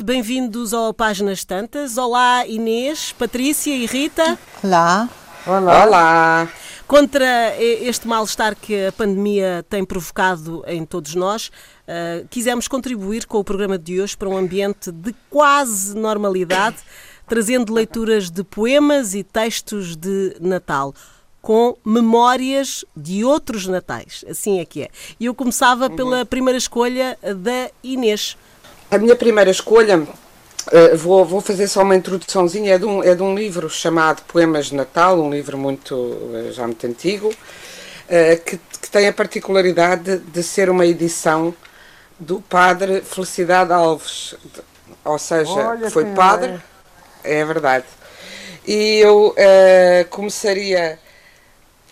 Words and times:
Noite, 0.00 0.04
bem-vindos 0.04 0.72
ao 0.72 0.94
Páginas 0.94 1.44
Tantas. 1.44 1.98
Olá, 1.98 2.46
Inês, 2.46 3.12
Patrícia 3.18 3.74
e 3.74 3.84
Rita. 3.84 4.38
Olá. 4.64 5.08
Olá. 5.46 5.84
Olá. 5.84 6.48
Contra 6.86 7.54
este 7.60 8.08
mal-estar 8.08 8.56
que 8.56 8.86
a 8.86 8.92
pandemia 8.92 9.64
tem 9.68 9.84
provocado 9.84 10.64
em 10.66 10.86
todos 10.86 11.14
nós, 11.14 11.48
uh, 11.48 12.26
quisemos 12.30 12.66
contribuir 12.66 13.26
com 13.26 13.38
o 13.38 13.44
programa 13.44 13.78
de 13.78 14.00
hoje 14.00 14.16
para 14.16 14.28
um 14.28 14.38
ambiente 14.38 14.90
de 14.90 15.14
quase 15.28 15.94
normalidade, 15.94 16.78
trazendo 17.28 17.72
leituras 17.72 18.30
de 18.30 18.42
poemas 18.42 19.14
e 19.14 19.22
textos 19.22 19.96
de 19.96 20.34
Natal 20.40 20.94
com 21.42 21.76
memórias 21.84 22.84
de 22.96 23.24
outros 23.24 23.66
natais. 23.66 24.24
Assim 24.28 24.60
é 24.60 24.64
que 24.64 24.82
é. 24.82 24.88
E 25.18 25.26
eu 25.26 25.34
começava 25.34 25.88
uhum. 25.88 25.96
pela 25.96 26.24
primeira 26.24 26.56
escolha 26.56 27.18
da 27.22 27.70
Inês. 27.82 28.36
A 28.90 28.98
minha 28.98 29.14
primeira 29.14 29.50
escolha, 29.50 30.00
uh, 30.00 30.96
vou, 30.96 31.24
vou 31.24 31.40
fazer 31.40 31.68
só 31.68 31.82
uma 31.82 31.94
introduçãozinha, 31.94 32.74
é 32.74 32.78
de, 32.78 32.84
um, 32.84 33.04
é 33.04 33.14
de 33.14 33.22
um 33.22 33.36
livro 33.36 33.70
chamado 33.70 34.22
Poemas 34.22 34.66
de 34.66 34.74
Natal, 34.74 35.20
um 35.20 35.30
livro 35.30 35.56
muito, 35.56 35.94
uh, 35.94 36.50
já 36.52 36.66
muito 36.66 36.84
antigo, 36.88 37.28
uh, 37.28 38.44
que, 38.44 38.58
que, 38.58 38.90
tem 38.90 39.06
a 39.06 39.12
particularidade 39.12 40.18
de, 40.18 40.42
ser 40.42 40.68
uma 40.68 40.84
edição 40.84 41.54
do 42.18 42.40
padre 42.40 43.00
Felicidade 43.02 43.72
Alves, 43.72 44.34
ou 45.04 45.18
seja, 45.20 45.52
Olha 45.52 45.88
foi 45.88 46.06
padre, 46.06 46.60
é. 47.22 47.38
é 47.38 47.44
verdade. 47.44 47.84
E 48.66 48.98
eu 48.98 49.34
começaria 50.10 50.98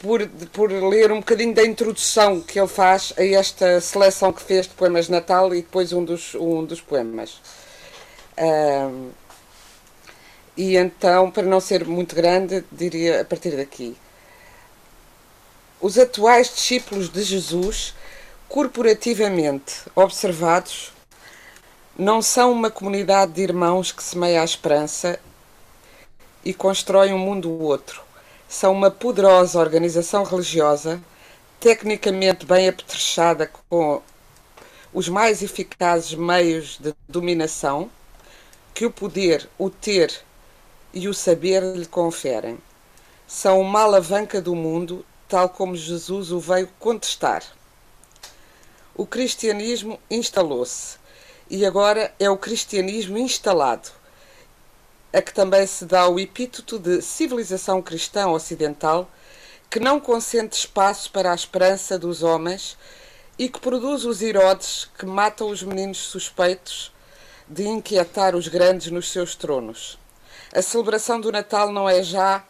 por, 0.01 0.27
por 0.53 0.71
ler 0.71 1.11
um 1.11 1.19
bocadinho 1.19 1.55
da 1.55 1.65
introdução 1.65 2.41
que 2.41 2.59
ele 2.59 2.69
faz 2.69 3.13
a 3.17 3.25
esta 3.25 3.81
seleção 3.81 4.33
que 4.33 4.43
fez 4.43 4.67
de 4.67 4.75
poemas 4.75 5.07
de 5.07 5.13
Natal 5.13 5.55
e 5.55 5.63
depois 5.63 5.93
um 5.93 6.05
dos, 6.05 6.35
um 6.35 6.65
dos 6.65 6.81
poemas. 6.81 7.41
Um, 8.39 9.11
e 10.57 10.77
então, 10.77 11.31
para 11.31 11.45
não 11.45 11.61
ser 11.61 11.85
muito 11.85 12.15
grande, 12.15 12.65
diria 12.71 13.23
a 13.23 13.25
partir 13.25 13.57
daqui. 13.57 13.97
Os 15.81 15.99
atuais 15.99 16.53
discípulos 16.53 17.09
de 17.09 17.23
Jesus, 17.23 17.95
corporativamente 18.49 19.83
observados, 19.95 20.93
não 21.97 22.23
são 22.23 22.53
uma 22.53 22.71
comunidade 22.71 23.33
de 23.33 23.43
irmãos 23.43 23.93
que 23.93 24.03
semeia 24.03 24.43
a 24.43 24.45
esperança 24.45 25.19
e 26.45 26.55
constrói 26.55 27.13
um 27.13 27.19
mundo 27.19 27.51
outro 27.61 28.08
são 28.49 28.73
uma 28.73 28.91
poderosa 28.91 29.61
organização 29.61 30.25
religiosa, 30.25 31.03
tecnicamente 31.61 32.47
bem 32.47 32.67
apetrechada 32.67 33.51
com 33.69 34.01
os 34.93 35.07
mais 35.09 35.43
eficazes 35.43 36.15
meios 36.15 36.79
de 36.79 36.95
dominação 37.07 37.91
que 38.73 38.87
o 38.87 38.91
poder, 38.91 39.47
o 39.59 39.69
ter 39.69 40.23
e 40.95 41.09
o 41.09 41.15
saber 41.15 41.63
lhe 41.77 41.85
conferem. 41.85 42.59
São 43.27 43.61
uma 43.61 43.83
alavanca 43.83 44.41
do 44.41 44.55
mundo, 44.55 45.05
tal 45.29 45.51
como 45.51 45.77
Jesus 45.77 46.33
o 46.33 46.41
veio 46.41 46.71
contestar. 46.79 47.43
O 48.95 49.05
cristianismo 49.05 50.01
instalou-se 50.11 50.97
e 51.51 51.67
agora 51.67 52.15
é 52.19 52.31
o 52.31 52.39
cristianismo 52.39 53.19
instalado 53.19 53.98
a 55.13 55.23
que 55.23 55.33
também 55.33 55.67
se 55.67 55.85
dá 55.85 56.09
o 56.09 56.21
epíteto 56.21 56.79
de 56.79 57.01
civilização 57.01 57.81
cristã 57.81 58.29
ocidental, 58.29 59.11
que 59.71 59.81
não 59.81 60.01
consente 60.01 60.59
espaço 60.59 61.11
para 61.11 61.33
a 61.33 61.35
esperança 61.35 61.99
dos 61.99 62.23
homens 62.23 62.77
e 63.39 63.49
que 63.49 63.61
produz 63.61 64.05
os 64.05 64.21
Herodes 64.21 64.89
que 64.99 65.07
matam 65.07 65.49
os 65.49 65.63
meninos 65.63 65.99
suspeitos 65.99 66.93
de 67.47 67.67
inquietar 67.67 68.35
os 68.35 68.49
grandes 68.49 68.91
nos 68.91 69.11
seus 69.11 69.35
tronos. 69.35 69.99
A 70.53 70.61
celebração 70.61 71.21
do 71.21 71.31
Natal 71.31 71.73
não 71.73 71.89
é 71.89 72.03
já 72.03 72.45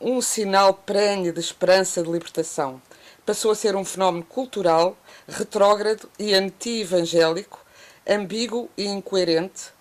um 0.00 0.20
sinal 0.20 0.74
prenhe 0.74 1.32
de 1.32 1.40
esperança 1.40 2.02
de 2.02 2.10
libertação. 2.10 2.80
Passou 3.26 3.50
a 3.50 3.54
ser 3.54 3.76
um 3.76 3.84
fenómeno 3.84 4.24
cultural, 4.24 4.96
retrógrado 5.26 6.08
e 6.18 6.34
anti-evangélico, 6.34 7.64
ambíguo 8.08 8.70
e 8.76 8.86
incoerente, 8.86 9.72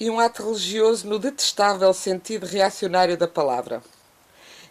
e 0.00 0.08
um 0.08 0.20
ato 0.20 0.44
religioso 0.44 1.08
no 1.08 1.18
detestável 1.18 1.92
sentido 1.92 2.46
reacionário 2.46 3.16
da 3.16 3.26
palavra, 3.26 3.82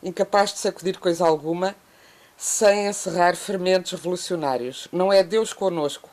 incapaz 0.01 0.53
de 0.53 0.59
sacudir 0.59 0.97
coisa 0.99 1.25
alguma, 1.25 1.75
sem 2.37 2.87
encerrar 2.87 3.35
fermentos 3.35 3.91
revolucionários. 3.91 4.87
Não 4.91 5.11
é 5.11 5.23
Deus 5.23 5.53
conosco. 5.53 6.09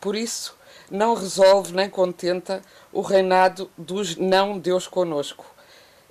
Por 0.00 0.14
isso, 0.14 0.56
não 0.90 1.14
resolve 1.14 1.74
nem 1.74 1.88
contenta 1.88 2.60
o 2.92 3.00
reinado 3.00 3.70
dos 3.76 4.16
não 4.16 4.58
Deus 4.58 4.86
conosco. 4.86 5.46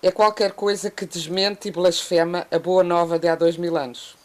É 0.01 0.09
qualquer 0.11 0.53
coisa 0.53 0.89
que 0.89 1.05
desmente 1.05 1.67
e 1.67 1.71
blasfema 1.71 2.47
a 2.49 2.57
boa 2.57 2.83
nova 2.83 3.19
de 3.19 3.27
há 3.27 3.35
dois 3.35 3.55
mil 3.55 3.77
anos. 3.77 4.15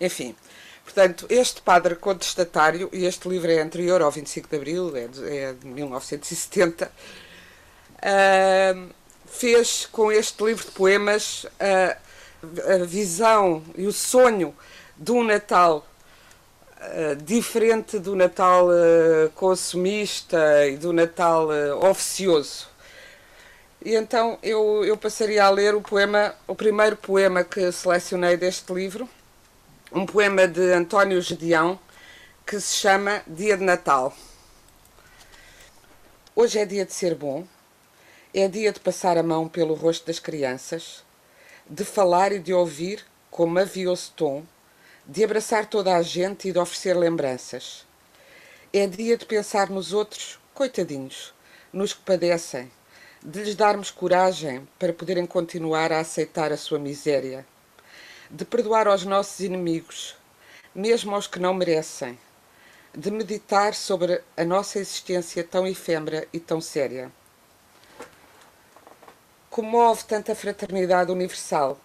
Enfim, 0.00 0.34
Portanto, 0.88 1.26
este 1.28 1.60
padre 1.60 1.94
contestatário, 1.96 2.88
e 2.94 3.04
este 3.04 3.28
livro 3.28 3.50
é 3.50 3.60
anterior 3.60 4.00
ao 4.00 4.10
25 4.10 4.48
de 4.48 4.56
Abril, 4.56 4.96
é 4.96 5.06
de, 5.06 5.28
é 5.28 5.52
de 5.52 5.66
1970, 5.66 6.90
uh, 7.98 8.94
fez 9.26 9.84
com 9.84 10.10
este 10.10 10.42
livro 10.42 10.64
de 10.64 10.70
poemas 10.70 11.44
uh, 11.44 12.72
a 12.72 12.84
visão 12.86 13.62
e 13.76 13.86
o 13.86 13.92
sonho 13.92 14.56
de 14.96 15.12
um 15.12 15.22
Natal 15.22 15.86
uh, 16.80 17.16
diferente 17.22 17.98
do 17.98 18.16
Natal 18.16 18.68
uh, 18.68 19.28
consumista 19.34 20.66
e 20.66 20.78
do 20.78 20.90
Natal 20.90 21.48
oficioso. 21.82 22.66
E 23.84 23.94
então 23.94 24.38
eu, 24.42 24.86
eu 24.86 24.96
passaria 24.96 25.44
a 25.44 25.50
ler 25.50 25.74
o 25.74 25.82
poema, 25.82 26.34
o 26.46 26.54
primeiro 26.54 26.96
poema 26.96 27.44
que 27.44 27.70
selecionei 27.72 28.38
deste 28.38 28.72
livro, 28.72 29.06
um 29.90 30.04
poema 30.04 30.46
de 30.46 30.72
António 30.72 31.20
Gedeão 31.22 31.80
que 32.46 32.60
se 32.60 32.74
chama 32.74 33.22
Dia 33.26 33.56
de 33.56 33.64
Natal. 33.64 34.14
Hoje 36.36 36.58
é 36.58 36.66
dia 36.66 36.84
de 36.84 36.92
ser 36.92 37.14
bom, 37.14 37.46
é 38.34 38.46
dia 38.48 38.70
de 38.70 38.80
passar 38.80 39.16
a 39.16 39.22
mão 39.22 39.48
pelo 39.48 39.72
rosto 39.72 40.06
das 40.06 40.18
crianças, 40.18 41.02
de 41.66 41.84
falar 41.86 42.32
e 42.32 42.38
de 42.38 42.52
ouvir 42.52 43.02
com 43.30 43.46
mavioso 43.46 44.12
tom, 44.14 44.44
de 45.06 45.24
abraçar 45.24 45.64
toda 45.64 45.96
a 45.96 46.02
gente 46.02 46.48
e 46.48 46.52
de 46.52 46.58
oferecer 46.58 46.94
lembranças. 46.94 47.86
É 48.70 48.86
dia 48.86 49.16
de 49.16 49.24
pensar 49.24 49.70
nos 49.70 49.94
outros, 49.94 50.38
coitadinhos, 50.52 51.32
nos 51.72 51.94
que 51.94 52.02
padecem, 52.02 52.70
de 53.22 53.42
lhes 53.42 53.54
darmos 53.54 53.90
coragem 53.90 54.68
para 54.78 54.92
poderem 54.92 55.24
continuar 55.24 55.92
a 55.92 56.00
aceitar 56.00 56.52
a 56.52 56.58
sua 56.58 56.78
miséria 56.78 57.46
de 58.30 58.44
perdoar 58.44 58.86
aos 58.86 59.04
nossos 59.04 59.40
inimigos, 59.40 60.14
mesmo 60.74 61.14
aos 61.14 61.26
que 61.26 61.38
não 61.38 61.54
merecem, 61.54 62.18
de 62.94 63.10
meditar 63.10 63.74
sobre 63.74 64.22
a 64.36 64.44
nossa 64.44 64.78
existência 64.78 65.42
tão 65.42 65.66
efêmera 65.66 66.28
e 66.30 66.38
tão 66.38 66.60
séria. 66.60 67.10
Comove 69.48 70.04
tanta 70.04 70.34
fraternidade 70.34 71.10
universal. 71.10 71.80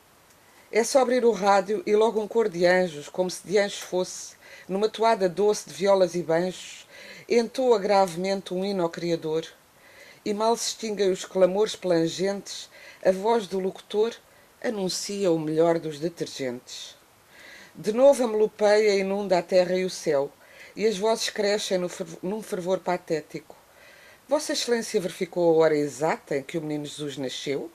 É 0.70 0.84
só 0.84 1.00
abrir 1.00 1.24
o 1.24 1.32
rádio 1.32 1.82
e 1.86 1.96
logo 1.96 2.22
um 2.22 2.28
cor 2.28 2.50
de 2.50 2.66
anjos, 2.66 3.08
como 3.08 3.30
se 3.30 3.48
de 3.48 3.58
anjos 3.58 3.80
fosse, 3.80 4.36
numa 4.68 4.90
toada 4.90 5.30
doce 5.30 5.70
de 5.70 5.74
violas 5.74 6.14
e 6.14 6.22
banjos, 6.22 6.86
entoa 7.30 7.80
gravemente 7.80 8.54
um 8.54 8.66
hino 8.66 8.84
ao 8.84 8.90
Criador, 8.90 9.48
e 10.26 10.34
mal 10.34 10.58
se 10.58 10.70
extinguem 10.70 11.10
os 11.10 11.24
clamores 11.24 11.76
plangentes, 11.76 12.70
a 13.04 13.12
voz 13.12 13.48
do 13.48 13.60
locutor 13.60 14.14
anuncia 14.64 15.30
o 15.30 15.38
melhor 15.38 15.78
dos 15.78 16.00
detergentes. 16.00 16.96
De 17.76 17.92
novo 17.92 18.24
a 18.24 18.28
melopeia 18.28 18.96
inunda 18.96 19.38
a 19.38 19.42
terra 19.42 19.76
e 19.76 19.84
o 19.84 19.90
céu, 19.90 20.32
e 20.74 20.88
as 20.88 20.98
vozes 20.98 21.30
crescem 21.30 21.88
fervor, 21.90 22.20
num 22.24 22.42
fervor 22.42 22.80
patético. 22.80 23.58
Vossa 24.26 24.54
Excelência 24.54 25.02
verificou 25.02 25.54
a 25.54 25.58
hora 25.58 25.78
exata 25.78 26.38
em 26.38 26.44
que 26.44 26.58
o 26.58 26.62
menino 26.62 26.86
Jesus 26.86 27.18
nasceu? 27.18 27.70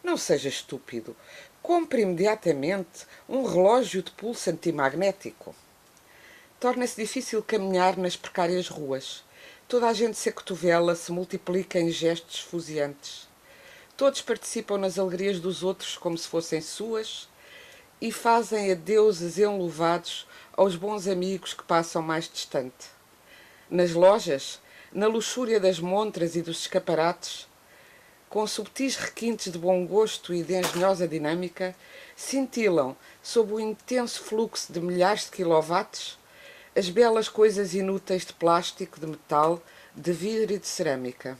Não 0.00 0.16
seja 0.16 0.48
estúpido. 0.48 1.16
Compre 1.60 2.02
imediatamente 2.02 3.04
um 3.28 3.44
relógio 3.44 4.00
de 4.00 4.12
pulso 4.12 4.48
antimagnético. 4.48 5.52
Torna-se 6.60 7.00
difícil 7.00 7.42
caminhar 7.42 7.96
nas 7.96 8.14
precárias 8.14 8.68
ruas. 8.68 9.24
Toda 9.66 9.88
a 9.88 9.92
gente 9.92 10.16
se 10.16 10.28
acotovela, 10.28 10.94
se 10.94 11.10
multiplica 11.10 11.80
em 11.80 11.90
gestos 11.90 12.36
esfuziantes. 12.36 13.31
Todos 13.96 14.22
participam 14.22 14.78
nas 14.78 14.98
alegrias 14.98 15.38
dos 15.38 15.62
outros 15.62 15.96
como 15.96 16.16
se 16.16 16.26
fossem 16.26 16.60
suas 16.60 17.28
e 18.00 18.10
fazem 18.10 18.72
adeuses 18.72 19.38
enluvados 19.38 20.26
aos 20.56 20.74
bons 20.74 21.06
amigos 21.06 21.54
que 21.54 21.62
passam 21.62 22.02
mais 22.02 22.28
distante. 22.28 22.90
Nas 23.70 23.92
lojas, 23.92 24.60
na 24.92 25.06
luxúria 25.06 25.60
das 25.60 25.78
montras 25.78 26.34
e 26.34 26.42
dos 26.42 26.60
escaparates, 26.60 27.46
com 28.28 28.46
subtis 28.46 28.96
requintes 28.96 29.52
de 29.52 29.58
bom 29.58 29.86
gosto 29.86 30.32
e 30.32 30.42
de 30.42 30.54
engenhosa 30.54 31.06
dinâmica, 31.06 31.76
cintilam, 32.16 32.96
sob 33.22 33.52
o 33.52 33.60
intenso 33.60 34.22
fluxo 34.22 34.72
de 34.72 34.80
milhares 34.80 35.24
de 35.24 35.32
quilowatts, 35.32 36.18
as 36.74 36.88
belas 36.88 37.28
coisas 37.28 37.74
inúteis 37.74 38.24
de 38.24 38.32
plástico, 38.32 38.98
de 38.98 39.06
metal, 39.06 39.62
de 39.94 40.12
vidro 40.12 40.54
e 40.54 40.58
de 40.58 40.66
cerâmica. 40.66 41.36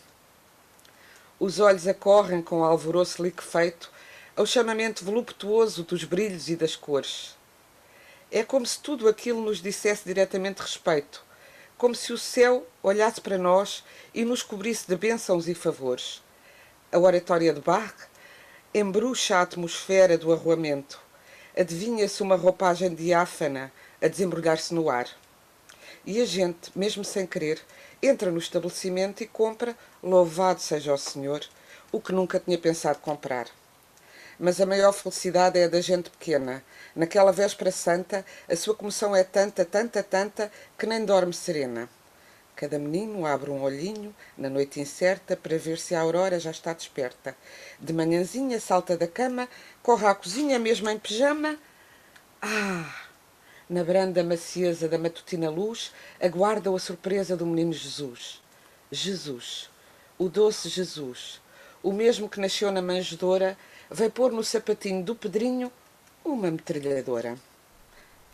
Os 1.44 1.58
olhos 1.58 1.88
acorrem 1.88 2.40
com 2.40 2.60
o 2.60 2.64
alvoroço 2.64 3.20
liquefeito 3.20 3.90
ao 4.36 4.46
chamamento 4.46 5.04
voluptuoso 5.04 5.82
dos 5.82 6.04
brilhos 6.04 6.48
e 6.48 6.54
das 6.54 6.76
cores. 6.76 7.36
É 8.30 8.44
como 8.44 8.64
se 8.64 8.78
tudo 8.78 9.08
aquilo 9.08 9.40
nos 9.40 9.60
dissesse 9.60 10.04
diretamente 10.04 10.62
respeito, 10.62 11.24
como 11.76 11.96
se 11.96 12.12
o 12.12 12.16
céu 12.16 12.64
olhasse 12.80 13.20
para 13.20 13.36
nós 13.36 13.82
e 14.14 14.24
nos 14.24 14.40
cobrisse 14.40 14.86
de 14.86 14.94
bênçãos 14.94 15.48
e 15.48 15.54
favores. 15.56 16.22
A 16.92 16.98
oratória 17.00 17.52
de 17.52 17.60
Bach 17.60 17.92
embruxa 18.72 19.38
a 19.38 19.42
atmosfera 19.42 20.16
do 20.16 20.32
arruamento. 20.32 21.00
Adivinha-se 21.58 22.22
uma 22.22 22.36
roupagem 22.36 22.94
diáfana 22.94 23.72
a 24.00 24.06
desembrulhar-se 24.06 24.72
no 24.72 24.88
ar. 24.88 25.08
E 26.06 26.20
a 26.20 26.24
gente, 26.24 26.70
mesmo 26.76 27.04
sem 27.04 27.26
querer, 27.26 27.60
entra 28.02 28.30
no 28.30 28.38
estabelecimento 28.38 29.22
e 29.22 29.26
compra, 29.26 29.76
louvado 30.02 30.60
seja 30.60 30.92
o 30.92 30.98
Senhor, 30.98 31.40
o 31.92 32.00
que 32.00 32.12
nunca 32.12 32.40
tinha 32.40 32.58
pensado 32.58 32.98
comprar. 32.98 33.46
Mas 34.38 34.60
a 34.60 34.66
maior 34.66 34.92
felicidade 34.92 35.58
é 35.58 35.64
a 35.64 35.68
da 35.68 35.80
gente 35.80 36.10
pequena. 36.10 36.64
Naquela 36.96 37.30
véspera 37.30 37.70
santa, 37.70 38.26
a 38.48 38.56
sua 38.56 38.74
comoção 38.74 39.14
é 39.14 39.22
tanta, 39.22 39.64
tanta, 39.64 40.02
tanta, 40.02 40.50
que 40.76 40.84
nem 40.84 41.04
dorme 41.04 41.32
serena. 41.32 41.88
Cada 42.56 42.78
menino 42.78 43.24
abre 43.24 43.50
um 43.50 43.62
olhinho 43.62 44.14
na 44.36 44.50
noite 44.50 44.80
incerta 44.80 45.36
para 45.36 45.56
ver 45.56 45.78
se 45.78 45.94
a 45.94 46.00
aurora 46.00 46.40
já 46.40 46.50
está 46.50 46.72
desperta. 46.72 47.36
De 47.80 47.92
manhãzinha 47.92 48.60
salta 48.60 48.96
da 48.96 49.06
cama, 49.06 49.48
corre 49.82 50.06
à 50.06 50.14
cozinha 50.14 50.58
mesmo 50.58 50.90
em 50.90 50.98
pijama. 50.98 51.58
Ah! 52.40 53.01
Na 53.72 53.82
branda 53.82 54.22
macieza 54.22 54.86
da 54.86 54.98
matutina 54.98 55.48
luz, 55.48 55.92
aguarda 56.20 56.68
a 56.68 56.78
surpresa 56.78 57.34
do 57.34 57.46
menino 57.46 57.72
Jesus. 57.72 58.42
Jesus, 58.90 59.70
o 60.18 60.28
doce 60.28 60.68
Jesus, 60.68 61.40
o 61.82 61.90
mesmo 61.90 62.28
que 62.28 62.38
nasceu 62.38 62.70
na 62.70 62.82
manjedoura, 62.82 63.56
vai 63.88 64.10
pôr 64.10 64.30
no 64.30 64.44
sapatinho 64.44 65.02
do 65.02 65.16
Pedrinho 65.16 65.72
uma 66.22 66.50
metralhadora. 66.50 67.38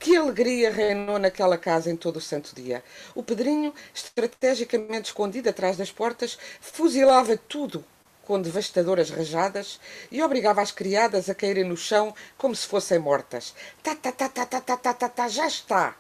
Que 0.01 0.17
alegria 0.17 0.73
reinou 0.73 1.21
naquela 1.21 1.57
casa 1.57 1.89
em 1.89 1.97
todo 1.97 2.17
o 2.17 2.21
santo 2.21 2.53
dia. 2.53 2.83
O 3.15 3.23
Pedrinho, 3.23 3.73
estrategicamente 3.95 5.11
escondido 5.11 5.49
atrás 5.49 5.77
das 5.77 5.93
portas, 5.93 6.37
fuzilava 6.61 7.37
tudo 7.37 7.85
com 8.29 8.43
devastadoras 8.43 9.09
rajadas 9.09 9.81
e 10.13 10.23
obrigava 10.23 10.61
as 10.61 10.71
criadas 10.71 11.31
a 11.31 11.35
caírem 11.35 11.65
no 11.65 11.79
chão 11.79 12.15
como 12.37 12.55
se 12.55 12.67
fossem 12.67 12.99
mortas. 12.99 13.55
Tá, 13.83 13.95
tá, 13.95 14.13
tá, 14.13 14.29
tá, 14.29 14.45
tá, 14.45 14.61
tá, 14.61 14.77
tá, 14.77 14.93
tá, 14.93 15.09
tá 15.09 15.29
já 15.29 15.47
está! 15.47 15.97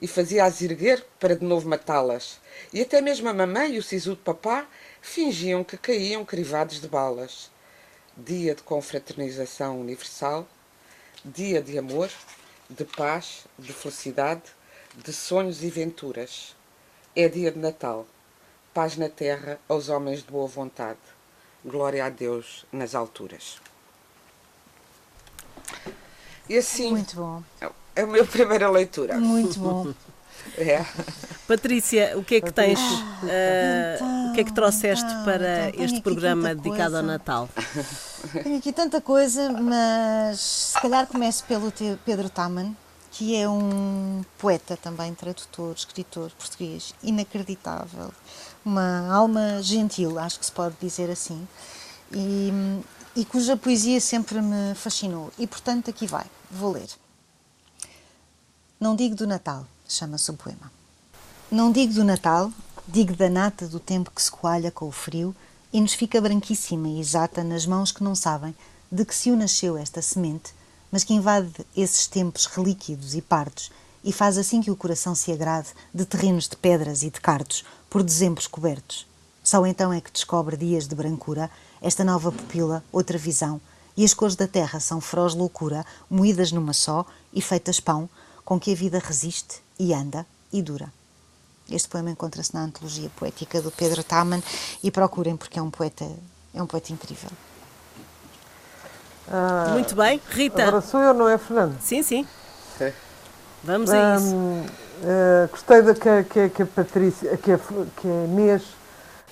E 0.00 0.08
fazia-as 0.08 0.62
erguer 0.62 1.04
para 1.20 1.36
de 1.36 1.44
novo 1.44 1.68
matá-las. 1.68 2.40
E 2.72 2.80
até 2.80 3.02
mesmo 3.02 3.28
a 3.28 3.34
mamãe 3.34 3.74
e 3.74 3.78
o 3.78 3.82
sisudo 3.82 4.16
papá 4.16 4.66
fingiam 5.02 5.62
que 5.62 5.76
caíam 5.76 6.24
crivados 6.24 6.80
de 6.80 6.88
balas. 6.88 7.50
Dia 8.16 8.54
de 8.54 8.62
confraternização 8.62 9.78
universal, 9.78 10.48
dia 11.22 11.60
de 11.60 11.78
amor, 11.78 12.08
de 12.70 12.84
paz, 12.86 13.44
de 13.58 13.74
felicidade, 13.74 14.44
de 14.96 15.12
sonhos 15.12 15.62
e 15.62 15.68
venturas. 15.68 16.56
É 17.14 17.28
dia 17.28 17.52
de 17.52 17.58
Natal. 17.58 18.06
Paz 18.72 18.96
na 18.96 19.10
terra 19.10 19.60
aos 19.68 19.90
homens 19.90 20.20
de 20.20 20.30
boa 20.30 20.46
vontade. 20.46 21.17
Glória 21.68 22.04
a 22.04 22.08
Deus 22.08 22.64
nas 22.72 22.94
alturas. 22.94 23.58
E 26.48 26.56
assim. 26.56 26.90
Muito 26.90 27.16
bom. 27.16 27.42
É 27.94 28.02
a 28.02 28.06
minha 28.06 28.24
primeira 28.24 28.70
leitura. 28.70 29.18
Muito 29.18 29.58
bom. 29.58 29.92
É. 30.56 30.84
Patrícia, 31.46 32.16
o 32.16 32.24
que 32.24 32.36
é 32.36 32.40
que 32.40 32.50
tens, 32.50 32.78
uh, 32.80 34.30
o 34.30 34.34
que 34.34 34.40
é 34.40 34.44
que 34.44 34.52
trouxeste 34.52 35.04
então, 35.04 35.24
para 35.24 35.68
então, 35.68 35.84
este 35.84 36.00
programa 36.00 36.54
dedicado 36.54 36.96
ao 36.96 37.02
coisa. 37.02 37.02
Natal? 37.02 37.48
Tenho 38.42 38.58
aqui 38.58 38.72
tanta 38.72 39.00
coisa, 39.00 39.50
mas 39.52 40.40
se 40.40 40.80
calhar 40.80 41.06
começo 41.06 41.44
pelo 41.44 41.72
Pedro 42.04 42.30
Taman, 42.30 42.74
que 43.18 43.34
é 43.34 43.48
um 43.48 44.24
poeta 44.38 44.76
também, 44.76 45.12
tradutor, 45.12 45.74
escritor 45.74 46.30
português, 46.38 46.94
inacreditável. 47.02 48.12
Uma 48.64 49.12
alma 49.12 49.60
gentil, 49.60 50.20
acho 50.20 50.38
que 50.38 50.46
se 50.46 50.52
pode 50.52 50.76
dizer 50.80 51.10
assim, 51.10 51.48
e, 52.12 52.52
e 53.16 53.24
cuja 53.24 53.56
poesia 53.56 54.00
sempre 54.00 54.40
me 54.40 54.72
fascinou. 54.76 55.32
E 55.36 55.48
portanto, 55.48 55.90
aqui 55.90 56.06
vai, 56.06 56.26
vou 56.48 56.70
ler. 56.70 56.88
Não 58.78 58.94
digo 58.94 59.16
do 59.16 59.26
Natal, 59.26 59.66
chama-se 59.88 60.30
o 60.30 60.34
poema. 60.34 60.70
Não 61.50 61.72
digo 61.72 61.94
do 61.94 62.04
Natal, 62.04 62.52
digo 62.86 63.16
da 63.16 63.28
nata 63.28 63.66
do 63.66 63.80
tempo 63.80 64.12
que 64.14 64.22
se 64.22 64.30
coalha 64.30 64.70
com 64.70 64.86
o 64.86 64.92
frio 64.92 65.34
e 65.72 65.80
nos 65.80 65.92
fica 65.92 66.20
branquíssima 66.20 66.86
e 66.86 67.00
exata 67.00 67.42
nas 67.42 67.66
mãos 67.66 67.90
que 67.90 68.04
não 68.04 68.14
sabem 68.14 68.54
de 68.92 69.04
que 69.04 69.14
se 69.14 69.32
o 69.32 69.36
nasceu 69.36 69.76
esta 69.76 70.00
semente, 70.00 70.54
mas 70.90 71.04
que 71.04 71.14
invade 71.14 71.52
esses 71.76 72.06
tempos 72.06 72.46
relíquidos 72.46 73.14
e 73.14 73.22
pardos 73.22 73.70
e 74.02 74.12
faz 74.12 74.38
assim 74.38 74.60
que 74.60 74.70
o 74.70 74.76
coração 74.76 75.14
se 75.14 75.32
agrade 75.32 75.68
de 75.92 76.04
terrenos 76.04 76.48
de 76.48 76.56
pedras 76.56 77.02
e 77.02 77.10
de 77.10 77.20
cardos, 77.20 77.64
por 77.90 78.02
dezembros 78.02 78.46
cobertos. 78.46 79.06
Só 79.42 79.66
então 79.66 79.92
é 79.92 80.00
que 80.00 80.12
descobre 80.12 80.56
dias 80.56 80.86
de 80.86 80.94
brancura, 80.94 81.50
esta 81.80 82.04
nova 82.04 82.30
pupila, 82.30 82.84
outra 82.92 83.18
visão, 83.18 83.60
e 83.96 84.04
as 84.04 84.14
cores 84.14 84.36
da 84.36 84.46
terra 84.46 84.78
são 84.78 85.00
feroz 85.00 85.34
loucura, 85.34 85.84
moídas 86.08 86.52
numa 86.52 86.72
só 86.72 87.04
e 87.32 87.42
feitas 87.42 87.80
pão, 87.80 88.08
com 88.44 88.58
que 88.58 88.72
a 88.72 88.74
vida 88.74 88.98
resiste 88.98 89.60
e 89.78 89.92
anda 89.92 90.24
e 90.52 90.62
dura. 90.62 90.92
Este 91.70 91.88
poema 91.88 92.10
encontra-se 92.10 92.54
na 92.54 92.62
antologia 92.62 93.10
poética 93.10 93.60
do 93.60 93.70
Pedro 93.70 94.02
Taman 94.02 94.42
e 94.82 94.90
procurem 94.90 95.36
porque 95.36 95.58
é 95.58 95.62
um 95.62 95.70
poeta, 95.70 96.10
é 96.54 96.62
um 96.62 96.66
poeta 96.66 96.92
incrível. 96.92 97.30
Ah, 99.30 99.66
Muito 99.70 99.94
bem, 99.94 100.20
Rita. 100.30 100.62
Agora 100.62 100.80
sou 100.80 101.00
eu, 101.00 101.12
não 101.14 101.28
é, 101.28 101.36
Fernando? 101.38 101.76
Sim, 101.80 102.02
sim. 102.02 102.26
É. 102.80 102.92
Vamos 103.62 103.90
a 103.90 104.16
isso. 104.16 104.36
Eh, 105.04 105.48
gostei 105.50 105.82
da 105.82 105.94
que, 105.94 106.24
que, 106.24 106.48
que 106.48 106.62
a 106.62 106.66
Patrícia, 106.66 107.36
que 107.36 107.52
a, 107.52 107.58
que 107.58 108.08
a 108.08 108.24
Inês 108.24 108.62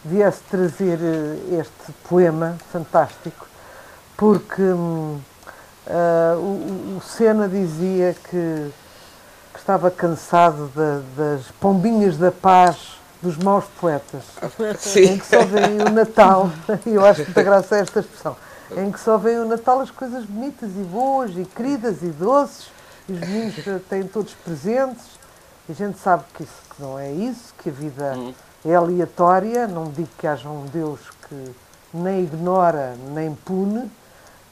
viesse 0.05 0.41
trazer 0.51 0.99
eh, 1.01 1.61
este 1.61 1.93
poema 2.09 2.57
fantástico, 2.71 3.47
porque 4.17 4.63
ah, 5.89 6.35
o, 6.37 6.97
o- 6.99 7.03
Sena 7.05 7.49
dizia 7.49 8.15
que, 8.31 8.71
que 9.53 9.59
estava 9.59 9.91
cansado 9.91 10.71
da- 10.75 11.01
das 11.17 11.43
pombinhas 11.61 12.17
da 12.17 12.31
paz 12.31 12.77
dos 13.23 13.37
maus 13.37 13.65
poetas. 13.81 14.23
em 14.61 14.77
Sim. 14.79 15.19
que 15.19 15.27
só 15.27 15.43
vem 15.45 15.81
o 15.81 15.91
Natal, 15.91 16.51
e 16.85 16.91
eu 16.95 17.05
acho 17.05 17.21
que 17.23 17.27
muita 17.29 17.43
graça 17.43 17.75
a 17.77 17.79
esta 17.79 18.01
expressão, 18.01 18.37
em 18.75 18.91
que 18.91 18.99
só 18.99 19.17
vem 19.17 19.39
o 19.39 19.47
Natal 19.47 19.81
as 19.81 19.91
coisas 19.91 20.25
bonitas 20.25 20.71
e 20.71 20.83
boas 20.85 21.31
e 21.37 21.45
queridas 21.45 22.03
e 22.03 22.09
doces, 22.09 22.71
e 23.09 23.13
os 23.13 23.21
meninos 23.21 23.55
têm 23.89 24.05
todos 24.05 24.33
presentes, 24.35 25.05
e 25.69 25.73
a 25.73 25.75
gente 25.75 25.99
sabe 25.99 26.25
que 26.35 26.43
isso 26.43 26.63
que 26.75 26.83
não 26.83 26.99
é 26.99 27.13
isso, 27.13 27.55
que 27.59 27.69
a 27.69 27.73
vida 27.73 28.17
é 28.65 28.75
aleatória, 28.75 29.67
não 29.67 29.91
digo 29.91 30.09
que 30.19 30.27
haja 30.27 30.49
um 30.49 30.67
Deus 30.67 31.01
que 31.29 31.55
nem 31.95 32.25
ignora 32.25 32.97
nem 33.13 33.35
pune, 33.35 33.91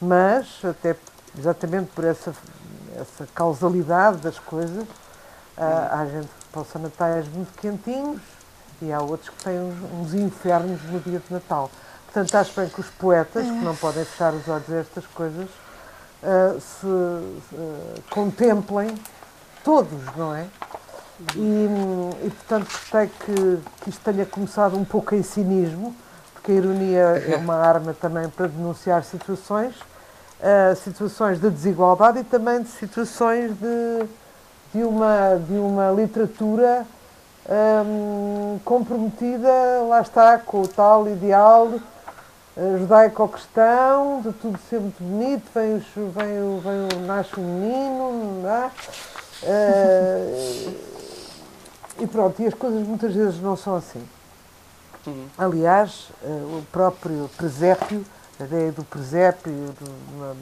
mas 0.00 0.60
até 0.64 0.96
exatamente 1.36 1.90
por 1.94 2.04
essa, 2.04 2.32
essa 2.96 3.26
causalidade 3.34 4.18
das 4.18 4.38
coisas, 4.38 4.86
ah, 5.56 6.00
há 6.00 6.06
gente 6.06 6.26
que 6.26 6.48
passa 6.52 6.78
natais 6.78 7.26
muito 7.28 7.52
quentinhos 7.60 8.20
e 8.80 8.92
há 8.92 9.00
outros 9.00 9.28
que 9.30 9.44
têm 9.44 9.60
uns, 9.60 9.76
uns 9.92 10.14
infernos 10.14 10.82
no 10.84 11.00
dia 11.00 11.20
de 11.20 11.32
Natal. 11.32 11.70
Portanto, 12.14 12.36
acho 12.36 12.52
bem 12.54 12.68
que 12.68 12.80
os 12.80 12.86
poetas, 12.90 13.44
que 13.44 13.64
não 13.64 13.74
podem 13.74 14.04
fechar 14.04 14.32
os 14.32 14.46
olhos 14.46 14.70
a 14.70 14.76
estas 14.76 15.04
coisas, 15.04 15.48
ah, 16.22 16.54
se 16.60 16.86
ah, 16.86 18.00
contemplem 18.08 18.94
todos, 19.64 20.00
não 20.16 20.32
é? 20.32 20.46
E, 21.34 21.66
e, 22.24 22.30
portanto, 22.30 22.68
gostei 22.70 23.08
que, 23.08 23.58
que 23.80 23.90
isto 23.90 24.00
tenha 24.04 24.24
começado 24.24 24.78
um 24.78 24.84
pouco 24.84 25.12
em 25.16 25.24
cinismo, 25.24 25.92
porque 26.32 26.52
a 26.52 26.54
ironia 26.54 27.24
é 27.28 27.36
uma 27.36 27.56
arma 27.56 27.92
também 27.92 28.28
para 28.28 28.46
denunciar 28.46 29.02
situações, 29.02 29.74
ah, 30.40 30.72
situações 30.76 31.40
de 31.40 31.50
desigualdade 31.50 32.20
e 32.20 32.24
também 32.24 32.62
de 32.62 32.68
situações 32.68 33.50
de, 33.58 34.06
de, 34.72 34.84
uma, 34.84 35.34
de 35.48 35.54
uma 35.54 35.90
literatura 35.90 36.86
hum, 37.84 38.60
comprometida, 38.64 39.48
lá 39.88 40.00
está, 40.00 40.38
com 40.38 40.62
o 40.62 40.68
tal 40.68 41.08
ideal 41.08 41.72
judaico-cristão, 42.56 44.20
de 44.22 44.32
tudo 44.32 44.58
ser 44.70 44.80
muito 44.80 45.02
bonito, 45.02 45.44
vem, 45.54 45.74
os, 45.74 45.84
vem, 45.94 46.42
o, 46.42 46.60
vem 46.60 46.88
o, 47.02 47.06
nasce 47.06 47.38
um 47.38 47.42
menino, 47.42 48.42
não 48.42 48.48
é? 48.50 48.70
Eh, 49.42 50.70
e 52.00 52.06
pronto, 52.06 52.40
e 52.40 52.46
as 52.46 52.54
coisas 52.54 52.86
muitas 52.86 53.12
vezes 53.14 53.40
não 53.40 53.56
são 53.56 53.76
assim. 53.76 54.02
Aliás, 55.36 56.08
eh, 56.22 56.26
o 56.28 56.62
próprio 56.72 57.28
presépio, 57.36 58.04
a 58.40 58.44
ideia 58.44 58.72
do 58.72 58.84
presépio 58.84 59.52
do- 59.52 60.36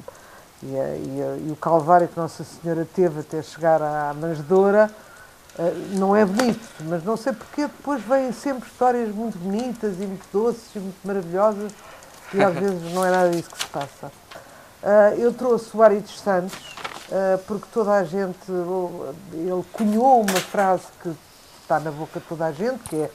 e, 0.62 0.78
a- 0.78 0.96
e 0.96 1.22
a- 1.22 1.36
e 1.48 1.50
o 1.50 1.56
calvário 1.56 2.06
que 2.08 2.16
Nossa 2.18 2.44
Senhora 2.44 2.86
teve 2.94 3.20
até 3.20 3.42
chegar 3.42 3.82
à 3.82 4.14
manjedoura, 4.14 4.90
não 5.98 6.14
é 6.16 6.24
bonito, 6.24 6.66
mas 6.84 7.04
não 7.04 7.14
sei 7.16 7.32
porque 7.34 7.62
depois 7.62 8.00
vêm 8.02 8.32
sempre 8.32 8.66
histórias 8.70 9.14
muito 9.14 9.36
bonitas 9.38 9.94
e 10.00 10.06
muito 10.06 10.24
doces 10.32 10.62
e 10.74 10.78
muito 10.78 10.96
maravilhosas 11.04 11.72
e 12.34 12.42
às 12.42 12.54
vezes 12.54 12.92
não 12.92 13.04
é 13.04 13.10
nada 13.10 13.30
disso 13.30 13.50
que 13.50 13.58
se 13.58 13.66
passa. 13.66 14.12
Uh, 14.82 15.18
eu 15.18 15.32
trouxe 15.32 15.76
o 15.76 15.82
Ari 15.82 16.00
dos 16.00 16.20
Santos 16.20 16.54
uh, 17.08 17.38
porque 17.46 17.66
toda 17.72 17.92
a 17.92 18.04
gente, 18.04 18.36
ele 19.32 19.64
cunhou 19.72 20.22
uma 20.22 20.40
frase 20.40 20.84
que 21.02 21.12
está 21.60 21.78
na 21.78 21.90
boca 21.90 22.18
de 22.18 22.26
toda 22.26 22.46
a 22.46 22.52
gente, 22.52 22.78
que 22.88 22.96
é 22.96 23.10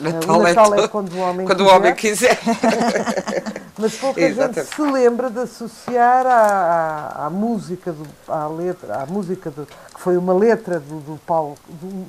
Natal, 0.00 0.38
o 0.38 0.42
Natal 0.42 0.74
é, 0.74 0.80
é, 0.80 0.88
quando 0.88 1.12
o 1.12 1.18
homem 1.18 1.46
quando 1.46 1.58
quiser. 1.58 1.70
O 1.70 1.76
homem 1.76 1.94
quiser. 1.94 2.38
Mas 3.78 3.94
pouca 3.96 4.20
Exatamente. 4.20 4.60
gente 4.60 4.74
se 4.74 4.82
lembra 4.82 5.30
de 5.30 5.38
associar 5.40 6.26
à, 6.26 7.16
à, 7.16 7.26
à 7.26 7.30
música, 7.30 7.92
do, 7.92 8.06
à 8.28 8.46
letra, 8.46 9.02
à 9.02 9.06
música 9.06 9.50
do, 9.50 9.66
que 9.66 10.00
foi 10.00 10.16
uma 10.16 10.34
letra 10.34 10.78
do, 10.78 11.00
do 11.00 11.20
Paulo, 11.26 11.56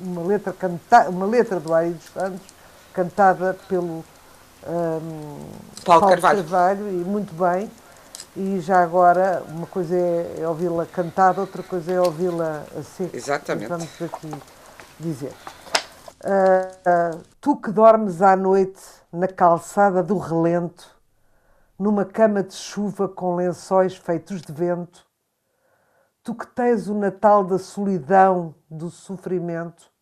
uma 0.04 0.22
letra 0.22 0.52
canta, 0.52 1.08
uma 1.08 1.26
letra 1.26 1.58
do 1.58 1.72
Ari 1.72 1.90
dos 1.90 2.04
Santos, 2.12 2.46
cantada 2.92 3.56
pelo 3.68 4.04
um, 4.66 5.00
Paulo, 5.84 6.00
Paulo 6.00 6.08
Carvalho. 6.08 6.38
Carvalho. 6.38 6.88
e 6.88 7.04
muito 7.04 7.34
bem. 7.34 7.70
E 8.36 8.58
já 8.60 8.82
agora, 8.82 9.44
uma 9.48 9.66
coisa 9.66 9.94
é, 9.94 10.40
é 10.40 10.48
ouvi-la 10.48 10.86
cantada, 10.86 11.40
outra 11.40 11.62
coisa 11.62 11.92
é 11.92 12.00
ouvi-la 12.00 12.64
assim. 12.76 13.08
Exatamente. 13.12 13.68
Vamos 13.68 14.02
aqui 14.02 14.30
dizer. 14.98 15.32
Uh, 16.24 17.22
tu 17.40 17.56
que 17.56 17.70
dormes 17.70 18.22
à 18.22 18.34
noite 18.34 18.82
na 19.12 19.28
calçada 19.28 20.02
do 20.02 20.16
relento, 20.18 20.90
numa 21.78 22.04
cama 22.04 22.42
de 22.42 22.54
chuva 22.54 23.08
com 23.08 23.36
lençóis 23.36 23.96
feitos 23.96 24.40
de 24.40 24.52
vento, 24.52 25.06
tu 26.22 26.34
que 26.34 26.46
tens 26.46 26.88
o 26.88 26.94
Natal 26.94 27.44
da 27.44 27.58
solidão, 27.58 28.54
do 28.70 28.88
sofrimento, 28.90 29.92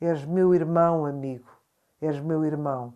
és 0.00 0.24
meu 0.24 0.54
irmão, 0.54 1.06
amigo, 1.06 1.48
és 2.00 2.20
meu 2.20 2.44
irmão. 2.44 2.92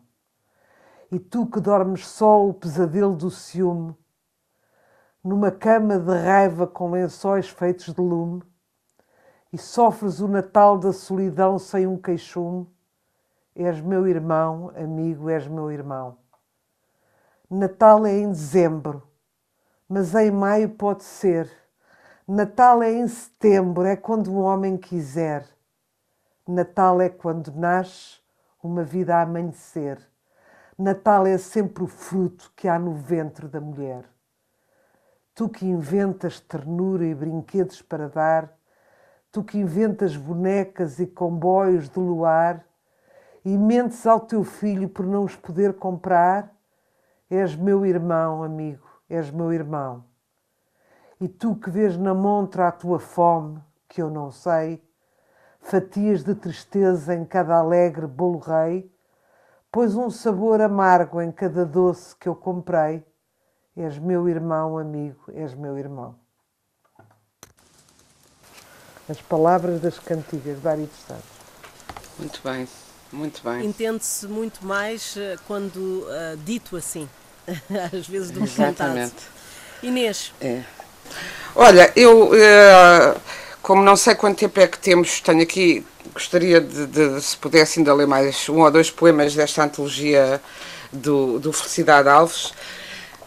E 1.10 1.18
tu 1.18 1.46
que 1.46 1.58
dormes 1.58 2.06
só 2.06 2.46
o 2.46 2.52
pesadelo 2.52 3.16
do 3.16 3.30
ciúme, 3.30 3.96
numa 5.24 5.50
cama 5.50 5.98
de 5.98 6.12
raiva 6.12 6.66
com 6.66 6.90
lençóis 6.90 7.48
feitos 7.48 7.94
de 7.94 8.00
lume, 8.00 8.42
e 9.50 9.56
sofres 9.56 10.20
o 10.20 10.28
Natal 10.28 10.76
da 10.76 10.92
solidão 10.92 11.58
sem 11.58 11.86
um 11.86 11.96
queixume, 11.96 12.68
és 13.54 13.80
meu 13.80 14.06
irmão, 14.06 14.70
amigo, 14.76 15.30
és 15.30 15.48
meu 15.48 15.72
irmão. 15.72 16.18
Natal 17.50 18.04
é 18.04 18.12
em 18.18 18.28
dezembro, 18.30 19.02
mas 19.88 20.14
em 20.14 20.30
maio 20.30 20.68
pode 20.68 21.04
ser. 21.04 21.50
Natal 22.26 22.82
é 22.82 22.92
em 22.92 23.08
setembro, 23.08 23.84
é 23.84 23.96
quando 23.96 24.30
um 24.30 24.40
homem 24.40 24.76
quiser. 24.76 25.48
Natal 26.46 27.00
é 27.00 27.08
quando 27.08 27.50
nasce 27.52 28.20
uma 28.62 28.84
vida 28.84 29.16
a 29.16 29.22
amanhecer. 29.22 29.98
Natal 30.80 31.26
é 31.26 31.36
sempre 31.36 31.82
o 31.82 31.88
fruto 31.88 32.52
que 32.54 32.68
há 32.68 32.78
no 32.78 32.94
ventre 32.94 33.48
da 33.48 33.60
mulher. 33.60 34.04
Tu 35.34 35.48
que 35.48 35.66
inventas 35.66 36.38
ternura 36.38 37.04
e 37.04 37.12
brinquedos 37.16 37.82
para 37.82 38.08
dar, 38.08 38.56
tu 39.32 39.42
que 39.42 39.58
inventas 39.58 40.16
bonecas 40.16 41.00
e 41.00 41.06
comboios 41.08 41.88
de 41.88 41.98
luar 41.98 42.64
e 43.44 43.58
mentes 43.58 44.06
ao 44.06 44.20
teu 44.20 44.44
filho 44.44 44.88
por 44.88 45.04
não 45.04 45.24
os 45.24 45.34
poder 45.34 45.74
comprar, 45.74 46.54
és 47.28 47.56
meu 47.56 47.84
irmão, 47.84 48.44
amigo, 48.44 48.86
és 49.10 49.32
meu 49.32 49.52
irmão. 49.52 50.04
E 51.20 51.26
tu 51.26 51.56
que 51.56 51.70
vês 51.70 51.96
na 51.96 52.14
montra 52.14 52.68
a 52.68 52.72
tua 52.72 53.00
fome, 53.00 53.60
que 53.88 54.00
eu 54.00 54.08
não 54.08 54.30
sei, 54.30 54.80
fatias 55.58 56.22
de 56.22 56.36
tristeza 56.36 57.16
em 57.16 57.24
cada 57.24 57.56
alegre 57.56 58.06
bolo 58.06 58.38
rei, 58.38 58.88
pois 59.70 59.94
um 59.94 60.10
sabor 60.10 60.60
amargo 60.60 61.20
em 61.20 61.30
cada 61.30 61.64
doce 61.64 62.16
que 62.16 62.28
eu 62.28 62.34
comprei, 62.34 63.04
és 63.76 63.98
meu 63.98 64.28
irmão, 64.28 64.78
amigo, 64.78 65.24
és 65.32 65.54
meu 65.54 65.78
irmão 65.78 66.16
as 69.08 69.20
palavras 69.22 69.80
das 69.80 69.98
cantigas 69.98 70.60
de 70.60 70.68
Ari 70.68 70.82
dos 70.82 71.00
Santos. 71.06 71.24
Muito 72.18 72.40
bem, 72.44 72.68
muito 73.12 73.42
bem. 73.42 73.66
Entende-se 73.66 74.26
muito 74.26 74.64
mais 74.64 75.16
eh, 75.16 75.36
quando 75.46 75.76
uh, 75.76 76.36
dito 76.44 76.76
assim, 76.76 77.08
às 77.92 78.06
vezes 78.06 78.30
do 78.30 78.40
que 78.40 78.46
Exatamente. 78.46 79.12
cantado. 79.12 79.38
Inês. 79.82 80.32
É. 80.40 80.62
Olha, 81.54 81.90
eu, 81.96 82.30
uh, 82.30 83.20
como 83.62 83.82
não 83.82 83.96
sei 83.96 84.14
quanto 84.14 84.38
tempo 84.38 84.60
é 84.60 84.66
que 84.66 84.78
temos, 84.78 85.20
tenho 85.20 85.42
aqui, 85.42 85.86
gostaria 86.12 86.60
de, 86.60 86.86
de, 86.86 87.20
se 87.20 87.36
pudesse 87.36 87.78
ainda 87.78 87.94
ler 87.94 88.06
mais 88.06 88.48
um 88.48 88.60
ou 88.60 88.70
dois 88.70 88.90
poemas 88.90 89.34
desta 89.34 89.64
antologia 89.64 90.40
do, 90.92 91.38
do 91.38 91.52
Felicidade 91.52 92.08
Alves 92.08 92.52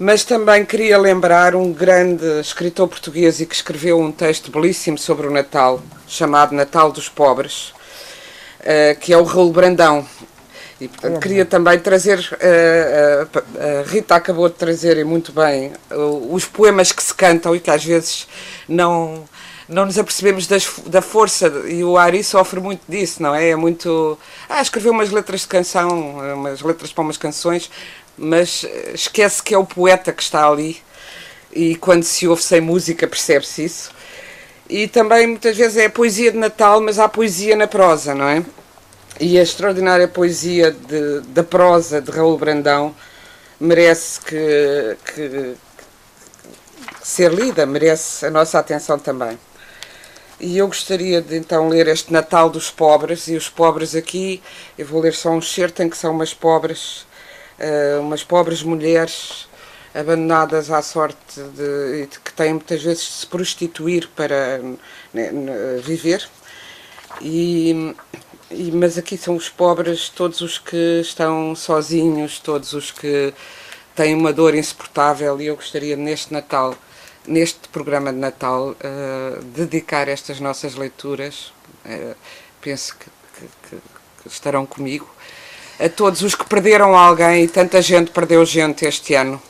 mas 0.03 0.23
também 0.23 0.65
queria 0.65 0.97
lembrar 0.97 1.55
um 1.55 1.71
grande 1.71 2.25
escritor 2.39 2.87
português 2.87 3.39
e 3.39 3.45
que 3.45 3.53
escreveu 3.53 3.99
um 3.99 4.11
texto 4.11 4.49
belíssimo 4.49 4.97
sobre 4.97 5.27
o 5.27 5.29
Natal, 5.29 5.79
chamado 6.07 6.55
Natal 6.55 6.91
dos 6.91 7.07
Pobres, 7.07 7.71
uh, 8.61 8.99
que 8.99 9.13
é 9.13 9.17
o 9.17 9.23
Raul 9.23 9.51
Brandão. 9.51 10.03
E, 10.79 10.87
portanto, 10.87 11.19
queria 11.19 11.45
também 11.45 11.77
trazer, 11.77 12.17
uh, 12.17 13.37
uh, 13.37 13.83
Rita 13.85 14.15
acabou 14.15 14.49
de 14.49 14.55
trazer 14.55 14.97
e 14.97 15.03
muito 15.03 15.31
bem 15.31 15.71
os 16.31 16.45
poemas 16.45 16.91
que 16.91 17.03
se 17.03 17.13
cantam 17.13 17.55
e 17.55 17.59
que 17.59 17.69
às 17.69 17.85
vezes 17.85 18.27
não, 18.67 19.25
não 19.71 19.85
nos 19.85 19.97
apercebemos 19.97 20.47
das, 20.47 20.69
da 20.85 21.01
força, 21.01 21.47
e 21.65 21.81
o 21.81 21.97
Ari 21.97 22.23
sofre 22.23 22.59
muito 22.59 22.81
disso, 22.89 23.23
não 23.23 23.33
é? 23.33 23.51
É 23.51 23.55
muito. 23.55 24.19
Ah, 24.49 24.61
escreveu 24.61 24.91
umas 24.91 25.09
letras 25.11 25.41
de 25.41 25.47
canção, 25.47 26.17
umas 26.35 26.61
letras 26.61 26.91
para 26.91 27.03
umas 27.03 27.17
canções, 27.17 27.71
mas 28.17 28.65
eh, 28.65 28.91
esquece 28.93 29.41
que 29.41 29.53
é 29.53 29.57
o 29.57 29.65
poeta 29.65 30.11
que 30.11 30.21
está 30.21 30.45
ali 30.47 30.81
e 31.53 31.75
quando 31.77 32.03
se 32.03 32.27
ouve 32.27 32.43
sem 32.43 32.59
música 32.59 33.07
percebe-se 33.07 33.63
isso. 33.63 33.91
E 34.69 34.87
também 34.87 35.25
muitas 35.27 35.55
vezes 35.55 35.77
é 35.77 35.85
a 35.85 35.89
poesia 35.89 36.31
de 36.31 36.37
Natal, 36.37 36.81
mas 36.81 36.99
há 36.99 37.07
poesia 37.07 37.55
na 37.55 37.67
prosa, 37.67 38.13
não 38.13 38.27
é? 38.27 38.43
E 39.19 39.39
a 39.39 39.43
extraordinária 39.43 40.07
poesia 40.07 40.71
de, 40.71 41.21
da 41.27 41.43
prosa 41.43 42.01
de 42.01 42.11
Raul 42.11 42.37
Brandão 42.37 42.93
merece 43.59 44.19
que, 44.21 44.97
que, 45.13 45.55
que 46.99 47.07
ser 47.07 47.31
lida, 47.33 47.65
merece 47.65 48.25
a 48.25 48.29
nossa 48.29 48.59
atenção 48.59 48.99
também. 48.99 49.37
E 50.43 50.57
eu 50.57 50.67
gostaria 50.67 51.21
de 51.21 51.37
então 51.37 51.69
ler 51.69 51.87
este 51.87 52.11
Natal 52.11 52.49
dos 52.49 52.71
Pobres, 52.71 53.27
e 53.27 53.35
os 53.35 53.47
pobres 53.47 53.93
aqui, 53.95 54.41
eu 54.75 54.87
vou 54.87 54.99
ler 54.99 55.13
só 55.13 55.29
um 55.29 55.41
certo 55.41 55.83
em 55.83 55.89
que 55.89 55.95
são 55.95 56.11
umas 56.11 56.33
pobres 56.33 57.05
uh, 57.59 58.01
umas 58.01 58.23
pobres 58.23 58.63
mulheres 58.63 59.47
abandonadas 59.93 60.71
à 60.71 60.81
sorte 60.81 61.17
de, 61.35 62.07
de, 62.07 62.19
que 62.19 62.33
têm 62.33 62.53
muitas 62.53 62.81
vezes 62.81 63.03
de 63.03 63.11
se 63.11 63.27
prostituir 63.27 64.07
para 64.15 64.59
né, 65.13 65.31
viver. 65.83 66.27
E, 67.21 67.93
e, 68.49 68.71
mas 68.71 68.97
aqui 68.97 69.17
são 69.17 69.35
os 69.35 69.47
pobres, 69.47 70.09
todos 70.09 70.41
os 70.41 70.57
que 70.57 71.01
estão 71.01 71.55
sozinhos, 71.55 72.39
todos 72.39 72.73
os 72.73 72.89
que 72.89 73.31
têm 73.95 74.15
uma 74.15 74.33
dor 74.33 74.55
insuportável. 74.55 75.39
E 75.39 75.47
eu 75.47 75.55
gostaria 75.55 75.95
neste 75.95 76.33
Natal, 76.33 76.75
neste 77.27 77.67
programa 77.69 78.11
de 78.11 78.19
Natal, 78.19 78.69
uh, 78.69 79.43
dedicar 79.43 80.07
estas 80.07 80.39
nossas 80.39 80.75
leituras. 80.75 81.53
Uh, 81.85 82.15
penso 82.61 82.95
que, 82.97 83.05
que, 83.69 83.75
que 84.21 84.27
estarão 84.27 84.65
comigo 84.65 85.09
a 85.79 85.89
todos 85.89 86.21
os 86.21 86.35
que 86.35 86.45
perderam 86.45 86.95
alguém, 86.95 87.47
tanta 87.47 87.81
gente 87.81 88.11
perdeu 88.11 88.45
gente 88.45 88.85
este 88.85 89.15
ano, 89.15 89.41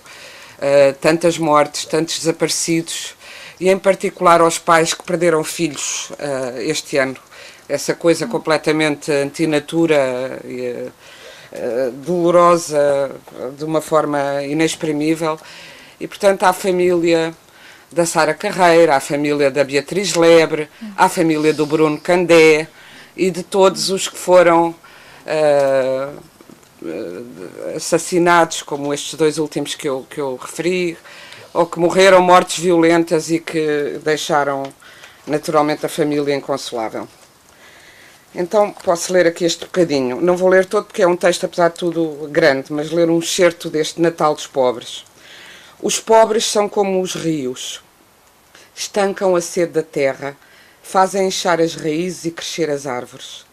uh, 0.57 0.93
tantas 1.01 1.37
mortes, 1.37 1.85
tantos 1.85 2.19
desaparecidos, 2.19 3.15
e 3.59 3.69
em 3.69 3.77
particular 3.77 4.41
aos 4.41 4.57
pais 4.57 4.93
que 4.93 5.03
perderam 5.03 5.43
filhos 5.43 6.11
este 6.57 6.97
ano. 6.97 7.15
Essa 7.69 7.93
coisa 7.93 8.25
completamente 8.25 9.11
antinatura 9.11 10.41
uh, 10.43 11.91
dolorosa 11.91 13.11
de 13.55 13.63
uma 13.63 13.79
forma 13.79 14.41
inexprimível. 14.43 15.39
E, 15.99 16.07
portanto, 16.07 16.41
à 16.43 16.53
família 16.53 17.35
da 17.91 18.05
Sara 18.05 18.33
Carreira, 18.33 18.95
à 18.95 18.99
família 18.99 19.51
da 19.51 19.63
Beatriz 19.63 20.15
Lebre, 20.15 20.69
à 20.95 21.09
família 21.09 21.53
do 21.53 21.65
Bruno 21.65 21.99
Candé 21.99 22.67
e 23.15 23.29
de 23.29 23.43
todos 23.43 23.89
os 23.89 24.07
que 24.07 24.17
foram 24.17 24.73
uh, 25.25 26.21
assassinados, 27.75 28.61
como 28.61 28.93
estes 28.93 29.15
dois 29.15 29.37
últimos 29.37 29.75
que 29.75 29.87
eu, 29.89 30.05
que 30.09 30.19
eu 30.19 30.35
referi, 30.35 30.97
ou 31.53 31.65
que 31.65 31.79
morreram 31.79 32.21
mortes 32.21 32.59
violentas 32.59 33.29
e 33.29 33.39
que 33.39 33.99
deixaram 34.03 34.63
naturalmente 35.27 35.85
a 35.85 35.89
família 35.89 36.33
inconsolável. 36.33 37.07
Então 38.33 38.71
posso 38.71 39.11
ler 39.11 39.27
aqui 39.27 39.43
este 39.43 39.65
bocadinho. 39.65 40.21
Não 40.21 40.37
vou 40.37 40.47
ler 40.47 40.65
todo 40.65 40.85
porque 40.85 41.01
é 41.01 41.07
um 41.07 41.17
texto, 41.17 41.45
apesar 41.45 41.69
de 41.69 41.75
tudo, 41.75 42.29
grande, 42.31 42.71
mas 42.71 42.89
ler 42.89 43.09
um 43.09 43.21
certo 43.21 43.69
deste 43.69 44.01
Natal 44.01 44.33
dos 44.33 44.47
Pobres. 44.47 45.03
Os 45.81 45.99
pobres 45.99 46.45
são 46.45 46.69
como 46.69 47.01
os 47.01 47.15
rios. 47.15 47.81
Estancam 48.75 49.35
a 49.35 49.41
sede 49.41 49.73
da 49.73 49.83
terra, 49.83 50.37
Fazem 50.83 51.27
inchar 51.27 51.61
as 51.61 51.75
raízes 51.75 52.25
e 52.25 52.31
crescer 52.31 52.69
as 52.69 52.85
árvores. 52.85 53.45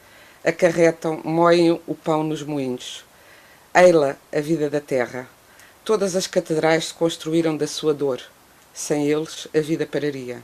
Acarretam, 0.45 1.21
moem 1.23 1.81
o 1.87 1.95
pão 1.95 2.25
nos 2.25 2.43
moinhos. 2.43 3.05
Eila, 3.73 4.19
a 4.35 4.41
vida 4.41 4.69
da 4.69 4.81
terra. 4.81 5.29
Todas 5.85 6.17
as 6.17 6.27
catedrais 6.27 6.87
se 6.87 6.95
construíram 6.95 7.57
da 7.57 7.67
sua 7.67 7.95
dor. 7.95 8.21
Sem 8.75 9.07
eles, 9.07 9.47
a 9.55 9.61
vida 9.61 9.87
pararia. 9.87 10.43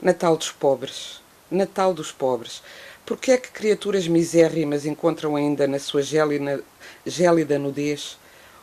Natal 0.00 0.36
dos 0.36 0.50
pobres. 0.50 1.20
Natal 1.50 1.92
dos 1.92 2.10
pobres. 2.10 2.62
Por 3.04 3.18
que 3.18 3.32
é 3.32 3.36
que 3.36 3.50
criaturas 3.50 4.08
misérrimas 4.08 4.86
encontram 4.86 5.36
ainda 5.36 5.66
na 5.66 5.78
sua 5.78 6.00
gélida, 6.00 6.62
gélida 7.04 7.58
nudez 7.58 8.16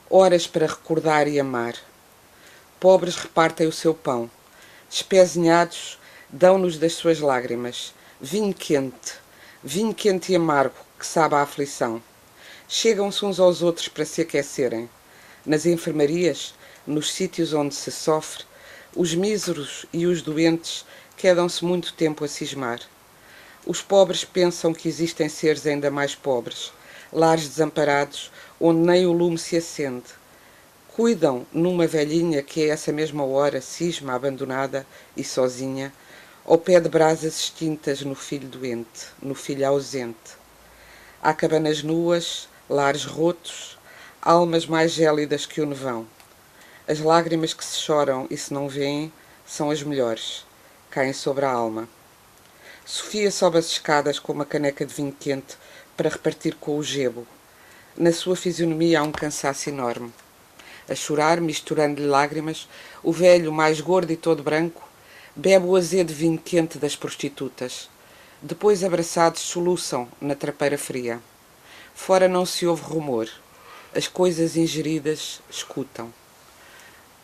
horas 0.10 0.48
para 0.48 0.66
recordar 0.66 1.28
e 1.28 1.40
amar? 1.40 1.76
Pobres 2.80 3.16
repartem 3.16 3.66
o 3.66 3.72
seu 3.72 3.94
pão. 3.94 4.30
Despezinhados, 4.88 5.98
dão-nos 6.30 6.78
das 6.78 6.94
suas 6.94 7.20
lágrimas. 7.20 7.92
Vinho 8.22 8.54
quente, 8.54 9.14
vinho 9.64 9.96
quente 9.96 10.32
e 10.32 10.36
amargo 10.36 10.76
que 11.00 11.06
sabe 11.06 11.34
a 11.34 11.42
aflição. 11.42 12.02
Chegam-se 12.68 13.26
uns 13.26 13.40
aos 13.40 13.64
outros 13.64 13.88
para 13.88 14.06
se 14.06 14.22
aquecerem. 14.22 14.88
Nas 15.44 15.66
enfermarias, 15.66 16.54
nos 16.86 17.12
sítios 17.12 17.52
onde 17.52 17.74
se 17.74 17.92
sofre, 17.92 18.44
os 18.96 19.16
míseros 19.16 19.88
e 19.92 20.06
os 20.06 20.22
doentes 20.22 20.86
quedam-se 21.16 21.66
muito 21.66 21.94
tempo 21.94 22.24
a 22.26 22.28
cismar. 22.28 22.80
Os 23.66 23.82
pobres 23.82 24.24
pensam 24.24 24.72
que 24.72 24.88
existem 24.88 25.28
seres 25.30 25.66
ainda 25.66 25.90
mais 25.90 26.14
pobres, 26.14 26.72
lares 27.12 27.48
desamparados, 27.48 28.32
onde 28.60 28.82
nem 28.82 29.08
o 29.08 29.12
lume 29.12 29.38
se 29.38 29.58
acende. 29.58 30.06
Cuidam 30.98 31.46
numa 31.54 31.86
velhinha 31.86 32.42
que 32.42 32.64
a 32.64 32.74
essa 32.74 32.92
mesma 32.92 33.24
hora 33.24 33.62
cisma 33.62 34.16
abandonada 34.16 34.84
e 35.16 35.24
sozinha, 35.24 35.94
ao 36.44 36.58
pé 36.58 36.80
de 36.80 36.90
brasas 36.90 37.36
extintas 37.36 38.02
no 38.02 38.16
filho 38.16 38.48
doente, 38.48 39.06
no 39.22 39.36
filho 39.36 39.68
ausente. 39.68 40.32
Há 41.22 41.36
cabanas 41.36 41.84
nuas, 41.84 42.50
lares 42.68 43.06
rotos, 43.06 43.78
almas 44.20 44.66
mais 44.66 44.92
gélidas 44.92 45.46
que 45.46 45.62
o 45.62 45.68
nevão. 45.68 46.08
As 46.88 47.00
lágrimas 47.00 47.54
que 47.54 47.64
se 47.64 47.78
choram 47.78 48.26
e 48.32 48.36
se 48.36 48.52
não 48.52 48.68
veem 48.68 49.14
são 49.46 49.70
as 49.70 49.84
melhores, 49.84 50.48
caem 50.90 51.14
sobre 51.14 51.46
a 51.46 51.52
alma. 51.52 51.88
Sofia 52.84 53.30
sobe 53.30 53.60
as 53.60 53.68
escadas 53.68 54.18
com 54.18 54.34
uma 54.34 54.46
caneca 54.46 54.84
de 54.84 54.96
vinho 54.96 55.16
quente 55.20 55.60
para 55.96 56.10
repartir 56.10 56.56
com 56.56 56.76
o 56.76 56.84
gebo. 56.84 57.28
Na 57.96 58.12
sua 58.12 58.36
fisionomia 58.36 59.00
há 59.00 59.04
um 59.04 59.12
cansaço 59.12 59.70
enorme. 59.70 60.12
A 60.90 60.96
chorar, 60.96 61.42
misturando-lhe 61.42 62.08
lágrimas, 62.08 62.68
o 63.04 63.12
velho, 63.12 63.52
mais 63.52 63.82
gordo 63.82 64.12
e 64.12 64.18
todo 64.18 64.44
branco, 64.44 64.88
bebe 65.36 65.66
o 65.66 65.76
azedo 65.76 66.14
vinho 66.14 66.38
quente 66.38 66.78
das 66.78 66.96
prostitutas. 66.96 67.90
Depois, 68.42 68.84
abraçados, 68.84 69.42
soluçam 69.42 70.08
na 70.22 70.36
trapeira 70.36 70.78
fria. 70.78 71.20
Fora 71.94 72.28
não 72.28 72.46
se 72.46 72.66
ouve 72.66 72.84
rumor. 72.84 73.28
As 73.94 74.08
coisas 74.08 74.56
ingeridas 74.56 75.42
escutam. 75.50 76.14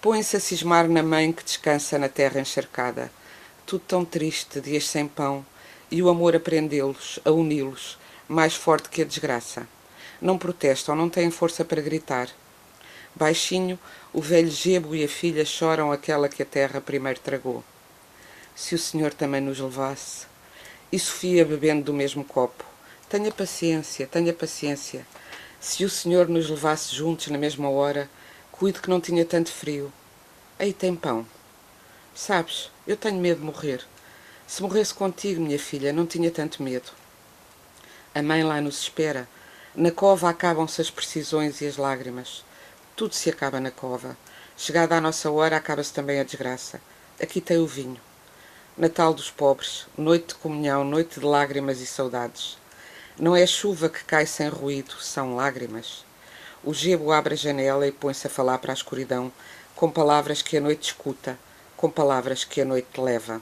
Põe-se 0.01 0.36
a 0.36 0.39
cismar 0.39 0.89
na 0.89 1.01
mãe 1.01 1.32
que 1.32 1.43
descansa 1.43 1.98
na 1.98 2.10
terra 2.10 2.41
encharcada. 2.41 3.12
Tudo 3.65 3.84
tão 3.88 4.03
triste, 4.03 4.60
dias 4.60 4.88
sem 4.88 5.08
pão, 5.08 5.46
e 5.89 6.01
o 6.03 6.10
amor 6.10 6.36
a 6.36 6.39
prendê-los, 6.39 7.20
a 7.24 7.32
uni-los, 7.32 7.98
mais 8.27 8.55
forte 8.55 8.89
que 8.89 9.01
a 9.01 9.05
desgraça. 9.05 9.67
Não 10.22 10.38
protestam, 10.38 10.95
não 10.95 11.10
têm 11.10 11.30
força 11.32 11.63
para 11.63 11.82
gritar. 11.82 12.28
Baixinho, 13.15 13.78
o 14.12 14.19
velho 14.19 14.49
Gebo 14.49 14.95
e 14.95 15.04
a 15.04 15.08
filha 15.08 15.45
choram 15.45 15.91
aquela 15.91 16.28
que 16.28 16.41
a 16.41 16.45
terra 16.45 16.82
primeiro 16.82 17.19
tragou. 17.19 17.63
Se 18.56 18.73
o 18.73 18.80
Senhor 18.80 19.13
também 19.13 19.39
nos 19.39 19.60
levasse. 19.60 20.26
E 20.91 20.97
Sofia 20.97 21.45
bebendo 21.45 21.84
do 21.84 21.93
mesmo 21.93 22.23
copo. 22.23 22.63
Tenha 23.08 23.32
paciência, 23.32 24.08
tenha 24.08 24.34
paciência. 24.34 25.06
Se 25.60 25.86
o 25.86 25.89
Senhor 25.89 26.28
nos 26.28 26.49
levasse 26.49 26.95
juntos 26.95 27.28
na 27.28 27.38
mesma 27.38 27.69
hora, 27.69 28.10
cuide 28.52 28.82
que 28.82 28.89
não 28.89 28.99
tinha 28.99 29.23
tanto 29.23 29.52
frio. 29.52 29.93
Aí 30.58 30.73
tem 30.73 30.95
pão. 30.95 31.26
Sabes, 32.15 32.71
eu 32.88 32.97
tenho 32.97 33.19
medo 33.19 33.39
de 33.39 33.45
morrer. 33.45 33.84
Se 34.47 34.62
morresse 34.62 34.93
contigo, 34.93 35.41
minha 35.41 35.60
filha, 35.60 35.93
não 35.93 36.06
tinha 36.06 36.30
tanto 36.32 36.62
medo. 36.62 36.91
A 38.13 38.21
mãe 38.21 38.43
lá 38.43 38.60
nos 38.60 38.82
espera. 38.82 39.28
Na 39.76 39.91
cova 39.91 40.30
acabam-se 40.30 40.82
as 40.82 40.89
precisões 40.89 41.62
e 41.62 41.67
as 41.67 41.78
lágrimas. 41.78 42.43
Tudo 42.95 43.15
se 43.15 43.27
acaba 43.27 43.60
na 43.60 43.71
cova. 43.71 44.15
Chegada 44.56 44.95
a 44.95 45.01
nossa 45.01 45.32
hora, 45.32 45.58
acaba-se 45.58 45.91
também 45.91 46.19
a 46.19 46.23
desgraça. 46.23 46.79
Aqui 47.19 47.41
tem 47.41 47.58
o 47.58 47.65
vinho. 47.65 47.99
Natal 48.77 49.15
dos 49.15 49.32
pobres, 49.32 49.88
noite 49.97 50.27
de 50.27 50.36
comunhão, 50.36 50.84
noite 50.84 51.19
de 51.19 51.25
lágrimas 51.25 51.82
e 51.82 51.88
saudades. 51.88 52.56
Não 53.17 53.36
é 53.36 53.47
chuva 53.47 53.89
que 53.89 54.03
cai 54.03 54.27
sem 54.27 54.47
ruído, 54.47 54.93
são 54.99 55.36
lágrimas. 55.36 56.06
O 56.63 56.71
gebo 56.71 57.12
abre 57.12 57.34
a 57.34 57.38
janela 57.38 57.88
e 57.88 57.91
põe-se 57.91 58.27
a 58.27 58.29
falar 58.29 58.60
para 58.60 58.71
a 58.71 58.75
escuridão, 58.75 59.32
com 59.75 59.89
palavras 59.89 60.43
que 60.43 60.58
a 60.58 60.62
noite 60.62 60.89
escuta, 60.89 61.38
com 61.75 61.89
palavras 61.89 62.43
que 62.43 62.62
a 62.62 62.65
noite 62.65 63.01
leva. 63.01 63.41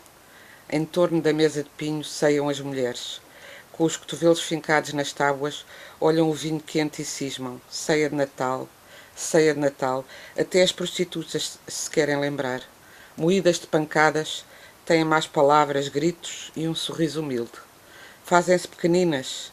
Em 0.70 0.86
torno 0.86 1.22
da 1.22 1.34
mesa 1.34 1.62
de 1.62 1.70
pinho 1.72 2.06
ceiam 2.06 2.48
as 2.48 2.62
mulheres. 2.62 3.20
Com 3.74 3.84
os 3.84 3.98
cotovelos 3.98 4.42
fincados 4.42 4.94
nas 4.94 5.12
tábuas, 5.12 5.66
olham 6.00 6.30
o 6.30 6.34
vinho 6.34 6.62
quente 6.62 7.02
e 7.02 7.06
cismam. 7.06 7.60
Ceia 7.70 8.10
de 8.10 8.16
Natal, 8.16 8.70
ceia 9.16 9.54
de 9.54 9.60
Natal, 9.60 10.06
até 10.38 10.62
as 10.62 10.72
prostitutas 10.72 11.60
se 11.68 11.90
querem 11.90 12.20
lembrar. 12.20 12.62
Moídas 13.18 13.60
de 13.60 13.68
pancadas, 13.68 14.46
têm 14.86 15.04
mais 15.04 15.28
palavras, 15.28 15.88
gritos 15.88 16.52
e 16.56 16.68
um 16.68 16.76
sorriso 16.76 17.22
humilde. 17.22 17.52
Fazem-se 18.24 18.68
pequeninas 18.68 19.52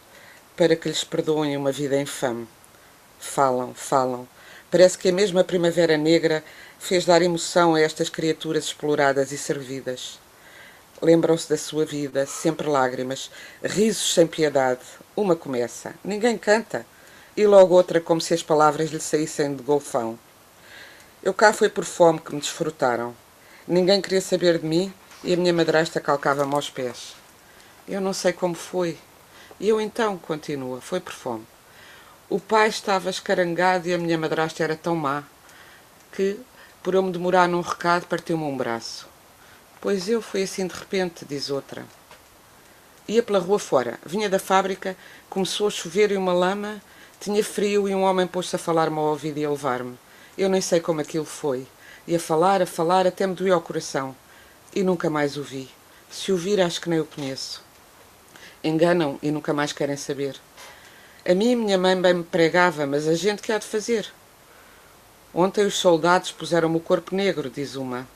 para 0.57 0.75
que 0.75 0.89
lhes 0.89 1.05
perdoem 1.05 1.57
uma 1.57 1.71
vida 1.71 2.01
infame. 2.01 2.49
Falam, 3.19 3.75
falam. 3.75 4.29
Parece 4.71 4.99
que 4.99 5.09
a 5.09 5.13
mesma 5.13 5.45
Primavera 5.45 5.97
Negra 5.97 6.45
fez 6.79 7.05
dar 7.05 7.23
emoção 7.23 7.75
a 7.75 7.81
estas 7.81 8.09
criaturas 8.09 8.65
exploradas 8.65 9.33
e 9.33 9.39
servidas. 9.39 10.19
Lembram-se 11.01 11.49
da 11.49 11.57
sua 11.57 11.85
vida, 11.85 12.27
sempre 12.27 12.67
lágrimas, 12.67 13.31
risos 13.63 14.15
sem 14.15 14.27
piedade. 14.27 14.81
Uma 15.17 15.37
começa, 15.37 15.95
ninguém 16.05 16.37
canta, 16.37 16.85
e 17.39 17.47
logo 17.47 17.73
outra 17.73 18.01
como 18.01 18.21
se 18.21 18.35
as 18.35 18.43
palavras 18.43 18.91
lhe 18.91 18.99
saíssem 18.99 19.55
de 19.55 19.63
golfão. 19.63 20.19
Eu 21.23 21.33
cá 21.33 21.53
foi 21.53 21.69
por 21.69 21.85
fome 21.85 22.19
que 22.19 22.35
me 22.35 22.41
desfrutaram. 22.41 23.15
Ninguém 23.65 24.03
queria 24.03 24.21
saber 24.21 24.59
de 24.59 24.67
mim 24.67 24.93
e 25.23 25.33
a 25.33 25.37
minha 25.37 25.53
madrasta 25.53 26.01
calcava-me 26.01 26.53
aos 26.53 26.69
pés. 26.69 27.15
Eu 27.87 28.01
não 28.01 28.13
sei 28.13 28.33
como 28.33 28.57
foi. 28.57 28.99
E 29.61 29.69
eu 29.69 29.81
então, 29.81 30.19
continua, 30.19 30.81
foi 30.81 30.99
por 30.99 31.13
fome. 31.13 31.47
O 32.29 32.41
pai 32.41 32.71
estava 32.71 33.09
escarangado 33.09 33.87
e 33.87 33.95
a 33.95 33.99
minha 33.99 34.19
madrasta 34.19 34.65
era 34.65 34.75
tão 34.75 34.97
má 34.97 35.23
que, 36.11 36.41
por 36.83 36.95
eu 36.95 37.05
me 37.05 37.13
demorar 37.13 37.47
num 37.47 37.61
recado, 37.61 38.07
partiu-me 38.07 38.43
um 38.43 38.57
braço. 38.57 39.07
Pois 39.81 40.09
eu 40.09 40.21
fui 40.21 40.43
assim 40.43 40.67
de 40.67 40.75
repente, 40.75 41.25
diz 41.25 41.51
outra. 41.51 41.87
Ia 43.07 43.23
pela 43.23 43.39
rua 43.39 43.61
fora, 43.61 43.97
vinha 44.05 44.29
da 44.29 44.41
fábrica, 44.41 44.97
começou 45.31 45.69
a 45.69 45.71
chover 45.71 46.11
e 46.11 46.17
uma 46.17 46.33
lama, 46.33 46.83
tinha 47.21 47.43
frio 47.43 47.89
e 47.89 47.95
um 47.95 48.03
homem 48.03 48.27
pôs-se 48.27 48.55
a 48.57 48.59
falar-me 48.59 48.97
ao 48.99 49.05
ouvido 49.05 49.39
e 49.39 49.45
a 49.45 49.51
levar-me. 49.51 49.99
Eu 50.37 50.49
nem 50.49 50.61
sei 50.61 50.81
como 50.81 51.01
aquilo 51.01 51.25
foi. 51.25 51.67
E 52.07 52.15
a 52.15 52.21
falar, 52.21 52.63
a 52.63 52.67
falar, 52.67 53.07
até 53.07 53.27
me 53.27 53.35
doeu 53.35 53.55
ao 53.55 53.61
coração. 53.61 54.15
E 54.75 54.83
nunca 54.83 55.11
mais 55.11 55.37
o 55.37 55.43
vi. 55.43 55.69
Se 56.11 56.33
o 56.33 56.37
vir, 56.37 56.61
acho 56.61 56.81
que 56.81 56.89
nem 56.89 57.01
o 57.01 57.05
conheço. 57.05 57.63
Enganam 58.63 59.19
e 59.23 59.31
nunca 59.31 59.53
mais 59.53 59.73
querem 59.73 59.97
saber. 59.97 60.37
A 61.29 61.35
mim 61.35 61.57
minha 61.57 61.77
mãe 61.77 62.01
bem 62.01 62.15
me 62.15 62.25
pregava, 62.25 62.87
mas 62.87 63.07
a 63.07 63.15
gente 63.15 63.43
que 63.43 63.53
há 63.53 63.59
de 63.59 63.67
fazer? 63.67 64.07
Ontem 65.35 65.67
os 65.67 65.75
soldados 65.75 66.33
puseram-me 66.33 66.77
o 66.77 66.81
corpo 66.81 67.15
negro, 67.15 67.51
diz 67.51 67.77
uma 67.77 68.07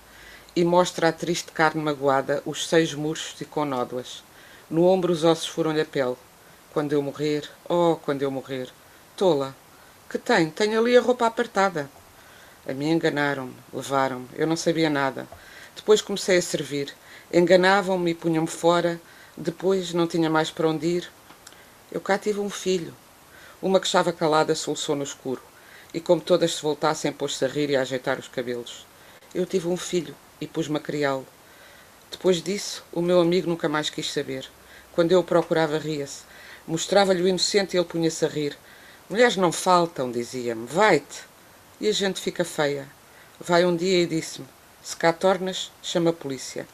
e 0.54 0.64
mostra 0.64 1.08
a 1.08 1.12
triste 1.12 1.50
carne 1.50 1.82
magoada, 1.82 2.42
os 2.44 2.68
seios 2.68 2.94
murchos 2.94 3.40
e 3.40 3.44
com 3.44 3.64
nódoas. 3.64 4.22
No 4.68 4.84
ombro 4.84 5.12
os 5.12 5.24
ossos 5.24 5.46
foram-lhe 5.46 5.80
a 5.80 5.84
pele. 5.84 6.16
Quando 6.72 6.92
eu 6.92 7.02
morrer, 7.02 7.48
oh, 7.68 7.96
quando 7.96 8.22
eu 8.22 8.30
morrer. 8.30 8.68
Tola. 9.22 9.54
Que 10.10 10.18
tem? 10.18 10.50
Tenho 10.50 10.80
ali 10.80 10.96
a 10.96 11.00
roupa 11.00 11.24
apertada. 11.24 11.88
A 12.68 12.72
mim 12.72 12.90
enganaram-me, 12.90 13.54
levaram-me. 13.72 14.26
Eu 14.34 14.48
não 14.48 14.56
sabia 14.56 14.90
nada. 14.90 15.28
Depois 15.76 16.02
comecei 16.02 16.38
a 16.38 16.42
servir. 16.42 16.92
Enganavam-me 17.32 18.10
e 18.10 18.14
punham-me 18.14 18.48
fora. 18.48 19.00
Depois 19.36 19.94
não 19.94 20.08
tinha 20.08 20.28
mais 20.28 20.50
para 20.50 20.66
onde 20.66 20.88
ir. 20.88 21.08
Eu 21.92 22.00
cá 22.00 22.18
tive 22.18 22.40
um 22.40 22.50
filho. 22.50 22.92
Uma 23.62 23.78
que 23.78 23.86
estava 23.86 24.12
calada 24.12 24.56
soluçou 24.56 24.96
no 24.96 25.04
escuro. 25.04 25.40
E 25.94 26.00
como 26.00 26.20
todas 26.20 26.56
se 26.56 26.62
voltassem, 26.62 27.12
pôs-se 27.12 27.44
a 27.44 27.48
rir 27.48 27.70
e 27.70 27.76
a 27.76 27.82
ajeitar 27.82 28.18
os 28.18 28.26
cabelos. 28.26 28.84
Eu 29.32 29.46
tive 29.46 29.68
um 29.68 29.76
filho 29.76 30.16
e 30.40 30.48
pus-me 30.48 30.78
a 30.78 30.80
criá-lo. 30.80 31.24
Depois 32.10 32.42
disso, 32.42 32.82
o 32.92 33.00
meu 33.00 33.20
amigo 33.20 33.48
nunca 33.48 33.68
mais 33.68 33.88
quis 33.88 34.12
saber. 34.12 34.50
Quando 34.90 35.12
eu 35.12 35.20
o 35.20 35.24
procurava, 35.24 35.78
ria-se. 35.78 36.24
Mostrava-lhe 36.66 37.22
o 37.22 37.28
inocente 37.28 37.76
e 37.76 37.78
ele 37.78 37.86
punha-se 37.86 38.24
a 38.24 38.28
rir. 38.28 38.58
Mulheres 39.10 39.36
não 39.36 39.52
faltam, 39.52 40.10
dizia-me. 40.10 40.66
Vai-te. 40.66 41.24
E 41.80 41.88
a 41.88 41.92
gente 41.92 42.20
fica 42.20 42.44
feia. 42.44 42.88
Vai 43.38 43.64
um 43.64 43.76
dia 43.76 44.02
e 44.02 44.06
disse-me: 44.06 44.46
Se 44.82 44.96
cá 44.96 45.12
tornas, 45.12 45.70
chama 45.82 46.10
a 46.10 46.12
polícia. 46.12 46.66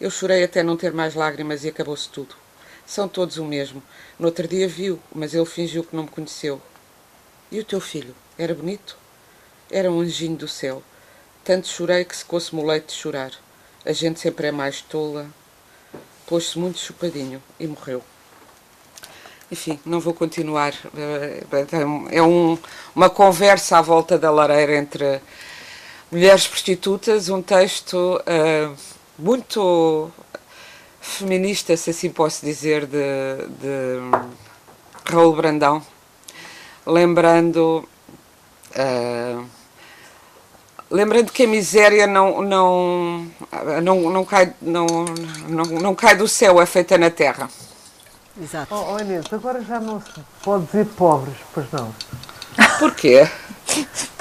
Eu 0.00 0.10
chorei 0.10 0.42
até 0.42 0.62
não 0.62 0.76
ter 0.76 0.92
mais 0.92 1.14
lágrimas 1.14 1.62
e 1.62 1.68
acabou-se 1.68 2.08
tudo. 2.08 2.34
São 2.86 3.06
todos 3.06 3.36
o 3.36 3.44
mesmo. 3.44 3.82
No 4.18 4.26
outro 4.26 4.48
dia 4.48 4.66
viu, 4.66 4.98
mas 5.14 5.34
ele 5.34 5.44
fingiu 5.44 5.84
que 5.84 5.94
não 5.94 6.04
me 6.04 6.08
conheceu. 6.08 6.60
E 7.52 7.60
o 7.60 7.64
teu 7.64 7.80
filho? 7.80 8.14
Era 8.38 8.54
bonito? 8.54 8.96
Era 9.70 9.92
um 9.92 10.00
anjinho 10.00 10.36
do 10.36 10.48
céu. 10.48 10.82
Tanto 11.44 11.68
chorei 11.68 12.04
que 12.04 12.16
secou-se-me 12.16 12.62
o 12.62 12.66
leite 12.66 12.86
de 12.86 12.94
chorar. 12.94 13.32
A 13.84 13.92
gente 13.92 14.18
sempre 14.18 14.48
é 14.48 14.52
mais 14.52 14.80
tola. 14.80 15.28
Pôs-se 16.26 16.58
muito 16.58 16.78
chupadinho 16.78 17.42
e 17.58 17.66
morreu. 17.66 18.02
Enfim, 19.50 19.80
não 19.84 19.98
vou 19.98 20.14
continuar. 20.14 20.72
É 22.12 22.22
um, 22.22 22.56
uma 22.94 23.10
conversa 23.10 23.78
à 23.78 23.82
volta 23.82 24.16
da 24.16 24.30
lareira 24.30 24.76
entre 24.76 25.20
mulheres 26.10 26.46
prostitutas, 26.46 27.28
um 27.28 27.42
texto 27.42 28.20
uh, 28.20 28.76
muito 29.18 30.10
feminista, 31.00 31.76
se 31.76 31.90
assim 31.90 32.10
posso 32.10 32.44
dizer, 32.44 32.86
de, 32.86 33.46
de 33.60 33.98
Raul 35.04 35.34
Brandão, 35.34 35.82
lembrando. 36.86 37.88
Uh, 38.70 39.44
lembrando 40.88 41.32
que 41.32 41.42
a 41.42 41.48
miséria 41.48 42.06
não, 42.06 42.40
não, 42.40 43.26
não, 43.82 44.10
não, 44.10 44.24
cai, 44.24 44.54
não, 44.62 44.86
não, 45.48 45.64
não 45.64 45.94
cai 45.94 46.16
do 46.16 46.28
céu, 46.28 46.60
é 46.60 46.66
feita 46.66 46.96
na 46.96 47.10
terra. 47.10 47.50
Exato. 48.42 48.74
Oh, 48.74 48.94
oh 48.94 48.98
Inês, 48.98 49.26
agora 49.32 49.60
já 49.62 49.78
não 49.78 50.00
se 50.00 50.08
pode 50.42 50.64
dizer 50.66 50.86
pobres, 50.86 51.36
pois 51.52 51.66
não? 51.70 51.92
Porquê? 52.78 53.28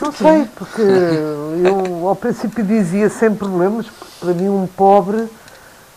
Não 0.02 0.12
sei, 0.12 0.48
porque 0.56 0.82
eu 0.82 2.08
ao 2.08 2.16
princípio 2.16 2.64
dizia 2.64 3.10
sem 3.10 3.34
problemas, 3.34 3.88
porque 3.88 4.14
para 4.20 4.34
mim 4.34 4.50
um 4.50 4.68
pobre 4.68 5.28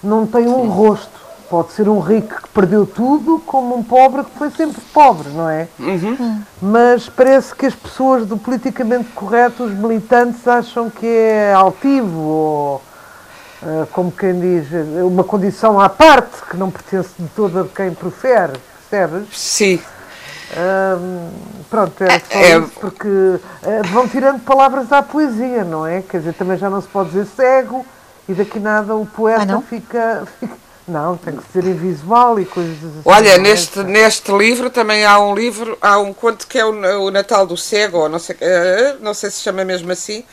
não 0.03 0.27
tem 0.27 0.47
um 0.47 0.69
rosto. 0.69 1.21
Pode 1.51 1.73
ser 1.73 1.87
um 1.87 2.01
rico 2.01 2.43
que 2.43 2.49
perdeu 2.49 2.87
tudo, 2.87 3.43
como 3.45 3.77
um 3.77 3.83
pobre 3.83 4.25
que 4.25 4.39
foi 4.39 4.51
sempre 4.51 4.81
pobre, 4.95 5.29
não 5.29 5.51
é? 5.51 5.69
Uhum. 5.79 6.41
Mas 6.63 7.11
parece 7.11 7.55
que 7.55 7.67
as 7.67 7.75
pessoas 7.75 8.27
do 8.27 8.39
politicamente 8.39 9.11
correto, 9.11 9.65
os 9.65 9.73
militantes, 9.73 10.49
acham 10.49 10.89
que 10.89 11.07
é 11.07 11.53
altivo 11.53 12.19
ou, 12.19 12.83
como 13.93 14.11
quem 14.11 14.41
diz, 14.41 14.67
uma 15.05 15.25
condição 15.25 15.81
à 15.81 15.89
parte, 15.89 16.43
que 16.51 16.57
não 16.57 16.71
pertence 16.71 17.11
de 17.19 17.29
todo 17.29 17.61
a 17.61 17.69
quem 17.69 17.95
profere, 17.95 18.53
percebes? 18.91 19.29
Sim. 19.33 19.81
Pronto, 21.71 22.05
é 22.05 22.19
só 22.19 22.39
é, 22.39 22.59
isso, 22.59 22.73
porque 22.79 23.09
uh, 23.09 23.41
vão 23.93 24.07
tirando 24.07 24.41
palavras 24.41 24.93
à 24.93 25.03
poesia, 25.03 25.65
não 25.65 25.87
é? 25.87 26.03
Quer 26.03 26.19
dizer, 26.19 26.35
também 26.35 26.59
já 26.59 26.69
não 26.69 26.83
se 26.83 26.89
pode 26.89 27.09
dizer 27.09 27.27
cego 27.35 27.87
e 28.29 28.35
daqui 28.35 28.61
nada 28.61 28.95
o 28.95 29.07
poeta 29.07 29.43
ah, 29.43 29.47
não? 29.47 29.63
Fica, 29.63 30.25
fica, 30.39 30.55
Não, 30.87 31.17
tem 31.17 31.37
que 31.37 31.51
ser 31.51 31.65
invisual 31.65 32.39
e 32.39 32.45
coisas 32.45 32.77
assim. 32.77 33.03
Olha, 33.05 33.39
neste, 33.39 33.83
neste 33.85 34.31
livro 34.37 34.69
também 34.69 35.05
há 35.07 35.19
um 35.19 35.35
livro, 35.35 35.79
há 35.81 35.99
um 35.99 36.13
conto 36.13 36.47
que 36.47 36.59
é 36.59 36.65
o, 36.67 37.07
o 37.07 37.11
Natal 37.11 37.47
do 37.47 37.57
Cego, 37.57 37.99
ou 37.99 38.09
não 38.11 38.19
sei, 38.19 38.37
não 39.01 39.15
sei 39.15 39.31
se 39.31 39.41
chama 39.41 39.65
mesmo 39.65 39.91
assim, 39.91 40.25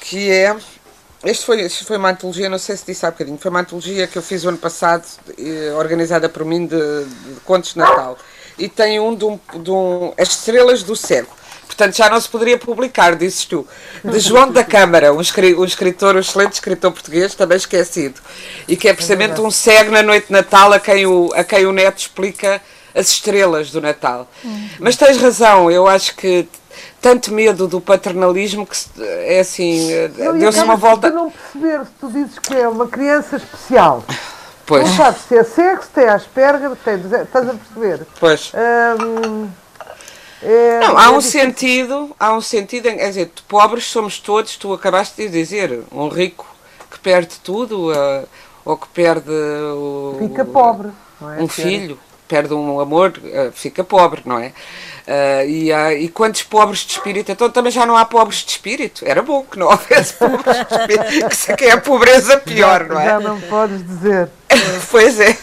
que 0.00 0.30
é. 0.30 0.56
Este 1.24 1.44
foi, 1.44 1.60
este 1.62 1.84
foi 1.84 1.96
uma 1.96 2.10
antologia, 2.10 2.48
não 2.48 2.58
sei 2.58 2.76
se 2.76 2.86
disse 2.86 3.04
há 3.04 3.10
bocadinho, 3.10 3.38
foi 3.38 3.50
uma 3.50 3.60
antologia 3.60 4.06
que 4.06 4.16
eu 4.16 4.22
fiz 4.22 4.44
o 4.44 4.48
ano 4.50 4.58
passado, 4.58 5.04
organizada 5.76 6.28
por 6.28 6.44
mim, 6.44 6.66
de, 6.66 6.76
de 7.04 7.40
contos 7.44 7.72
de 7.72 7.78
Natal 7.78 8.16
e 8.58 8.68
tem 8.68 8.98
um 8.98 9.14
de, 9.14 9.24
um 9.24 9.38
de 9.62 9.70
um, 9.70 10.12
As 10.18 10.30
Estrelas 10.30 10.82
do 10.82 10.96
Cego. 10.96 11.38
Portanto, 11.66 11.96
já 11.96 12.10
não 12.10 12.20
se 12.20 12.28
poderia 12.28 12.58
publicar, 12.58 13.14
dizes 13.14 13.44
tu. 13.44 13.66
De 14.02 14.18
João 14.18 14.50
da 14.50 14.64
Câmara, 14.64 15.12
um, 15.12 15.18
um 15.18 15.64
escritor, 15.64 16.16
um 16.16 16.18
excelente 16.18 16.54
escritor 16.54 16.90
português, 16.90 17.34
também 17.34 17.56
esquecido. 17.56 18.20
E 18.66 18.76
que 18.76 18.88
é 18.88 18.92
precisamente 18.92 19.40
um 19.40 19.50
cego 19.50 19.92
na 19.92 20.02
noite 20.02 20.26
de 20.26 20.32
Natal 20.32 20.72
a 20.72 20.80
quem 20.80 21.06
o, 21.06 21.30
a 21.34 21.44
quem 21.44 21.66
o 21.66 21.72
neto 21.72 21.98
explica 21.98 22.60
as 22.94 23.10
estrelas 23.10 23.70
do 23.70 23.80
Natal. 23.80 24.28
Hum. 24.44 24.68
Mas 24.80 24.96
tens 24.96 25.18
razão, 25.18 25.70
eu 25.70 25.86
acho 25.86 26.16
que 26.16 26.48
tanto 27.00 27.32
medo 27.32 27.68
do 27.68 27.80
paternalismo 27.80 28.66
que 28.66 28.76
é 29.00 29.40
assim, 29.40 29.88
deu-se 30.38 30.60
uma 30.60 30.76
volta. 30.76 31.10
Tu 31.10 31.14
não 31.14 31.30
perceber 31.30 31.84
se 31.84 31.92
tu 32.00 32.08
dizes 32.10 32.38
que 32.38 32.54
é 32.54 32.68
uma 32.68 32.86
criança 32.86 33.36
especial. 33.36 34.04
Pois. 34.66 34.86
Não 34.86 34.96
sabes 34.96 35.22
se 35.22 35.36
é 35.36 35.44
sexo, 35.44 35.86
se 35.86 35.94
tem 35.94 36.08
Asperger, 36.08 36.70
tem, 36.84 36.96
estás 36.96 37.48
a 37.48 37.54
perceber? 37.54 38.06
Pois. 38.20 38.52
Hum, 38.54 39.48
é, 40.42 40.80
não, 40.80 40.96
há 40.96 41.06
é 41.06 41.08
um 41.08 41.20
sentido, 41.20 42.14
há 42.18 42.32
um 42.32 42.40
sentido, 42.40 42.86
em, 42.86 42.96
quer 42.96 43.08
dizer, 43.08 43.32
pobres 43.48 43.84
somos 43.84 44.20
todos, 44.20 44.56
tu 44.56 44.72
acabaste 44.72 45.16
de 45.16 45.28
dizer, 45.28 45.82
um 45.90 46.08
rico 46.08 46.46
que 46.90 46.98
perde 46.98 47.36
tudo, 47.42 47.90
uh, 47.90 48.28
ou 48.64 48.76
que 48.76 48.86
perde 48.88 49.30
o, 49.30 50.16
Fica 50.18 50.44
pobre, 50.44 50.90
é? 51.22 51.42
Um 51.42 51.48
filho, 51.48 51.98
perde 52.28 52.52
um 52.52 52.78
amor, 52.78 53.14
uh, 53.18 53.50
fica 53.52 53.82
pobre, 53.82 54.22
não 54.24 54.38
é? 54.38 54.52
Uh, 55.08 55.48
e, 55.48 55.72
há, 55.72 55.94
e 55.94 56.08
quantos 56.08 56.42
pobres 56.42 56.80
de 56.80 56.92
espírito? 56.92 57.32
Então 57.32 57.48
também 57.48 57.72
já 57.72 57.86
não 57.86 57.96
há 57.96 58.04
pobres 58.04 58.44
de 58.44 58.50
espírito. 58.50 59.02
Era 59.06 59.22
bom 59.22 59.42
que 59.42 59.58
não 59.58 59.68
houvesse 59.72 60.12
pobres 60.12 60.44
de 60.44 60.74
espírito, 60.74 61.56
que 61.56 61.64
é 61.64 61.72
a 61.72 61.80
pobreza 61.80 62.36
pior, 62.36 62.80
já, 62.80 62.88
não 62.88 63.00
é? 63.00 63.06
Já 63.06 63.20
não 63.20 63.40
podes 63.40 63.86
dizer. 63.86 64.28
pois 64.90 65.18
é. 65.18 65.36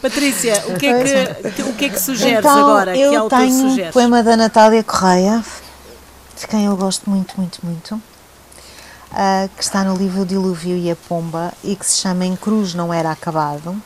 Patrícia, 0.00 0.64
o 0.68 0.78
que 0.78 0.86
é 0.86 1.04
que, 1.50 1.62
o 1.62 1.72
que, 1.74 1.84
é 1.84 1.88
que 1.90 2.00
sugeres 2.00 2.38
então, 2.38 2.58
agora? 2.58 2.96
Eu 2.96 3.10
que 3.10 3.16
autor 3.16 3.38
tenho 3.38 3.68
sugeres? 3.68 3.90
o 3.90 3.92
poema 3.92 4.22
da 4.22 4.34
Natália 4.34 4.82
Correia, 4.82 5.44
de 6.38 6.46
quem 6.46 6.64
eu 6.64 6.76
gosto 6.76 7.08
muito, 7.08 7.34
muito, 7.36 7.58
muito. 7.62 7.94
Uh, 7.94 9.46
que 9.58 9.62
está 9.62 9.84
no 9.84 9.94
livro 9.94 10.24
Dilúvio 10.24 10.74
e 10.74 10.90
a 10.90 10.96
Pomba 10.96 11.52
e 11.62 11.76
que 11.76 11.84
se 11.84 11.98
chama 11.98 12.24
Em 12.24 12.34
Cruz 12.34 12.72
Não 12.72 12.94
Era 12.94 13.10
Acabado. 13.10 13.76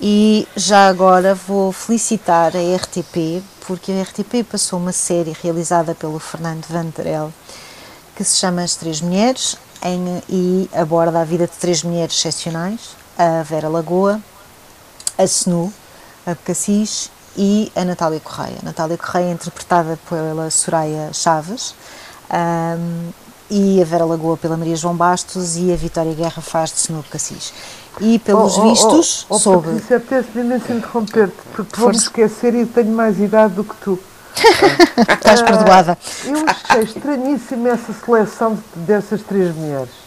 E 0.00 0.46
já 0.54 0.88
agora 0.88 1.34
vou 1.34 1.72
felicitar 1.72 2.52
a 2.54 2.76
RTP, 2.76 3.42
porque 3.66 3.92
a 3.92 4.02
RTP 4.02 4.44
passou 4.50 4.78
uma 4.78 4.92
série 4.92 5.34
realizada 5.42 5.94
pelo 5.94 6.18
Fernando 6.18 6.64
Vanderel 6.66 7.32
que 8.16 8.24
se 8.24 8.38
chama 8.38 8.62
As 8.62 8.74
Três 8.74 9.02
Mulheres 9.02 9.56
em, 9.82 10.22
e 10.28 10.70
aborda 10.72 11.20
a 11.20 11.24
vida 11.24 11.46
de 11.46 11.52
três 11.52 11.82
mulheres 11.82 12.16
excepcionais: 12.16 12.96
a 13.16 13.42
Vera 13.42 13.68
Lagoa, 13.68 14.20
a 15.18 15.26
Senu, 15.26 15.72
a 16.26 16.34
Cassis 16.34 17.10
e 17.36 17.70
a 17.76 17.84
Natália 17.84 18.18
Correia. 18.18 18.56
A 18.62 18.64
Natália 18.64 18.96
Correia 18.96 19.26
é 19.26 19.32
interpretada 19.32 19.98
pela 20.08 20.50
Soraya 20.50 21.10
Chaves. 21.12 21.74
Um, 22.30 23.10
e 23.48 23.80
a 23.80 23.84
Vera 23.84 24.04
Lagoa 24.04 24.36
pela 24.36 24.56
Maria 24.56 24.74
João 24.74 24.96
Bastos 24.96 25.56
e 25.56 25.72
a 25.72 25.76
Vitória 25.76 26.12
Guerra 26.14 26.42
faz 26.42 26.72
de 26.72 26.78
Snoop 26.78 27.08
Cassis. 27.08 27.52
E 28.00 28.18
pelos 28.18 28.58
oh, 28.58 28.60
oh, 28.60 28.70
vistos, 28.70 29.26
oh, 29.28 29.36
oh, 29.36 29.38
soube. 29.38 29.68
Patrícia, 29.68 29.96
apetece-me 29.96 30.44
imenso 30.44 30.72
interromper-te, 30.72 31.36
porque 31.54 31.80
vou-me 31.80 31.96
esquecer 31.96 32.54
e 32.54 32.66
tenho 32.66 32.92
mais 32.92 33.18
idade 33.18 33.54
do 33.54 33.64
que 33.64 33.74
tu. 33.76 33.98
Estás 35.14 35.40
perdoada. 35.40 35.96
Uh, 36.24 36.28
eu 36.28 36.44
achei 36.46 36.82
estranhíssima 36.82 37.70
essa 37.70 37.92
seleção 37.92 38.58
dessas 38.74 39.22
três 39.22 39.54
mulheres. 39.54 40.06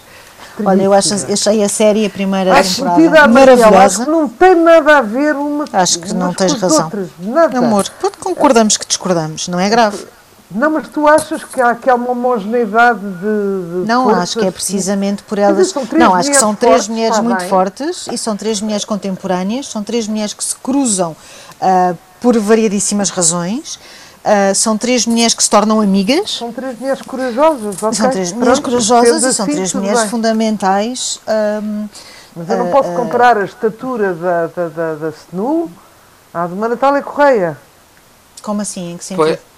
Olha, 0.63 0.83
eu 0.83 0.93
acho, 0.93 1.13
achei 1.13 1.63
a 1.63 1.69
série, 1.69 2.05
a 2.05 2.09
primeira 2.09 2.53
acho 2.53 2.83
temporada, 2.83 3.27
maravilhosa. 3.27 3.77
Acho 3.77 4.03
que 4.03 4.09
não 4.09 4.27
tem 4.27 4.55
nada 4.55 4.97
a 4.97 5.01
ver 5.01 5.35
uma 5.35 5.65
Acho 5.71 5.99
que 5.99 6.13
não 6.13 6.33
tens 6.33 6.53
razão. 6.53 6.85
Outras, 6.85 7.09
nada. 7.17 7.57
Amor, 7.57 7.85
concordamos 8.19 8.75
que 8.75 8.85
discordamos, 8.85 9.47
não 9.47 9.59
é 9.59 9.69
grave. 9.69 10.05
Não, 10.51 10.71
mas 10.71 10.87
tu 10.87 11.07
achas 11.07 11.43
que 11.43 11.61
há, 11.61 11.75
que 11.75 11.87
há 11.87 11.93
uma 11.93 12.09
homogeneidade 12.09 12.99
de, 12.99 13.81
de 13.81 13.87
Não, 13.87 14.09
acho 14.09 14.39
que 14.39 14.45
é 14.45 14.49
precisamente 14.49 15.21
por 15.21 15.37
elas. 15.37 15.71
Não, 15.91 16.15
acho 16.15 16.31
que 16.31 16.37
são 16.37 16.55
três 16.55 16.73
fortes, 16.73 16.87
mulheres 16.87 17.19
muito 17.19 17.39
bem. 17.39 17.49
fortes 17.49 18.07
e 18.11 18.17
são 18.17 18.35
três 18.35 18.59
mulheres 18.59 18.83
contemporâneas, 18.83 19.67
são 19.67 19.83
três 19.83 20.07
mulheres 20.07 20.33
que 20.33 20.43
se 20.43 20.55
cruzam 20.55 21.11
uh, 21.11 21.97
por 22.19 22.37
variadíssimas 22.39 23.11
razões. 23.11 23.75
Uh, 23.75 24.53
são 24.55 24.75
três 24.75 25.05
mulheres 25.05 25.35
que 25.35 25.43
se 25.43 25.49
tornam 25.49 25.79
amigas. 25.79 26.37
São 26.37 26.51
três 26.51 26.79
mulheres 26.79 27.01
corajosas. 27.03 27.83
Okay? 27.83 27.93
São 27.93 28.09
três 28.09 28.31
mulheres 28.33 28.59
corajosas 28.59 29.23
e 29.23 29.33
são 29.33 29.45
assim, 29.45 29.55
três 29.55 29.73
mulheres 29.75 29.99
bem. 29.99 30.09
fundamentais. 30.09 31.21
Um, 31.61 31.87
mas 32.35 32.49
eu 32.49 32.57
não 32.57 32.69
uh, 32.69 32.71
posso 32.71 32.91
comparar 32.93 33.37
a 33.37 33.45
estatura 33.45 34.15
da, 34.15 34.47
da, 34.47 34.67
da, 34.67 34.95
da 34.95 35.11
Senu 35.11 35.71
à 36.33 36.47
de 36.47 36.53
uma 36.53 36.67
Natália 36.67 37.03
Correia. 37.03 37.55
Como 38.41 38.61
assim? 38.61 38.93
Em 38.93 38.97
que 38.97 39.05
sentido? 39.05 39.25
Pois. 39.25 39.48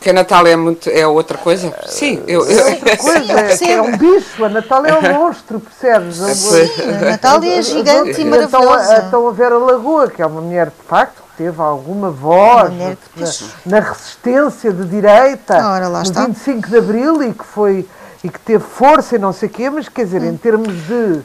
Que 0.00 0.10
a 0.10 0.12
Natália 0.12 0.52
é, 0.52 0.56
muito, 0.56 0.88
é 0.88 1.06
outra 1.06 1.36
coisa? 1.36 1.74
Sim, 1.86 2.22
eu. 2.26 2.48
É 2.48 2.70
outra 2.70 2.96
coisa, 2.96 3.32
é, 3.40 3.72
é 3.72 3.82
um 3.82 3.96
bicho, 3.96 4.44
a 4.44 4.48
Natália 4.48 4.90
é 4.90 4.94
um 4.94 5.18
monstro, 5.18 5.60
percebes? 5.60 6.20
É, 6.22 6.34
Sim, 6.34 6.82
a 6.82 7.10
Natália 7.10 7.58
é 7.58 7.62
gigante 7.62 8.20
e 8.20 8.24
então, 8.24 8.30
maravilhosa. 8.30 9.04
Então 9.06 9.28
a 9.28 9.32
Vera 9.32 9.58
Lagoa, 9.58 10.08
que 10.08 10.22
é 10.22 10.26
uma 10.26 10.40
mulher 10.40 10.66
de 10.66 10.86
facto 10.86 11.22
que 11.30 11.42
teve 11.44 11.60
alguma 11.60 12.10
voz 12.10 12.72
na, 12.76 12.96
na, 13.66 13.80
resistência 13.80 14.72
de 14.72 14.84
direita 14.84 15.56
Ora, 15.56 15.88
no 15.88 16.02
está. 16.02 16.26
25 16.26 16.68
de 16.68 16.78
Abril 16.78 17.22
e 17.22 17.32
que 17.32 17.44
foi 17.44 17.86
e 18.22 18.28
que 18.28 18.40
teve 18.40 18.64
força 18.64 19.16
e 19.16 19.18
não 19.18 19.32
sei 19.32 19.48
o 19.48 19.52
quê, 19.52 19.70
mas 19.70 19.88
quer 19.88 20.04
dizer, 20.04 20.22
hum. 20.22 20.30
em 20.30 20.36
termos 20.36 20.86
de 20.86 21.22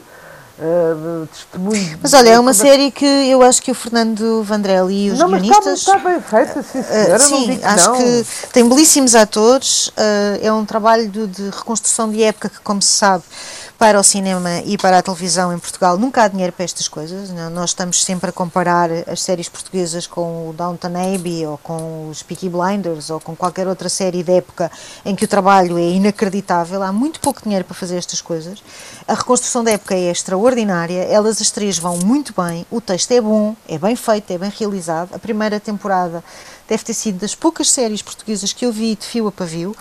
uh, 0.63 1.27
testemunho. 1.27 1.99
Mas 2.01 2.13
olha, 2.13 2.29
é 2.29 2.39
uma 2.39 2.53
série 2.53 2.89
que 2.89 3.05
eu 3.05 3.41
acho 3.41 3.61
que 3.61 3.71
o 3.71 3.75
Fernando 3.75 4.41
Vandrelli 4.43 5.07
e 5.07 5.11
os 5.11 5.19
não, 5.19 5.27
guionistas. 5.27 5.65
Mas 5.65 5.79
está, 5.79 5.97
está 5.97 6.09
bem 6.09 6.21
feita, 6.21 6.63
sim, 6.63 6.79
ah, 6.79 6.83
senhora, 6.83 7.15
uh, 7.15 7.19
sim 7.19 7.57
que 7.57 7.65
acho 7.65 7.89
não. 7.89 7.97
que 7.97 8.25
tem 8.53 8.67
belíssimos 8.67 9.15
atores, 9.15 9.87
uh, 9.89 10.39
é 10.41 10.51
um 10.51 10.65
trabalho 10.65 11.07
de, 11.09 11.27
de, 11.27 11.43
reconstrução 11.49 12.09
de 12.09 12.23
época 12.23 12.49
que, 12.49 12.59
como 12.61 12.81
se 12.81 12.91
sabe, 12.91 13.23
para 13.83 13.99
o 13.99 14.03
cinema 14.03 14.61
e 14.65 14.77
para 14.77 14.99
a 14.99 15.01
televisão 15.01 15.53
em 15.53 15.59
Portugal 15.59 15.97
nunca 15.97 16.23
há 16.23 16.29
dinheiro 16.29 16.53
para 16.53 16.63
estas 16.63 16.87
coisas. 16.87 17.29
Não? 17.31 17.49
Nós 17.49 17.71
estamos 17.71 18.01
sempre 18.01 18.29
a 18.29 18.31
comparar 18.31 18.89
as 19.05 19.21
séries 19.21 19.49
portuguesas 19.49 20.07
com 20.07 20.47
o 20.47 20.53
Downton 20.53 20.87
Abbey 20.87 21.45
ou 21.45 21.57
com 21.57 22.07
os 22.07 22.23
Peaky 22.23 22.47
Blinders 22.47 23.09
ou 23.09 23.19
com 23.19 23.35
qualquer 23.35 23.67
outra 23.67 23.89
série 23.89 24.23
de 24.23 24.31
época 24.31 24.71
em 25.03 25.13
que 25.13 25.25
o 25.25 25.27
trabalho 25.27 25.77
é 25.77 25.81
inacreditável. 25.81 26.81
Há 26.81 26.93
muito 26.93 27.19
pouco 27.19 27.43
dinheiro 27.43 27.65
para 27.65 27.75
fazer 27.75 27.97
estas 27.97 28.21
coisas. 28.21 28.63
A 29.05 29.15
reconstrução 29.15 29.65
da 29.65 29.71
época 29.71 29.93
é 29.93 30.09
extraordinária. 30.09 31.03
Elas 31.03 31.41
as 31.41 31.51
três 31.51 31.77
vão 31.77 31.97
muito 31.97 32.33
bem. 32.41 32.65
O 32.71 32.79
texto 32.79 33.11
é 33.11 33.19
bom, 33.19 33.53
é 33.67 33.77
bem 33.77 33.97
feito, 33.97 34.31
é 34.31 34.37
bem 34.37 34.53
realizado. 34.57 35.13
A 35.13 35.19
primeira 35.19 35.59
temporada 35.59 36.23
deve 36.69 36.85
ter 36.85 36.93
sido 36.93 37.19
das 37.19 37.35
poucas 37.35 37.69
séries 37.69 38.01
portuguesas 38.01 38.53
que 38.53 38.65
eu 38.65 38.71
vi 38.71 38.95
de 38.95 39.05
fio 39.05 39.27
a 39.27 39.31
pavio 39.31 39.75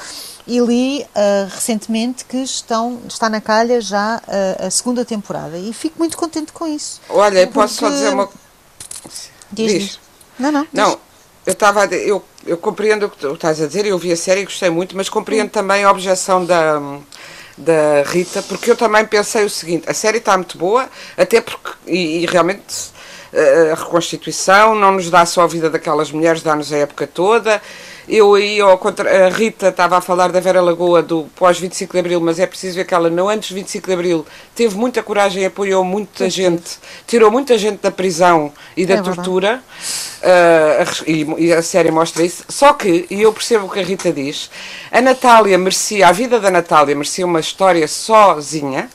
e 0.47 0.59
li 0.61 1.03
uh, 1.03 1.49
recentemente 1.49 2.25
que 2.25 2.39
estão, 2.39 3.01
está 3.09 3.29
na 3.29 3.41
calha 3.41 3.81
já 3.81 4.21
uh, 4.27 4.67
a 4.67 4.71
segunda 4.71 5.05
temporada 5.05 5.57
e 5.57 5.73
fico 5.73 5.99
muito 5.99 6.17
contente 6.17 6.53
com 6.53 6.67
isso. 6.67 7.01
Olha, 7.09 7.47
porque... 7.47 7.55
posso 7.55 7.75
só 7.75 7.89
dizer 7.89 8.09
uma 8.09 8.29
diz, 9.53 9.73
diz. 9.73 10.01
Não, 10.39 10.51
não. 10.51 10.67
Não, 10.73 10.91
diz. 10.91 10.99
eu 11.47 11.53
estava 11.53 11.85
eu, 11.87 12.25
eu 12.47 12.59
compreendo 12.59 13.07
o 13.07 13.11
que 13.11 13.19
tu 13.19 13.35
estás 13.35 13.61
a 13.61 13.67
dizer, 13.67 13.87
eu 13.87 13.99
vi 13.99 14.13
a 14.13 14.17
série 14.17 14.41
e 14.41 14.45
gostei 14.45 14.71
muito, 14.71 14.97
mas 14.97 15.09
compreendo 15.09 15.49
hum. 15.49 15.53
também 15.53 15.85
a 15.85 15.91
objeção 15.91 16.45
da 16.45 16.81
da 17.57 18.03
Rita, 18.07 18.43
porque 18.43 18.71
eu 18.71 18.77
também 18.77 19.05
pensei 19.05 19.45
o 19.45 19.51
seguinte, 19.51 19.89
a 19.89 19.93
série 19.93 20.19
está 20.19 20.37
muito 20.39 20.57
boa, 20.57 20.89
até 21.19 21.39
porque, 21.39 21.71
e, 21.87 22.23
e 22.23 22.27
realmente 22.27 22.91
a 23.71 23.75
reconstituição 23.75 24.75
não 24.75 24.93
nos 24.93 25.11
dá 25.11 25.25
só 25.25 25.43
a 25.43 25.47
vida 25.47 25.71
daquelas 25.71 26.11
mulheres, 26.11 26.43
dá-nos 26.43 26.73
a 26.73 26.77
época 26.79 27.07
toda, 27.07 27.63
eu 28.09 28.35
aí, 28.35 28.61
ao 28.61 28.77
contra, 28.79 29.27
a 29.27 29.29
Rita 29.29 29.69
estava 29.69 29.97
a 29.97 30.01
falar 30.01 30.33
da 30.33 30.41
Vera 30.41 30.61
Lagoa 30.61 31.03
do 31.03 31.25
pós-25 31.37 31.93
de 31.93 31.99
Abril, 31.99 32.21
mas 32.21 32.41
é 32.41 32.47
preciso 32.47 32.77
ver 32.77 32.85
que 32.85 32.95
ela, 32.95 33.09
não 33.09 33.29
antes 33.29 33.51
de 33.51 33.55
25 33.55 33.87
de 33.87 33.93
Abril, 33.93 34.27
teve 34.55 34.77
muita 34.77 35.03
coragem 35.03 35.43
e 35.43 35.47
apoiou 35.47 35.85
muita 35.85 36.29
gente, 36.29 36.79
tirou 37.07 37.31
muita 37.31 37.57
gente 37.57 37.81
da 37.81 37.93
prisão 37.93 38.53
e 38.77 38.85
da 38.85 38.95
é 38.95 39.03
tortura, 39.03 39.63
uh, 40.19 41.05
e, 41.07 41.47
e, 41.47 41.53
a 41.53 41.63
série 41.63 41.93
mostra 41.93 42.25
isso. 42.25 42.45
Só 42.49 42.73
que, 42.73 43.07
e 43.09 43.23
eu 43.23 43.33
percebo 43.33 43.67
o 43.67 43.71
que 43.71 43.79
a 43.79 43.85
Rita 43.85 44.13
diz, 44.13 44.51
a 44.91 45.01
Natália 45.01 45.57
merecia, 45.57 46.09
a 46.09 46.13
vida 46.13 46.41
da 46.41 46.51
Natália 46.51 46.97
merecia 46.97 47.25
uma 47.25 47.41
história 47.41 47.87
sozinha, 47.87 48.91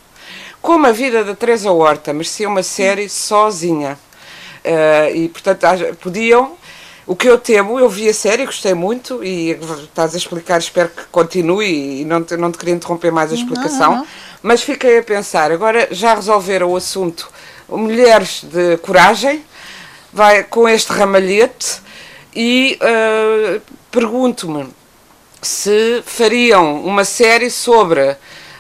como 0.62 0.86
a 0.86 0.92
vida 0.92 1.24
da 1.24 1.34
Teresa 1.34 1.72
Horta 1.72 2.12
merecia 2.12 2.48
uma 2.48 2.64
série 2.64 3.08
sozinha. 3.08 3.98
Uh, 4.66 5.16
e 5.16 5.30
portanto 5.30 5.66
podiam 6.02 6.58
o 7.08 7.16
que 7.16 7.28
eu 7.28 7.38
temo, 7.38 7.80
eu 7.80 7.90
vi 7.90 8.10
a 8.10 8.14
série, 8.14 8.46
gostei 8.46 8.74
muito 8.74 9.24
e 9.24 9.52
estás 9.52 10.14
a 10.14 10.18
explicar, 10.18 10.60
espero 10.60 10.90
que 10.90 11.06
continue 11.10 12.02
e 12.02 12.06
não 12.06 12.22
te, 12.22 12.36
não 12.36 12.52
te 12.52 12.58
queria 12.58 12.76
interromper 12.76 13.14
mais 13.14 13.32
a 13.32 13.36
explicação, 13.36 13.92
não, 13.92 14.00
não. 14.00 14.08
mas 14.44 14.62
fiquei 14.62 15.00
a 15.00 15.04
pensar, 15.04 15.50
agora 15.50 15.88
já 15.90 16.14
resolveram 16.14 16.70
o 16.70 16.76
assunto 16.76 17.32
Mulheres 17.70 18.44
de 18.44 18.78
Coragem, 18.78 19.44
vai 20.12 20.44
com 20.44 20.68
este 20.68 20.92
ramalhete 20.92 21.82
e 22.36 22.78
uh, 22.82 23.62
pergunto-me 23.90 24.68
se 25.42 26.04
fariam 26.06 26.84
uma 26.84 27.06
série 27.06 27.50
sobre 27.50 28.18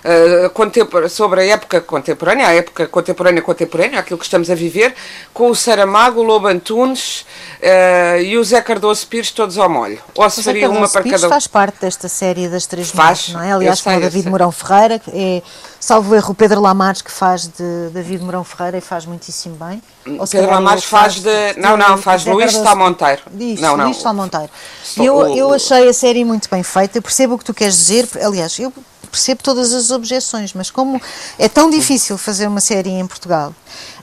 uh, 0.07 1.09
sobre 1.09 1.41
a 1.41 1.45
época 1.45 1.81
contemporânea, 1.81 2.47
a 2.47 2.53
época 2.53 2.87
contemporânea 2.87 3.41
contemporânea, 3.41 3.99
aquilo 3.99 4.17
que 4.17 4.25
estamos 4.25 4.49
a 4.49 4.55
viver, 4.55 4.93
com 5.33 5.49
o 5.49 5.55
Saramago, 5.55 6.21
o 6.21 6.23
Lobo 6.23 6.47
Antunes 6.47 7.25
uh, 7.61 8.21
e 8.21 8.37
o 8.37 8.43
Zé 8.43 8.61
Cardoso 8.61 9.05
Pires 9.07 9.31
todos 9.31 9.57
ao 9.57 9.69
molho. 9.69 9.99
Ou 10.15 10.29
se 10.29 10.43
faria 10.43 10.69
uma 10.69 10.87
para 10.87 11.01
Pires 11.01 11.21
cada 11.21 11.33
faz 11.33 11.47
parte 11.47 11.81
desta 11.81 12.07
série 12.07 12.47
das 12.47 12.65
três 12.65 12.89
faz, 12.89 13.29
mulheres, 13.29 13.33
não 13.33 13.41
é? 13.41 13.51
Aliás, 13.53 13.81
com 13.81 13.95
o 13.95 13.99
David 13.99 14.29
Mourão 14.29 14.51
Ferreira, 14.51 15.01
é, 15.09 15.41
salvo 15.79 16.15
erro, 16.15 16.31
o 16.31 16.35
Pedro 16.35 16.61
Lamares 16.61 17.01
que 17.01 17.11
faz 17.11 17.47
de 17.47 17.89
David 17.91 18.23
Mourão 18.23 18.43
Ferreira 18.43 18.77
e 18.77 18.81
faz 18.81 19.05
muitíssimo 19.05 19.55
bem. 19.55 19.81
Ou 20.19 20.27
Pedro 20.27 20.51
Lamares 20.51 20.83
faz, 20.83 21.15
faz 21.15 21.23
de, 21.23 21.53
de, 21.53 21.59
Não, 21.59 21.77
não, 21.77 21.97
faz 21.97 22.23
de 22.23 22.29
Luís 22.29 22.53
Salmonteiro. 22.53 23.21
Isso, 23.39 23.61
não, 23.61 23.75
não. 23.77 23.85
Luís 23.85 23.97
Salmonteiro. 23.97 24.49
Eu, 24.97 25.35
eu 25.35 25.53
achei 25.53 25.87
a 25.87 25.93
série 25.93 26.23
muito 26.23 26.49
bem 26.49 26.63
feita, 26.63 27.01
percebo 27.01 27.35
o 27.35 27.37
que 27.37 27.45
tu 27.45 27.53
queres 27.53 27.75
dizer, 27.75 28.07
aliás, 28.21 28.57
eu 28.59 28.73
percebo 29.07 29.41
todas 29.41 29.73
as 29.73 29.89
objeções, 29.91 30.53
mas 30.53 30.69
como 30.69 31.01
é 31.39 31.49
tão 31.49 31.69
difícil 31.69 32.17
fazer 32.17 32.47
uma 32.47 32.59
série 32.59 32.89
em 32.89 33.07
Portugal, 33.07 33.53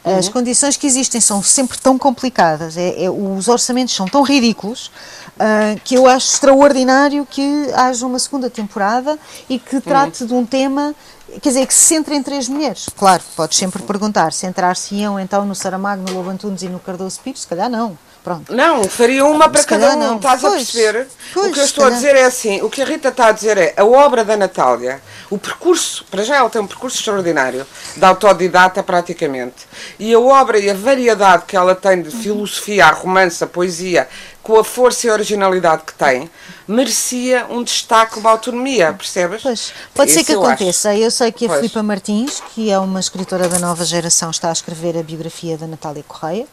uhum. 0.05 0.19
as 0.19 0.29
condições 0.29 0.77
que 0.77 0.87
existem 0.87 1.21
são 1.21 1.43
sempre 1.43 1.79
tão 1.79 1.99
complicadas, 1.99 2.77
é, 2.77 3.05
é 3.05 3.11
os 3.11 3.49
orçamentos 3.49 3.95
são 3.95 4.07
tão 4.07 4.23
ridículos, 4.23 4.91
uh, 5.37 5.81
que 5.85 5.95
eu 5.95 6.07
acho 6.07 6.33
extraordinário 6.33 7.27
que 7.29 7.71
haja 7.75 8.07
uma 8.07 8.19
segunda 8.19 8.51
temporada 8.51 9.19
e 9.49 9.59
que 9.59 9.81
trate 9.81 10.23
uhum. 10.23 10.29
de 10.29 10.35
um 10.35 10.47
tema 10.47 10.95
quer 11.41 11.49
dizer, 11.49 11.67
que 11.67 11.75
se 11.75 11.81
centra 11.81 12.15
em 12.15 12.23
três 12.23 12.49
mulheres. 12.49 12.89
Claro, 12.97 13.23
podes 13.35 13.59
sempre 13.59 13.83
perguntar, 13.83 14.33
centrar-se-iam 14.33 15.19
então 15.19 15.45
no 15.45 15.55
Saramago, 15.55 16.03
no 16.09 16.17
Lobo 16.17 16.31
Antunes 16.31 16.63
e 16.63 16.69
no 16.69 16.79
Cardoso 16.79 17.21
Pires? 17.21 17.41
Se 17.41 17.47
calhar 17.47 17.69
não. 17.69 17.99
Pronto. 18.25 18.55
Não, 18.55 18.85
faria 18.85 19.23
uma 19.27 19.51
para 19.51 19.63
cada 19.65 19.95
um, 19.95 19.99
não. 19.99 20.17
estás 20.17 20.41
pois, 20.41 20.55
a 20.55 20.57
perceber? 20.57 21.07
Pois, 21.35 21.47
o 21.47 21.53
que 21.53 21.61
eu 21.61 21.65
estou 21.65 21.85
a 21.85 21.91
dizer 21.91 22.17
é 22.17 22.25
assim, 22.25 22.63
o 22.63 22.71
que 22.71 22.81
a 22.81 22.87
Rita 22.87 23.09
está 23.09 23.27
a 23.27 23.33
dizer 23.33 23.59
é, 23.59 23.75
a 23.77 23.85
obra 23.85 24.25
da 24.25 24.35
Natália, 24.35 25.03
o 25.29 25.37
percurso, 25.37 26.07
para 26.11 26.25
já 26.25 26.37
ela 26.37 26.49
tem 26.49 26.63
um 26.63 26.67
percurso 26.67 26.97
extraordinário, 26.97 27.67
de 27.95 28.03
autodidata 28.03 28.83
praticamente, 28.83 29.67
e 29.99 30.15
a 30.15 30.19
obra 30.19 30.59
e 30.59 30.71
a 30.71 30.75
variedade 30.75 31.45
que 31.47 31.55
ela 31.55 31.75
tem 31.75 32.01
de 32.01 32.11
filosofia, 32.11 32.87
a 32.87 32.93
romance, 32.93 33.45
a 33.45 33.47
poesia, 33.47 34.09
com 34.43 34.59
a 34.59 34.65
força 34.65 35.07
e 35.07 35.11
a 35.11 35.13
originalidade 35.13 35.83
que 35.83 35.93
tem, 35.93 36.31
merecia 36.67 37.47
um 37.51 37.63
destaque, 37.63 38.19
uma 38.19 38.31
autonomia, 38.31 38.95
percebes? 38.95 39.43
Pois, 39.43 39.73
pode 39.95 40.13
ser 40.13 40.25
que 40.25 40.33
aconteça. 40.33 40.91
Acho. 40.91 40.99
Eu 40.99 41.11
sei 41.11 41.31
que 41.31 41.45
a 41.45 41.49
pois. 41.49 41.61
Filipa 41.61 41.83
Martins, 41.83 42.43
que 42.55 42.71
é 42.71 42.79
uma 42.79 43.01
escritora 43.01 43.51
da 43.51 43.59
nova 43.59 43.85
geração, 43.85 44.31
está 44.31 44.49
a 44.49 44.53
escrever 44.53 44.97
a 44.97 45.03
biografia 45.03 45.59
da 45.59 45.67
Natália 45.67 46.03
Correia, 46.07 46.47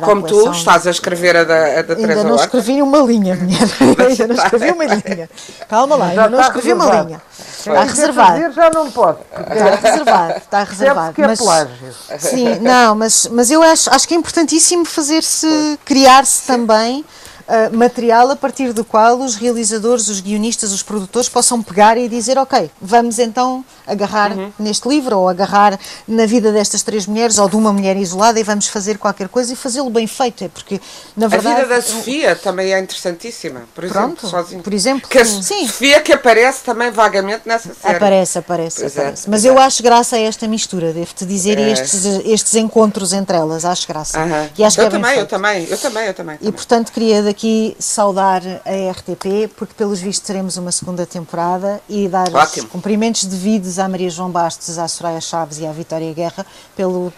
para 0.00 0.06
Como 0.06 0.22
tu 0.22 0.50
estás 0.50 0.86
a 0.86 0.90
escrever 0.90 1.36
a 1.36 1.44
da, 1.44 1.78
a 1.78 1.82
da 1.82 1.94
Teresa 1.94 2.20
Ainda 2.20 2.24
não 2.24 2.36
escrevi 2.36 2.82
uma 2.82 2.98
linha, 2.98 3.36
mulher. 3.36 3.68
ainda 4.08 4.26
não 4.26 4.34
escrevi 4.34 4.70
uma 4.70 4.84
linha. 4.84 5.30
Calma 5.68 5.96
lá, 5.96 6.06
ainda 6.06 6.28
não 6.28 6.40
escrevi 6.40 6.68
reservado. 6.68 6.96
uma 6.96 7.04
linha. 7.04 7.22
Está 7.38 7.82
reservado. 7.84 8.52
já 8.52 8.70
não 8.70 8.90
pode. 8.90 9.18
Está 9.32 9.74
reservado, 9.76 10.38
está 10.38 10.64
reservado. 10.64 11.14
Que 11.14 11.22
é 11.22 11.26
mas, 11.26 11.38
plágio. 11.38 11.94
Sim, 12.18 12.58
não, 12.60 12.94
mas, 12.94 13.28
mas 13.30 13.50
eu 13.50 13.62
acho, 13.62 13.90
acho 13.90 14.08
que 14.08 14.14
é 14.14 14.16
importantíssimo 14.16 14.84
fazer-se, 14.84 15.78
criar-se 15.84 16.46
também 16.46 17.04
uh, 17.42 17.76
material 17.76 18.30
a 18.30 18.36
partir 18.36 18.72
do 18.72 18.84
qual 18.84 19.18
os 19.20 19.36
realizadores, 19.36 20.08
os 20.08 20.20
guionistas, 20.20 20.72
os 20.72 20.82
produtores 20.82 21.28
possam 21.28 21.62
pegar 21.62 21.96
e 21.96 22.08
dizer, 22.08 22.38
ok, 22.38 22.70
vamos 22.80 23.18
então 23.18 23.64
agarrar 23.86 24.32
uhum. 24.32 24.52
neste 24.58 24.88
livro 24.88 25.18
ou 25.18 25.28
agarrar 25.28 25.78
na 26.06 26.26
vida 26.26 26.52
destas 26.52 26.82
três 26.82 27.06
mulheres 27.06 27.38
ou 27.38 27.48
de 27.48 27.56
uma 27.56 27.72
mulher 27.72 27.96
isolada 27.96 28.38
e 28.38 28.42
vamos 28.42 28.66
fazer 28.68 28.98
qualquer 28.98 29.28
coisa 29.28 29.52
e 29.52 29.56
fazê-lo 29.56 29.90
bem 29.90 30.06
feito, 30.06 30.44
é 30.44 30.48
porque 30.48 30.80
na 31.16 31.28
verdade... 31.28 31.60
A 31.60 31.64
vida 31.64 31.74
da 31.74 31.82
Sofia 31.82 32.36
também 32.36 32.72
é 32.72 32.78
interessantíssima, 32.78 33.62
por 33.74 33.86
Pronto, 33.88 34.26
exemplo, 34.26 34.28
sozinho. 34.28 34.62
por 34.62 34.72
exemplo... 34.72 35.08
Que 35.08 35.18
a 35.18 35.24
sim. 35.24 35.66
Sofia 35.66 36.00
que 36.00 36.12
aparece 36.12 36.62
também 36.62 36.90
vagamente 36.90 37.42
nessa 37.46 37.74
série. 37.74 37.96
Aparece, 37.96 38.38
aparece, 38.38 38.84
é, 38.84 38.86
aparece. 38.86 39.26
É, 39.26 39.30
Mas 39.30 39.44
eu 39.44 39.58
acho 39.58 39.82
graça 39.82 40.16
a 40.16 40.20
esta 40.20 40.46
mistura, 40.46 40.92
devo-te 40.92 41.24
dizer, 41.24 41.58
é. 41.58 41.72
estes, 41.72 42.04
estes 42.04 42.54
encontros 42.54 43.12
entre 43.12 43.36
elas, 43.36 43.64
acho 43.64 43.86
graça. 43.86 44.18
Uhum. 44.18 44.48
E 44.56 44.64
acho 44.64 44.80
eu, 44.80 44.88
que 44.88 44.96
é 44.96 44.98
também, 44.98 45.18
eu 45.18 45.26
também, 45.26 45.66
eu 45.68 45.78
também, 45.78 45.78
eu 45.78 45.78
também, 45.78 46.06
eu 46.06 46.14
também. 46.14 46.38
E 46.40 46.52
portanto 46.52 46.92
queria 46.92 47.22
daqui 47.22 47.76
saudar 47.78 48.42
a 48.64 48.90
RTP, 48.92 49.52
porque 49.56 49.74
pelos 49.74 50.00
vistos 50.00 50.26
teremos 50.26 50.56
uma 50.56 50.72
segunda 50.72 51.06
temporada 51.06 51.80
e 51.88 52.08
dar 52.08 52.28
os 52.28 52.64
cumprimentos 52.66 53.24
devidos 53.24 53.71
à 53.78 53.88
Maria 53.88 54.10
João 54.10 54.30
Bastos 54.30 54.78
à 54.78 54.88
Soraya 54.88 55.20
Chaves 55.20 55.58
e 55.58 55.66
à 55.66 55.72
Vitória 55.72 56.12
Guerra 56.12 56.46
pelo, 56.76 57.12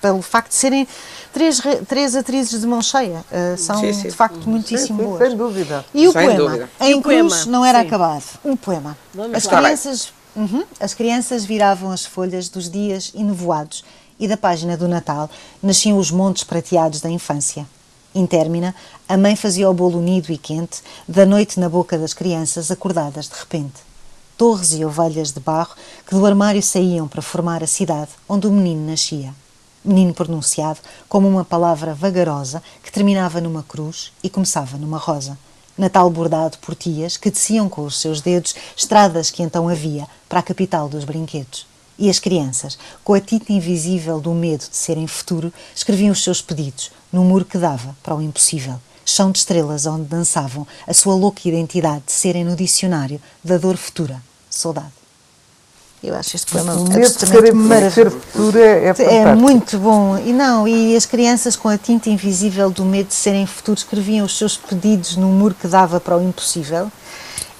pelo 0.00 0.22
facto 0.22 0.50
de 0.50 0.54
serem 0.54 0.88
três, 1.32 1.60
três 1.86 2.16
atrizes 2.16 2.60
de 2.60 2.66
mão 2.66 2.82
cheia. 2.82 3.24
Uh, 3.30 3.56
são 3.58 3.80
sim, 3.80 3.92
sim. 3.92 4.08
de 4.08 4.14
facto 4.14 4.48
muitíssimo 4.48 4.98
sim, 4.98 5.04
boas. 5.04 5.28
Sem 5.28 5.36
dúvida. 5.36 5.84
E 5.94 6.08
o 6.08 6.12
sem 6.12 6.24
poema? 6.24 6.40
Dúvida. 6.40 6.70
Em 6.80 6.98
e 6.98 7.02
Cruz 7.02 7.32
poema? 7.32 7.52
não 7.52 7.64
era 7.64 7.80
acabado. 7.80 8.24
Um 8.44 8.56
poema. 8.56 8.96
as 9.34 9.46
crianças, 9.46 10.12
uhum, 10.34 10.64
as 10.80 10.94
crianças 10.94 11.44
viravam 11.44 11.90
as 11.90 12.04
folhas 12.04 12.48
dos 12.48 12.70
dias 12.70 13.12
enevoados 13.14 13.84
e 14.18 14.26
da 14.26 14.36
página 14.36 14.76
do 14.76 14.88
Natal 14.88 15.30
nasciam 15.62 15.98
os 15.98 16.10
montes 16.10 16.44
prateados 16.44 17.00
da 17.00 17.08
infância. 17.08 17.66
Intermina, 18.14 18.74
a 19.08 19.16
mãe 19.16 19.36
fazia 19.36 19.68
o 19.68 19.74
bolo 19.74 19.98
unido 19.98 20.32
e 20.32 20.38
quente, 20.38 20.82
da 21.06 21.24
noite 21.26 21.60
na 21.60 21.68
boca 21.68 21.96
das 21.98 22.14
crianças 22.14 22.70
acordadas 22.70 23.28
de 23.28 23.38
repente 23.38 23.87
torres 24.38 24.72
e 24.72 24.84
ovelhas 24.84 25.32
de 25.32 25.40
barro 25.40 25.74
que 26.06 26.14
do 26.14 26.24
armário 26.24 26.62
saíam 26.62 27.08
para 27.08 27.20
formar 27.20 27.64
a 27.64 27.66
cidade 27.66 28.10
onde 28.28 28.46
o 28.46 28.52
menino 28.52 28.86
nascia. 28.88 29.34
Menino 29.84 30.14
pronunciado 30.14 30.78
como 31.08 31.26
uma 31.26 31.44
palavra 31.44 31.92
vagarosa 31.92 32.62
que 32.80 32.92
terminava 32.92 33.40
numa 33.40 33.64
cruz 33.64 34.12
e 34.22 34.30
começava 34.30 34.78
numa 34.78 34.96
rosa. 34.96 35.36
Natal 35.76 36.08
bordado 36.08 36.56
por 36.58 36.76
tias 36.76 37.16
que 37.16 37.32
desciam 37.32 37.68
com 37.68 37.82
os 37.82 38.00
seus 38.00 38.20
dedos 38.20 38.54
estradas 38.76 39.28
que 39.28 39.42
então 39.42 39.68
havia 39.68 40.06
para 40.28 40.38
a 40.38 40.42
capital 40.42 40.88
dos 40.88 41.02
brinquedos. 41.02 41.66
E 41.98 42.08
as 42.08 42.20
crianças, 42.20 42.78
com 43.02 43.14
a 43.14 43.20
tinta 43.20 43.52
invisível 43.52 44.20
do 44.20 44.32
medo 44.32 44.64
de 44.70 44.76
serem 44.76 45.08
futuro, 45.08 45.52
escreviam 45.74 46.12
os 46.12 46.22
seus 46.22 46.40
pedidos 46.40 46.92
no 47.12 47.24
muro 47.24 47.44
que 47.44 47.58
dava 47.58 47.96
para 48.04 48.14
o 48.14 48.22
impossível 48.22 48.78
chão 49.04 49.32
de 49.32 49.38
estrelas 49.38 49.86
onde 49.86 50.04
dançavam 50.04 50.66
a 50.86 50.92
sua 50.92 51.14
louca 51.14 51.48
identidade 51.48 52.04
de 52.04 52.12
serem 52.12 52.44
no 52.44 52.54
dicionário 52.54 53.18
da 53.42 53.56
dor 53.56 53.78
futura 53.78 54.22
saudade. 54.58 54.86
Eu 56.02 56.14
acho 56.14 56.36
este 56.36 56.52
poema 56.52 56.74
O 56.74 56.84
medo 56.84 56.90
de 57.00 57.06
absolutamente 57.06 57.54
maravilhoso. 57.56 58.16
futuro 58.20 58.58
é, 58.58 58.94
é 58.96 59.14
É 59.16 59.34
muito 59.34 59.76
bom. 59.78 60.16
E 60.18 60.32
não, 60.32 60.68
e 60.68 60.96
as 60.96 61.04
crianças 61.04 61.56
com 61.56 61.68
a 61.68 61.76
tinta 61.76 62.08
invisível 62.08 62.70
do 62.70 62.84
medo 62.84 63.08
de 63.08 63.14
serem 63.14 63.44
futuro 63.46 63.76
escreviam 63.78 64.24
os 64.24 64.38
seus 64.38 64.56
pedidos 64.56 65.16
num 65.16 65.32
muro 65.32 65.56
que 65.60 65.66
dava 65.66 65.98
para 65.98 66.16
o 66.16 66.22
impossível. 66.22 66.90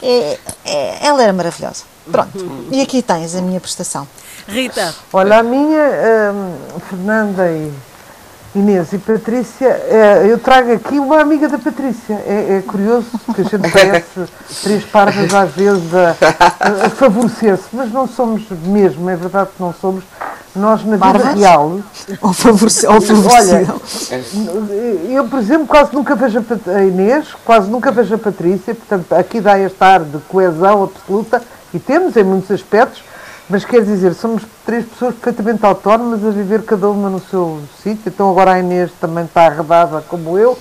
É- 0.01 0.39
é- 0.65 0.99
ela 1.05 1.21
era 1.23 1.33
maravilhosa. 1.33 1.83
Pronto. 2.11 2.69
E 2.71 2.81
aqui 2.81 3.03
tens 3.03 3.35
a 3.35 3.43
minha 3.43 3.59
prestação. 3.61 4.07
Rita, 4.47 4.95
Olha, 5.13 5.41
a 5.41 5.43
minha, 5.43 6.33
hum, 6.33 6.79
Fernanda 6.89 7.51
e 7.51 7.73
Inês 8.59 8.93
e 8.93 8.99
Patrícia, 8.99 9.69
eh, 9.69 10.27
eu 10.29 10.39
trago 10.39 10.73
aqui 10.73 10.99
uma 10.99 11.21
amiga 11.21 11.49
da 11.49 11.59
Patrícia. 11.59 12.15
É, 12.27 12.59
é 12.59 12.63
curioso 12.67 13.07
que 13.35 13.41
a 13.41 13.45
gente 13.45 13.71
parece 13.71 14.25
três 14.63 14.85
pardas 14.85 15.33
às 15.33 15.51
vezes 15.53 15.95
a, 15.95 16.17
a- 16.87 16.91
favorecer-se, 16.91 17.65
mas 17.73 17.93
não 17.93 18.07
somos 18.09 18.43
mesmo, 18.67 19.09
é 19.09 19.17
verdade 19.17 19.51
que 19.57 19.63
não 19.63 19.73
somos. 19.73 20.03
Nós, 20.57 20.85
na 20.85 20.97
vida 20.97 21.07
real, 21.39 21.81
Ou 22.21 22.33
ou 22.89 23.01
Olha, 23.33 23.67
eu, 25.09 25.25
por 25.29 25.39
exemplo, 25.39 25.67
quase 25.69 25.95
nunca 25.95 26.17
vejo 26.17 26.45
a 26.75 26.83
Inês, 26.83 27.29
quase 27.45 27.69
nunca 27.71 27.93
vejo 27.93 28.15
a 28.15 28.19
Patrícia, 28.19 28.75
portanto, 28.75 29.13
aqui 29.13 29.41
dá 29.41 29.57
este 29.59 29.77
ar 29.85 30.01
de 30.01 30.19
coesão 30.29 30.83
absoluta, 30.85 31.41
e 31.73 31.79
temos 31.79 32.17
em 32.17 32.25
muitos 32.25 32.51
aspectos, 32.51 33.05
mas 33.49 33.65
quer 33.65 33.83
dizer, 33.83 34.15
somos 34.15 34.43
três 34.65 34.85
pessoas 34.85 35.15
perfeitamente 35.15 35.65
autónomas 35.65 36.25
a 36.25 36.31
viver 36.31 36.63
cada 36.63 36.89
uma 36.89 37.09
no 37.09 37.21
seu 37.21 37.61
sítio, 37.83 38.03
então 38.07 38.31
agora 38.31 38.53
a 38.53 38.59
Inês 38.59 38.91
também 39.01 39.25
está 39.25 39.47
arredada 39.47 40.05
como 40.07 40.39
eu, 40.39 40.59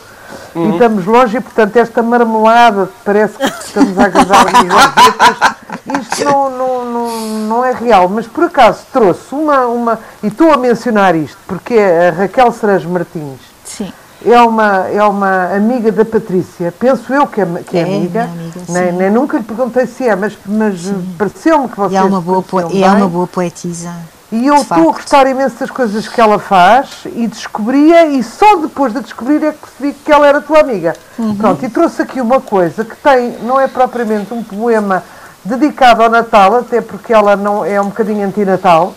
e 0.55 0.69
estamos 0.69 1.05
longe, 1.05 1.37
e 1.37 1.41
portanto, 1.41 1.77
esta 1.77 2.01
marmelada 2.01 2.89
parece 3.03 3.37
que 3.37 3.45
estamos 3.45 3.97
a 3.99 4.05
agarrar 4.05 4.45
isto 5.99 6.23
não, 6.23 6.49
não, 6.49 6.85
não, 6.85 7.19
não 7.47 7.65
é 7.65 7.71
real, 7.71 8.07
mas 8.09 8.27
por 8.27 8.45
acaso 8.45 8.85
trouxe 8.91 9.33
uma, 9.33 9.65
uma, 9.67 9.99
e 10.23 10.27
estou 10.27 10.51
a 10.51 10.57
mencionar 10.57 11.15
isto, 11.15 11.37
porque 11.47 11.73
é 11.73 12.09
a 12.09 12.11
Raquel 12.11 12.51
Cerejo 12.51 12.89
Martins, 12.89 13.39
Sim. 13.65 13.91
É 14.25 14.41
uma, 14.41 14.87
é 14.87 15.03
uma 15.03 15.55
amiga 15.55 15.91
da 15.91 16.03
Patrícia, 16.03 16.73
penso 16.77 17.13
eu 17.13 17.27
que 17.27 17.41
é, 17.41 17.45
que 17.65 17.77
é 17.77 17.81
É, 17.81 17.83
amiga, 17.83 18.23
amiga, 18.23 18.61
nem, 18.69 18.91
nem 18.91 19.11
nunca 19.11 19.37
lhe 19.37 19.43
perguntei 19.43 19.85
se 19.85 20.07
é, 20.07 20.15
mas, 20.15 20.37
mas 20.45 20.91
pareceu-me 21.17 21.67
que 21.67 21.77
vocês 21.77 21.93
E 21.93 21.95
é 21.97 22.03
uma 22.03 22.21
boa, 22.21 22.43
e 22.71 22.83
é 22.83 22.89
uma 22.89 23.07
boa 23.07 23.27
poetisa. 23.27 23.93
E 24.29 24.45
eu 24.45 24.55
estou 24.55 24.89
a 24.89 24.93
gostar 24.93 25.25
imenso 25.25 25.57
das 25.57 25.71
coisas 25.71 26.05
que 26.07 26.19
ela 26.19 26.37
faz 26.37 27.05
e 27.05 27.27
descobria, 27.27 28.07
e 28.07 28.21
só 28.21 28.57
depois 28.57 28.93
de 28.93 28.99
descobrir 28.99 29.41
é 29.41 29.51
que 29.53 29.59
percebi 29.59 29.93
que 29.93 30.11
ela 30.11 30.27
era 30.27 30.41
tua 30.41 30.59
amiga. 30.59 30.95
Uhum. 31.17 31.35
Pronto, 31.35 31.63
e 31.63 31.69
trouxe 31.69 32.01
aqui 32.01 32.19
uma 32.19 32.41
coisa 32.41 32.83
que 32.83 32.95
tem, 32.97 33.37
não 33.43 33.59
é 33.59 33.67
propriamente 33.67 34.33
um 34.33 34.43
poema 34.43 35.01
dedicado 35.45 36.03
ao 36.03 36.09
Natal, 36.09 36.57
até 36.57 36.81
porque 36.81 37.13
ela 37.13 37.37
não 37.37 37.63
é 37.63 37.79
um 37.79 37.85
bocadinho 37.85 38.27
antinatal. 38.27 38.93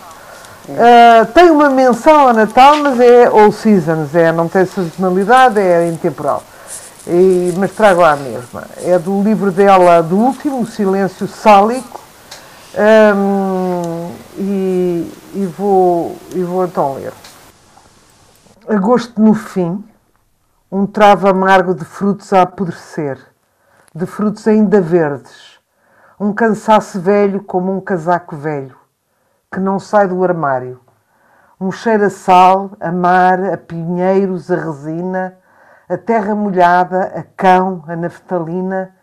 Ah, 0.69 1.25
tem 1.33 1.49
uma 1.49 1.69
menção 1.69 2.27
ao 2.27 2.33
Natal, 2.33 2.77
mas 2.77 2.99
é 2.99 3.25
all 3.25 3.51
seasons, 3.51 4.13
é, 4.15 4.31
não 4.31 4.47
tem 4.47 4.65
sazonalidade, 4.65 5.59
é 5.59 5.87
intemporal. 5.87 6.43
E, 7.07 7.53
mas 7.57 7.71
trago 7.71 8.03
a 8.03 8.15
mesma. 8.15 8.63
É 8.83 8.99
do 8.99 9.21
livro 9.23 9.51
dela, 9.51 10.01
do 10.01 10.17
último, 10.17 10.65
Silêncio 10.65 11.27
Sálico, 11.27 12.01
Hum, 12.73 14.15
e, 14.37 15.11
e 15.33 15.45
vou, 15.45 16.17
e 16.33 16.41
vou 16.41 16.63
então 16.63 16.93
ler. 16.93 17.11
Agosto 18.65 19.21
no 19.21 19.33
fim, 19.33 19.83
um 20.71 20.85
travo 20.85 21.27
amargo 21.27 21.75
de 21.75 21.83
frutos 21.83 22.31
a 22.31 22.43
apodrecer, 22.43 23.19
de 23.93 24.05
frutos 24.05 24.47
ainda 24.47 24.79
verdes, 24.79 25.59
um 26.17 26.31
cansaço 26.31 27.01
velho 27.01 27.43
como 27.43 27.75
um 27.75 27.81
casaco 27.81 28.37
velho, 28.37 28.77
que 29.53 29.59
não 29.59 29.77
sai 29.77 30.07
do 30.07 30.23
armário, 30.23 30.79
um 31.59 31.73
cheiro 31.73 32.05
a 32.05 32.09
sal, 32.09 32.71
a 32.79 32.89
mar, 32.89 33.43
a 33.53 33.57
pinheiros, 33.57 34.49
a 34.49 34.55
resina, 34.55 35.37
a 35.89 35.97
terra 35.97 36.33
molhada, 36.33 37.11
a 37.13 37.21
cão, 37.21 37.83
a 37.85 37.93
naftalina, 37.93 38.95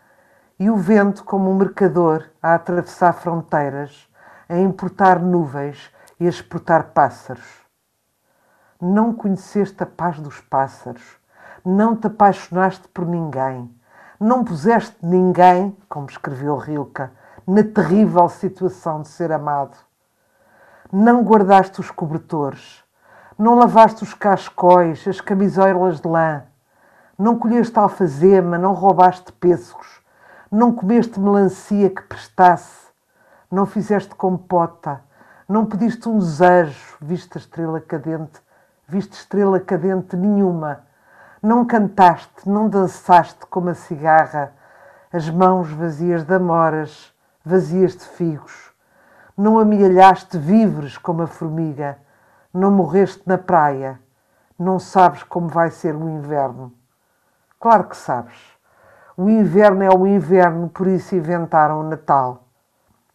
e 0.59 0.67
o 0.71 0.75
vento 0.75 1.23
como 1.23 1.51
um 1.51 1.55
mercador 1.55 2.25
a 2.41 2.55
atravessar 2.55 3.13
fronteiras, 3.13 4.09
a 4.49 4.57
importar 4.57 5.19
nuvens 5.19 5.93
e 6.19 6.25
a 6.25 6.29
exportar 6.29 6.93
pássaros. 6.93 7.63
Não 8.81 9.13
conheceste 9.13 9.83
a 9.83 9.85
paz 9.85 10.19
dos 10.19 10.41
pássaros, 10.41 11.19
não 11.63 11.95
te 11.95 12.07
apaixonaste 12.07 12.87
por 12.87 13.05
ninguém, 13.05 13.71
não 14.19 14.43
puseste 14.43 14.97
ninguém, 15.03 15.77
como 15.87 16.07
escreveu 16.07 16.57
Rilke, 16.57 17.07
na 17.47 17.63
terrível 17.63 18.27
situação 18.27 19.03
de 19.03 19.09
ser 19.09 19.31
amado. 19.31 19.88
Não 20.91 21.21
guardaste 21.21 21.79
os 21.79 21.91
cobertores, 21.91 22.83
não 23.37 23.53
lavaste 23.53 24.01
os 24.01 24.15
cascóis, 24.15 25.07
as 25.07 25.21
camisolas 25.21 26.01
de 26.01 26.07
lã, 26.07 26.41
não 27.15 27.37
colheste 27.37 27.77
alfazema, 27.77 28.57
não 28.57 28.73
roubaste 28.73 29.31
pêssegos, 29.33 30.01
não 30.51 30.73
comeste 30.73 31.19
melancia 31.19 31.91
que 31.91 32.01
prestasse, 32.01 32.87
não 33.51 33.67
fizeste 33.67 34.15
compota, 34.15 34.99
não 35.47 35.63
pediste 35.63 36.09
um 36.09 36.17
desejo, 36.17 36.97
viste 36.99 37.37
a 37.37 37.39
estrela 37.39 37.79
cadente, 37.79 38.41
viste 38.87 39.13
estrela 39.13 39.59
cadente 39.59 40.17
nenhuma, 40.17 40.79
não 41.39 41.65
cantaste, 41.65 42.49
não 42.49 42.67
dançaste 42.67 43.45
como 43.45 43.69
a 43.69 43.75
cigarra, 43.75 44.53
as 45.13 45.29
mãos 45.29 45.69
vazias 45.69 46.23
de 46.23 46.33
amoras, 46.33 47.13
vazias 47.45 47.95
de 47.95 48.05
figos, 48.05 48.68
não 49.39 49.57
amealhaste 49.57 50.37
víveres 50.37 50.97
como 50.97 51.21
a 51.21 51.27
formiga, 51.27 51.97
não 52.53 52.69
morreste 52.69 53.23
na 53.25 53.37
praia, 53.37 53.97
não 54.59 54.77
sabes 54.77 55.23
como 55.23 55.47
vai 55.47 55.71
ser 55.71 55.95
o 55.95 56.09
inverno. 56.09 56.73
Claro 57.57 57.85
que 57.85 57.95
sabes. 57.95 58.35
O 59.15 59.29
inverno 59.29 59.81
é 59.81 59.89
o 59.89 60.05
inverno, 60.05 60.67
por 60.67 60.87
isso 60.87 61.15
inventaram 61.15 61.79
o 61.79 61.83
Natal. 61.83 62.49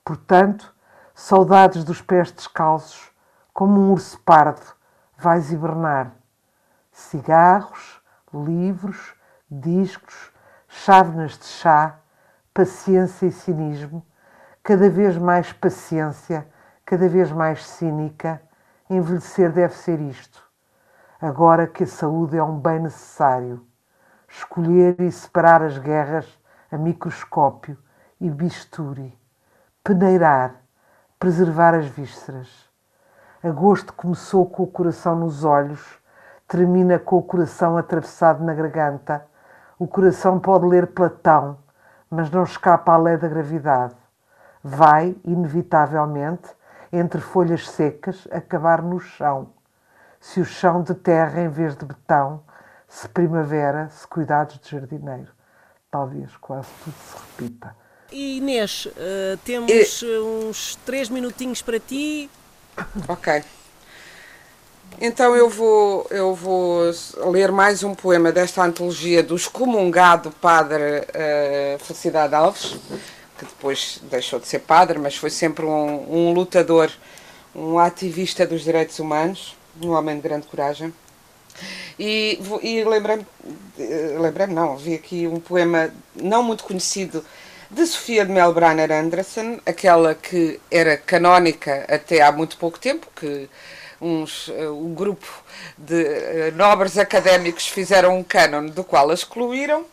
Portanto, 0.03 0.75
saudades 1.15 1.85
dos 1.85 2.01
pés 2.01 2.33
descalços, 2.33 3.13
como 3.53 3.79
um 3.79 3.93
urso 3.93 4.19
pardo, 4.21 4.65
vais 5.19 5.53
hibernar. 5.53 6.11
Cigarros, 6.91 8.01
livros, 8.33 9.15
discos, 9.51 10.33
chávenas 10.69 11.37
de 11.37 11.45
chá, 11.45 11.99
paciência 12.55 13.27
e 13.27 13.31
cinismo, 13.31 14.03
cada 14.65 14.91
vez 14.91 15.17
mais 15.17 15.53
paciência, 15.53 16.49
cada 16.85 17.07
vez 17.07 17.31
mais 17.31 17.65
cínica, 17.65 18.43
envelhecer 18.91 19.53
deve 19.53 19.75
ser 19.75 20.01
isto. 20.01 20.43
Agora 21.21 21.69
que 21.69 21.85
a 21.85 21.87
saúde 21.87 22.37
é 22.37 22.43
um 22.43 22.59
bem 22.59 22.81
necessário 22.81 23.65
escolher 24.29 25.01
e 25.01 25.13
separar 25.13 25.63
as 25.63 25.79
guerras 25.79 26.27
a 26.71 26.77
microscópio 26.77 27.79
e 28.21 28.29
bisturi, 28.29 29.17
peneirar, 29.85 30.57
preservar 31.19 31.75
as 31.75 31.87
vísceras. 31.87 32.69
Agosto 33.43 33.93
começou 33.93 34.47
com 34.47 34.65
o 34.65 34.67
coração 34.67 35.15
nos 35.15 35.45
olhos, 35.45 36.01
termina 36.49 36.99
com 36.99 37.19
o 37.19 37.23
coração 37.23 37.77
atravessado 37.77 38.43
na 38.43 38.55
garganta. 38.55 39.25
O 39.79 39.87
coração 39.87 40.41
pode 40.41 40.67
ler 40.67 40.89
Platão, 40.89 41.59
mas 42.11 42.31
não 42.31 42.43
escapa 42.43 42.93
à 42.93 42.97
lei 42.97 43.17
da 43.17 43.29
gravidade. 43.29 44.04
Vai, 44.67 45.15
inevitavelmente, 45.27 46.49
entre 46.91 47.21
folhas 47.21 47.69
secas, 47.69 48.27
acabar 48.31 48.81
no 48.81 48.99
chão. 48.99 49.53
Se 50.19 50.41
o 50.41 50.45
chão 50.45 50.83
de 50.83 50.95
terra 50.95 51.43
em 51.43 51.51
vez 51.51 51.77
de 51.77 51.85
betão, 51.85 52.43
se 52.89 53.07
primavera, 53.09 53.91
se 53.91 54.07
cuidados 54.09 54.59
de 54.59 54.71
jardineiro. 54.71 55.29
Talvez 55.91 56.35
quase 56.39 56.69
tudo 56.83 56.95
se 56.97 57.17
repita. 57.17 57.77
e 58.11 58.39
Inês, 58.39 58.89
eh, 58.97 59.37
temos 59.45 60.03
eh, 60.03 60.21
uns 60.21 60.77
três 60.87 61.11
minutinhos 61.11 61.61
para 61.61 61.79
ti. 61.79 62.31
Ok. 63.07 63.45
Então 65.01 65.35
eu 65.35 65.51
vou, 65.51 66.07
eu 66.11 66.35
vou 66.35 66.83
ler 67.31 67.51
mais 67.51 67.83
um 67.83 67.95
poema 67.95 68.31
desta 68.31 68.63
antologia 68.63 69.23
do 69.23 69.35
excomungado 69.35 70.31
padre 70.31 71.05
eh, 71.13 71.77
Felicidade 71.81 72.35
Alves, 72.35 72.79
que 73.45 73.55
depois 73.55 74.01
deixou 74.11 74.41
de 74.41 74.47
ser 74.47 74.61
padre, 74.61 74.99
mas 74.99 75.17
foi 75.17 75.31
sempre 75.31 75.65
um, 75.65 76.29
um 76.29 76.33
lutador, 76.33 76.91
um 77.55 77.79
ativista 77.79 78.47
dos 78.47 78.65
direitos 78.65 78.99
humanos, 78.99 79.57
um 79.83 79.91
homem 79.91 80.17
de 80.17 80.23
grande 80.23 80.47
coragem. 80.47 80.93
E, 81.99 82.41
e 82.63 82.85
lembrei-me, 82.85 83.27
eh, 83.79 84.17
lembrei-me 84.19 84.55
não, 84.55 84.77
vi 84.77 84.95
aqui 84.95 85.27
um 85.27 85.39
poema 85.39 85.93
não 86.17 86.43
muito 86.43 86.65
conhecido 86.65 87.25
de 87.71 87.87
Sofia 87.87 88.25
de 88.25 88.33
Melbrenner 88.33 88.91
Anderson, 88.91 89.61
aquela 89.65 90.15
que 90.15 90.61
era 90.71 90.97
canónica 90.97 91.85
até 91.89 92.21
há 92.21 92.33
muito 92.33 92.57
pouco 92.57 92.79
tempo, 92.79 93.07
que 93.15 93.49
uns, 94.01 94.51
eh, 94.55 94.69
um 94.69 94.95
grupo 94.95 95.27
de 95.79 96.05
eh, 96.05 96.53
nobres 96.55 96.99
académicos 96.99 97.69
fizeram 97.69 98.19
um 98.19 98.25
cânon 98.25 98.67
do 98.67 98.85
qual 98.85 99.11
a 99.11 99.15
excluíram, 99.15 99.87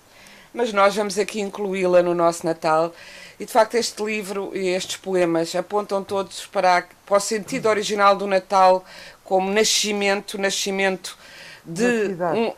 mas 0.54 0.74
nós 0.74 0.96
vamos 0.96 1.18
aqui 1.18 1.40
incluí-la 1.40 2.04
no 2.04 2.14
nosso 2.14 2.46
Natal. 2.46 2.94
E 3.42 3.46
de 3.46 3.52
facto 3.52 3.74
este 3.74 4.04
livro 4.04 4.52
e 4.54 4.68
estes 4.68 4.98
poemas 4.98 5.56
apontam 5.56 6.04
todos 6.04 6.46
para, 6.46 6.86
para 7.04 7.18
o 7.18 7.20
sentido 7.20 7.68
original 7.70 8.16
do 8.16 8.28
Natal 8.28 8.86
como 9.24 9.52
nascimento, 9.52 10.38
nascimento 10.38 11.18
de 11.66 11.82
Natividade. 11.82 12.40
um 12.40 12.54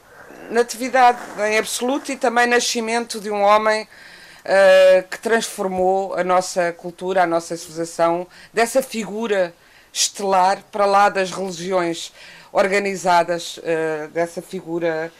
natividade 0.51 1.19
em 1.47 1.57
absoluto 1.57 2.11
e 2.11 2.17
também 2.17 2.47
nascimento 2.47 3.21
de 3.21 3.31
um 3.31 3.43
homem 3.43 3.83
uh, 3.83 5.07
que 5.07 5.17
transformou 5.19 6.15
a 6.15 6.23
nossa 6.25 6.73
cultura, 6.73 7.23
a 7.23 7.27
nossa 7.27 7.55
civilização, 7.55 8.27
dessa 8.51 8.83
figura 8.83 9.55
estelar 9.93 10.61
para 10.69 10.85
lá 10.85 11.07
das 11.07 11.31
religiões 11.31 12.11
organizadas, 12.51 13.55
uh, 13.59 14.09
dessa 14.09 14.41
figura 14.41 15.13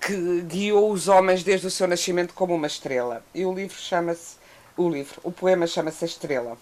que 0.00 0.42
guiou 0.42 0.90
os 0.90 1.08
homens 1.08 1.42
desde 1.42 1.66
o 1.66 1.70
seu 1.70 1.86
nascimento 1.86 2.32
como 2.34 2.54
uma 2.54 2.66
estrela. 2.66 3.22
E 3.34 3.44
o 3.44 3.52
livro 3.52 3.76
chama-se, 3.76 4.36
o 4.76 4.88
livro, 4.88 5.20
o 5.22 5.30
poema 5.30 5.66
chama-se 5.66 6.04
A 6.04 6.06
Estrela. 6.06 6.56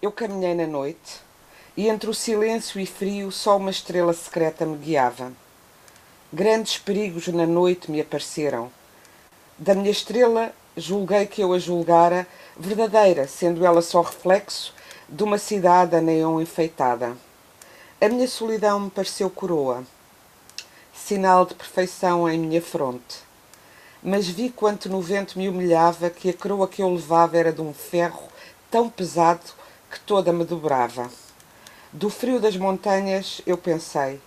Eu 0.00 0.10
caminhei 0.10 0.54
na 0.54 0.66
noite 0.66 1.20
e 1.76 1.88
entre 1.88 2.10
o 2.10 2.14
silêncio 2.14 2.80
e 2.80 2.86
frio 2.86 3.30
só 3.30 3.56
uma 3.56 3.70
estrela 3.70 4.12
secreta 4.12 4.66
me 4.66 4.76
guiava. 4.76 5.32
Grandes 6.32 6.78
perigos 6.78 7.28
na 7.28 7.46
noite 7.46 7.90
me 7.90 8.00
apareceram. 8.00 8.70
Da 9.56 9.74
minha 9.74 9.90
estrela 9.90 10.52
julguei 10.76 11.26
que 11.26 11.42
eu 11.42 11.52
a 11.52 11.58
julgara 11.58 12.26
verdadeira, 12.56 13.28
sendo 13.28 13.64
ela 13.64 13.82
só 13.82 14.00
reflexo 14.00 14.74
de 15.08 15.22
uma 15.22 15.38
cidade 15.38 15.94
a 15.94 16.00
neon 16.00 16.40
enfeitada. 16.40 17.16
A 18.00 18.08
minha 18.08 18.26
solidão 18.26 18.80
me 18.80 18.90
pareceu 18.90 19.30
coroa, 19.30 19.84
sinal 21.06 21.44
de 21.44 21.54
perfeição 21.54 22.28
em 22.30 22.38
minha 22.38 22.62
fronte. 22.62 23.18
Mas 24.02 24.28
vi 24.28 24.50
quanto 24.50 24.88
no 24.88 25.00
vento 25.00 25.36
me 25.36 25.48
humilhava 25.48 26.08
que 26.08 26.30
a 26.30 26.32
coroa 26.32 26.68
que 26.68 26.80
eu 26.80 26.92
levava 26.92 27.36
era 27.36 27.52
de 27.52 27.60
um 27.60 27.74
ferro 27.74 28.28
tão 28.70 28.88
pesado 28.88 29.42
que 29.90 29.98
toda 30.00 30.32
me 30.32 30.44
dobrava. 30.44 31.10
Do 31.92 32.08
frio 32.08 32.40
das 32.40 32.56
montanhas 32.56 33.42
eu 33.44 33.58
pensei, 33.58 34.20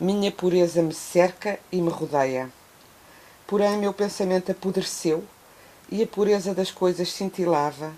minha 0.00 0.32
pureza 0.32 0.82
me 0.82 0.94
cerca 0.94 1.60
e 1.70 1.80
me 1.80 1.90
rodeia. 1.90 2.50
Porém, 3.46 3.76
meu 3.76 3.92
pensamento 3.92 4.50
apodreceu 4.50 5.22
e 5.90 6.02
a 6.02 6.06
pureza 6.06 6.54
das 6.54 6.70
coisas 6.70 7.12
cintilava, 7.12 7.92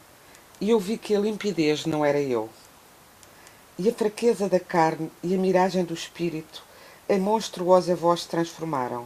e 0.60 0.70
eu 0.70 0.80
vi 0.80 0.98
que 0.98 1.14
a 1.14 1.20
limpidez 1.20 1.86
não 1.86 2.04
era 2.04 2.20
eu. 2.20 2.50
E 3.78 3.88
a 3.88 3.94
fraqueza 3.94 4.48
da 4.48 4.60
carne 4.60 5.10
e 5.22 5.34
a 5.34 5.38
miragem 5.38 5.84
do 5.84 5.94
espírito 5.94 6.69
em 7.10 7.18
monstruosa 7.18 7.96
voz 7.96 8.24
transformaram. 8.24 9.04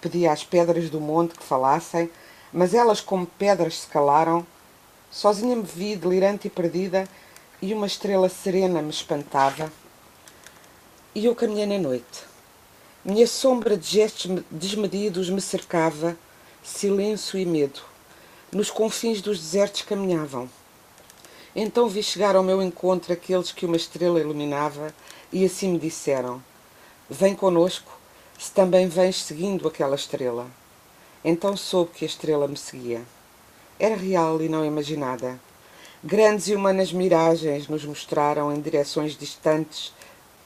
Pedi 0.00 0.24
às 0.28 0.44
pedras 0.44 0.88
do 0.88 1.00
monte 1.00 1.34
que 1.34 1.42
falassem, 1.42 2.08
mas 2.52 2.72
elas, 2.72 3.00
como 3.00 3.26
pedras, 3.26 3.80
se 3.80 3.88
calaram. 3.88 4.46
Sozinha 5.10 5.56
me 5.56 5.64
vi, 5.64 5.96
delirante 5.96 6.46
e 6.46 6.50
perdida, 6.50 7.08
e 7.60 7.74
uma 7.74 7.88
estrela 7.88 8.28
serena 8.28 8.80
me 8.80 8.90
espantava. 8.90 9.72
E 11.12 11.26
eu 11.26 11.34
caminhei 11.34 11.66
na 11.66 11.76
noite. 11.76 12.22
Minha 13.04 13.26
sombra 13.26 13.76
de 13.76 13.88
gestos 13.88 14.44
desmedidos 14.48 15.28
me 15.28 15.40
cercava, 15.40 16.16
silêncio 16.62 17.36
e 17.36 17.44
medo. 17.44 17.80
Nos 18.52 18.70
confins 18.70 19.20
dos 19.20 19.40
desertos 19.40 19.82
caminhavam. 19.82 20.48
Então 21.56 21.88
vi 21.88 22.00
chegar 22.00 22.36
ao 22.36 22.44
meu 22.44 22.62
encontro 22.62 23.12
aqueles 23.12 23.50
que 23.50 23.66
uma 23.66 23.76
estrela 23.76 24.20
iluminava 24.20 24.94
e 25.32 25.44
assim 25.44 25.72
me 25.72 25.78
disseram: 25.80 26.40
Vem 27.10 27.34
conosco, 27.34 27.90
se 28.38 28.52
também 28.52 28.86
vens 28.86 29.22
seguindo 29.22 29.66
aquela 29.66 29.96
estrela. 29.96 30.46
Então 31.24 31.56
soube 31.56 31.92
que 31.92 32.04
a 32.04 32.08
estrela 32.08 32.46
me 32.46 32.56
seguia. 32.56 33.02
Era 33.80 33.96
real 33.96 34.42
e 34.42 34.48
não 34.48 34.62
imaginada. 34.62 35.40
Grandes 36.04 36.48
e 36.48 36.54
humanas 36.54 36.92
miragens 36.92 37.66
nos 37.66 37.82
mostraram 37.82 38.54
em 38.54 38.60
direções 38.60 39.16
distantes, 39.16 39.94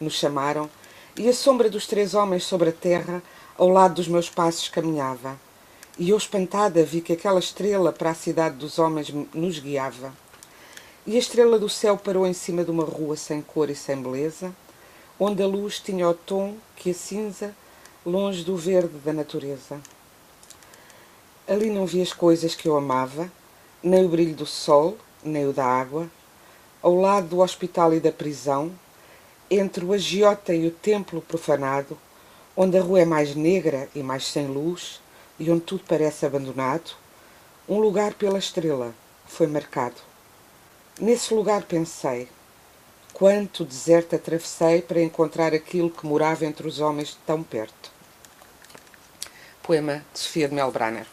nos 0.00 0.14
chamaram, 0.14 0.70
e 1.16 1.28
a 1.28 1.32
sombra 1.32 1.68
dos 1.68 1.88
três 1.88 2.14
homens 2.14 2.44
sobre 2.44 2.68
a 2.68 2.72
terra, 2.72 3.20
ao 3.58 3.68
lado 3.68 3.94
dos 3.94 4.06
meus 4.06 4.30
passos, 4.30 4.68
caminhava. 4.68 5.36
E 5.98 6.10
eu, 6.10 6.16
espantada, 6.16 6.84
vi 6.84 7.00
que 7.00 7.12
aquela 7.12 7.40
estrela 7.40 7.92
para 7.92 8.10
a 8.10 8.14
cidade 8.14 8.54
dos 8.54 8.78
homens 8.78 9.12
nos 9.34 9.58
guiava. 9.58 10.12
E 11.04 11.16
a 11.16 11.18
estrela 11.18 11.58
do 11.58 11.68
céu 11.68 11.96
parou 11.98 12.24
em 12.24 12.32
cima 12.32 12.62
de 12.62 12.70
uma 12.70 12.84
rua 12.84 13.16
sem 13.16 13.42
cor 13.42 13.68
e 13.68 13.74
sem 13.74 14.00
beleza, 14.00 14.54
onde 15.24 15.40
a 15.40 15.46
luz 15.46 15.78
tinha 15.78 16.08
o 16.08 16.14
tom 16.14 16.56
que 16.74 16.90
a 16.90 16.94
cinza, 16.94 17.54
longe 18.04 18.42
do 18.42 18.56
verde 18.56 18.98
da 19.04 19.12
natureza. 19.12 19.80
Ali 21.46 21.70
não 21.70 21.86
vi 21.86 22.02
as 22.02 22.12
coisas 22.12 22.56
que 22.56 22.66
eu 22.66 22.76
amava, 22.76 23.30
nem 23.80 24.04
o 24.04 24.08
brilho 24.08 24.34
do 24.34 24.44
sol, 24.44 24.98
nem 25.22 25.46
o 25.46 25.52
da 25.52 25.64
água, 25.64 26.10
ao 26.82 26.96
lado 26.96 27.28
do 27.28 27.38
hospital 27.38 27.94
e 27.94 28.00
da 28.00 28.10
prisão, 28.10 28.72
entre 29.48 29.84
o 29.84 29.92
agiota 29.92 30.52
e 30.52 30.66
o 30.66 30.72
templo 30.72 31.22
profanado, 31.22 31.96
onde 32.56 32.76
a 32.76 32.82
rua 32.82 33.02
é 33.02 33.04
mais 33.04 33.36
negra 33.36 33.88
e 33.94 34.02
mais 34.02 34.26
sem 34.26 34.48
luz, 34.48 35.00
e 35.38 35.48
onde 35.52 35.60
tudo 35.60 35.84
parece 35.86 36.26
abandonado, 36.26 36.96
um 37.68 37.78
lugar 37.78 38.14
pela 38.14 38.40
estrela 38.40 38.92
foi 39.24 39.46
marcado. 39.46 40.00
Nesse 41.00 41.32
lugar 41.32 41.62
pensei, 41.62 42.26
quanto 43.22 43.64
deserto 43.64 44.16
atravessei 44.16 44.82
para 44.82 45.00
encontrar 45.00 45.54
aquilo 45.54 45.88
que 45.88 46.04
morava 46.04 46.44
entre 46.44 46.66
os 46.66 46.80
homens 46.80 47.16
tão 47.24 47.40
perto. 47.40 47.92
Poema 49.62 50.04
de 50.12 50.18
Sofia 50.18 50.48
de 50.48 50.54
Melbrenner. 50.56 51.06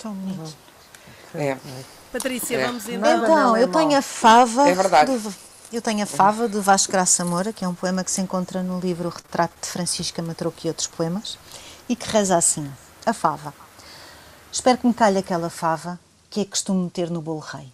Tão 0.00 0.14
bonito. 0.14 0.54
É. 1.34 1.56
Patrícia, 2.12 2.56
É. 2.56 2.66
vamos 2.68 2.88
então. 2.88 3.24
Então, 3.24 3.56
eu 3.56 3.66
tenho 3.66 3.98
a 3.98 4.00
fava. 4.02 4.68
É 4.68 4.74
verdade. 4.76 5.18
do- 5.18 5.34
eu 5.72 5.82
tenho 5.82 6.04
a 6.04 6.06
fava 6.06 6.48
de 6.48 6.60
Vasco 6.60 6.92
Graça 6.92 7.24
Moura, 7.24 7.52
que 7.52 7.64
é 7.64 7.68
um 7.68 7.74
poema 7.74 8.04
que 8.04 8.12
se 8.12 8.20
encontra 8.20 8.62
no 8.62 8.78
livro 8.78 9.08
Retrato 9.08 9.54
de 9.60 9.66
Francisca 9.68 10.22
Matrouco 10.22 10.60
e 10.62 10.68
outros 10.68 10.86
poemas, 10.86 11.36
e 11.88 11.96
que 11.96 12.08
reza 12.08 12.36
assim: 12.36 12.70
A 13.04 13.12
fava. 13.12 13.52
Espero 14.52 14.78
que 14.78 14.86
me 14.86 14.94
calhe 14.94 15.18
aquela 15.18 15.50
fava 15.50 15.98
que 16.30 16.42
é 16.42 16.44
costume 16.44 16.84
meter 16.84 17.10
no 17.10 17.20
bolo 17.20 17.40
rei. 17.40 17.72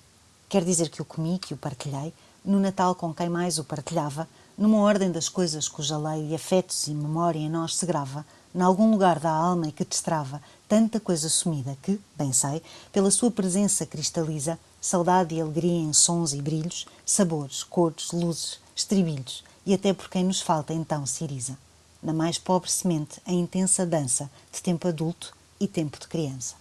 Quer 0.49 0.65
dizer 0.65 0.89
que 0.89 1.03
o 1.03 1.05
comi, 1.05 1.39
que 1.39 1.53
o 1.53 1.59
partilhei, 1.59 2.15
no 2.47 2.61
Natal 2.61 2.95
com 2.95 3.13
quem 3.13 3.29
mais 3.29 3.59
o 3.59 3.65
partilhava, 3.65 4.29
numa 4.57 4.79
ordem 4.79 5.11
das 5.11 5.29
coisas 5.29 5.69
cuja 5.69 5.99
lei, 5.99 6.35
afetos 6.35 6.87
e 6.87 6.93
memória 6.93 7.41
em 7.41 7.51
nós 7.51 7.77
se 7.77 7.85
grava, 7.85 8.25
nalgum 8.55 8.91
lugar 8.91 9.19
da 9.19 9.31
alma 9.31 9.69
e 9.69 9.73
que 9.73 9.85
destrava 9.85 10.41
tanta 10.69 10.99
coisa 10.99 11.29
sumida 11.29 11.77
que, 11.83 12.01
bem 12.17 12.33
sei, 12.33 12.63
pela 12.93 13.11
sua 13.11 13.31
presença 13.31 13.85
cristaliza 13.85 14.59
saudade 14.81 15.35
e 15.35 15.41
alegria 15.41 15.81
em 15.81 15.93
sons 15.93 16.33
e 16.33 16.41
brilhos, 16.41 16.87
sabores, 17.05 17.65
cores, 17.65 18.13
luzes, 18.13 18.61
estribilhos, 18.75 19.43
e 19.67 19.75
até 19.75 19.93
por 19.93 20.09
quem 20.09 20.23
nos 20.23 20.41
falta 20.41 20.73
então 20.73 21.05
se 21.05 21.25
iriza. 21.25 21.59
Na 22.01 22.13
mais 22.13 22.39
pobre 22.39 22.71
semente, 22.71 23.21
a 23.27 23.33
intensa 23.33 23.85
dança 23.85 24.31
de 24.53 24.63
tempo 24.63 24.87
adulto 24.87 25.35
e 25.59 25.67
tempo 25.67 25.99
de 25.99 26.07
criança. 26.07 26.55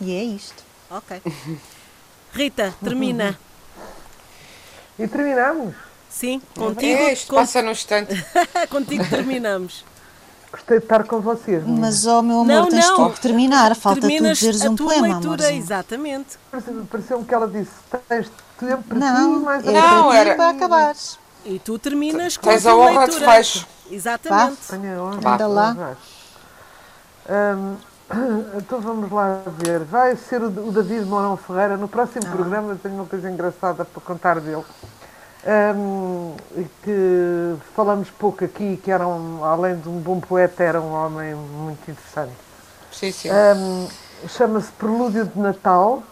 E 0.00 0.12
é 0.12 0.22
isto. 0.22 0.62
Ok. 0.88 1.20
Rita, 2.32 2.72
termina. 2.80 3.38
E 4.98 5.06
terminamos. 5.08 5.74
Sim, 6.08 6.40
contigo, 6.56 7.02
É, 7.02 7.12
isto 7.12 7.34
passa 7.34 7.60
num 7.60 7.72
instante. 7.72 8.24
contigo 8.70 9.04
terminamos. 9.08 9.84
Gostei 10.52 10.78
de 10.78 10.84
estar 10.84 11.02
com 11.04 11.20
vocês. 11.20 11.64
Mas, 11.66 12.06
ó 12.06 12.22
meu 12.22 12.36
amor, 12.42 12.46
Não, 12.46 12.68
tens 12.68 12.86
não. 12.88 13.08
tu 13.08 13.14
que 13.14 13.20
terminar. 13.20 13.74
Falta 13.74 14.00
tu 14.00 14.06
Terminas 14.06 14.38
dizeres 14.38 14.64
a 14.64 14.70
um 14.70 14.76
poema, 14.76 15.02
leitura, 15.08 15.26
amorzinho. 15.42 15.58
exatamente. 15.58 16.38
Pareceu- 16.48 16.86
Pareceu-me 16.88 17.24
que 17.24 17.34
ela 17.34 17.48
disse: 17.48 17.72
tens 18.08 18.30
tempo 18.60 18.82
para 18.84 18.98
Não, 18.98 19.38
ti, 19.40 19.44
mais 19.44 19.66
é 19.66 19.72
Não, 19.72 20.08
para 20.08 20.18
era- 20.18 20.34
para 20.36 20.50
acabares. 20.50 21.18
E 21.44 21.58
tu 21.58 21.76
terminas 21.76 22.36
com 22.36 22.48
Tens 22.48 22.64
a 22.64 22.76
honra 22.76 23.08
de 23.08 23.16
fecho. 23.18 23.66
Exatamente. 23.90 24.58
Tenho 24.70 25.00
a 25.00 25.02
honra 25.04 25.20
Vá. 25.20 25.34
Anda 25.34 25.46
lá. 25.48 25.96
Hum, 27.28 27.76
então 28.56 28.80
vamos 28.80 29.10
lá 29.10 29.42
ver. 29.46 29.80
Vai 29.84 30.16
ser 30.16 30.42
o, 30.42 30.46
o 30.46 30.72
David 30.72 31.04
Mourão 31.04 31.36
Ferreira. 31.36 31.76
No 31.76 31.88
próximo 31.88 32.26
programa 32.26 32.76
tenho 32.82 32.94
uma 32.94 33.06
coisa 33.06 33.30
engraçada 33.30 33.84
para 33.84 34.02
contar 34.02 34.40
dele. 34.40 34.64
E 36.56 36.64
que 36.82 37.56
falamos 37.74 38.10
pouco 38.10 38.44
aqui, 38.44 38.78
que 38.78 38.90
era 38.90 39.06
um, 39.06 39.44
além 39.44 39.76
de 39.78 39.88
um 39.88 40.00
bom 40.00 40.18
poeta, 40.20 40.62
era 40.62 40.80
um 40.80 40.92
homem 40.92 41.34
muito 41.34 41.90
interessante. 41.90 42.32
Sim, 42.90 43.12
sim. 43.12 43.28
Hum, 43.30 43.88
Chama-se 44.28 44.72
Prelúdio 44.72 45.26
de 45.26 45.38
Natal 45.38 46.02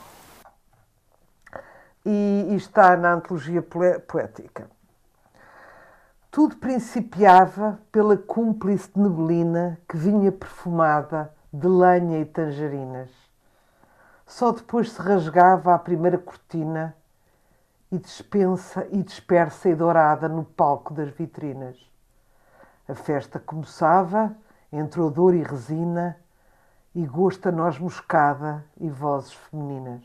e, 2.04 2.48
e 2.50 2.56
está 2.56 2.94
na 2.96 3.14
antologia 3.14 3.62
poética. 3.62 4.66
Tudo 6.30 6.56
principiava 6.56 7.78
pela 7.90 8.16
cúmplice 8.16 8.90
de 8.94 9.00
neblina 9.00 9.78
que 9.88 9.96
vinha 9.96 10.30
perfumada 10.30 11.32
de 11.52 11.68
lenha 11.68 12.18
e 12.20 12.24
tangerinas. 12.24 13.10
Só 14.26 14.52
depois 14.52 14.92
se 14.92 15.02
rasgava 15.02 15.74
a 15.74 15.78
primeira 15.78 16.16
cortina 16.16 16.96
e 17.90 17.98
dispensa 17.98 18.86
e 18.90 19.02
dispersa 19.02 19.68
e 19.68 19.74
dourada 19.74 20.28
no 20.28 20.44
palco 20.44 20.94
das 20.94 21.10
vitrinas. 21.10 21.76
A 22.88 22.94
festa 22.94 23.38
começava 23.38 24.34
entre 24.72 25.00
odor 25.00 25.34
e 25.34 25.42
resina 25.42 26.16
e 26.94 27.06
gosto 27.06 27.48
a 27.48 27.52
noz 27.52 27.78
moscada 27.78 28.64
e 28.80 28.88
vozes 28.88 29.34
femininas. 29.34 30.02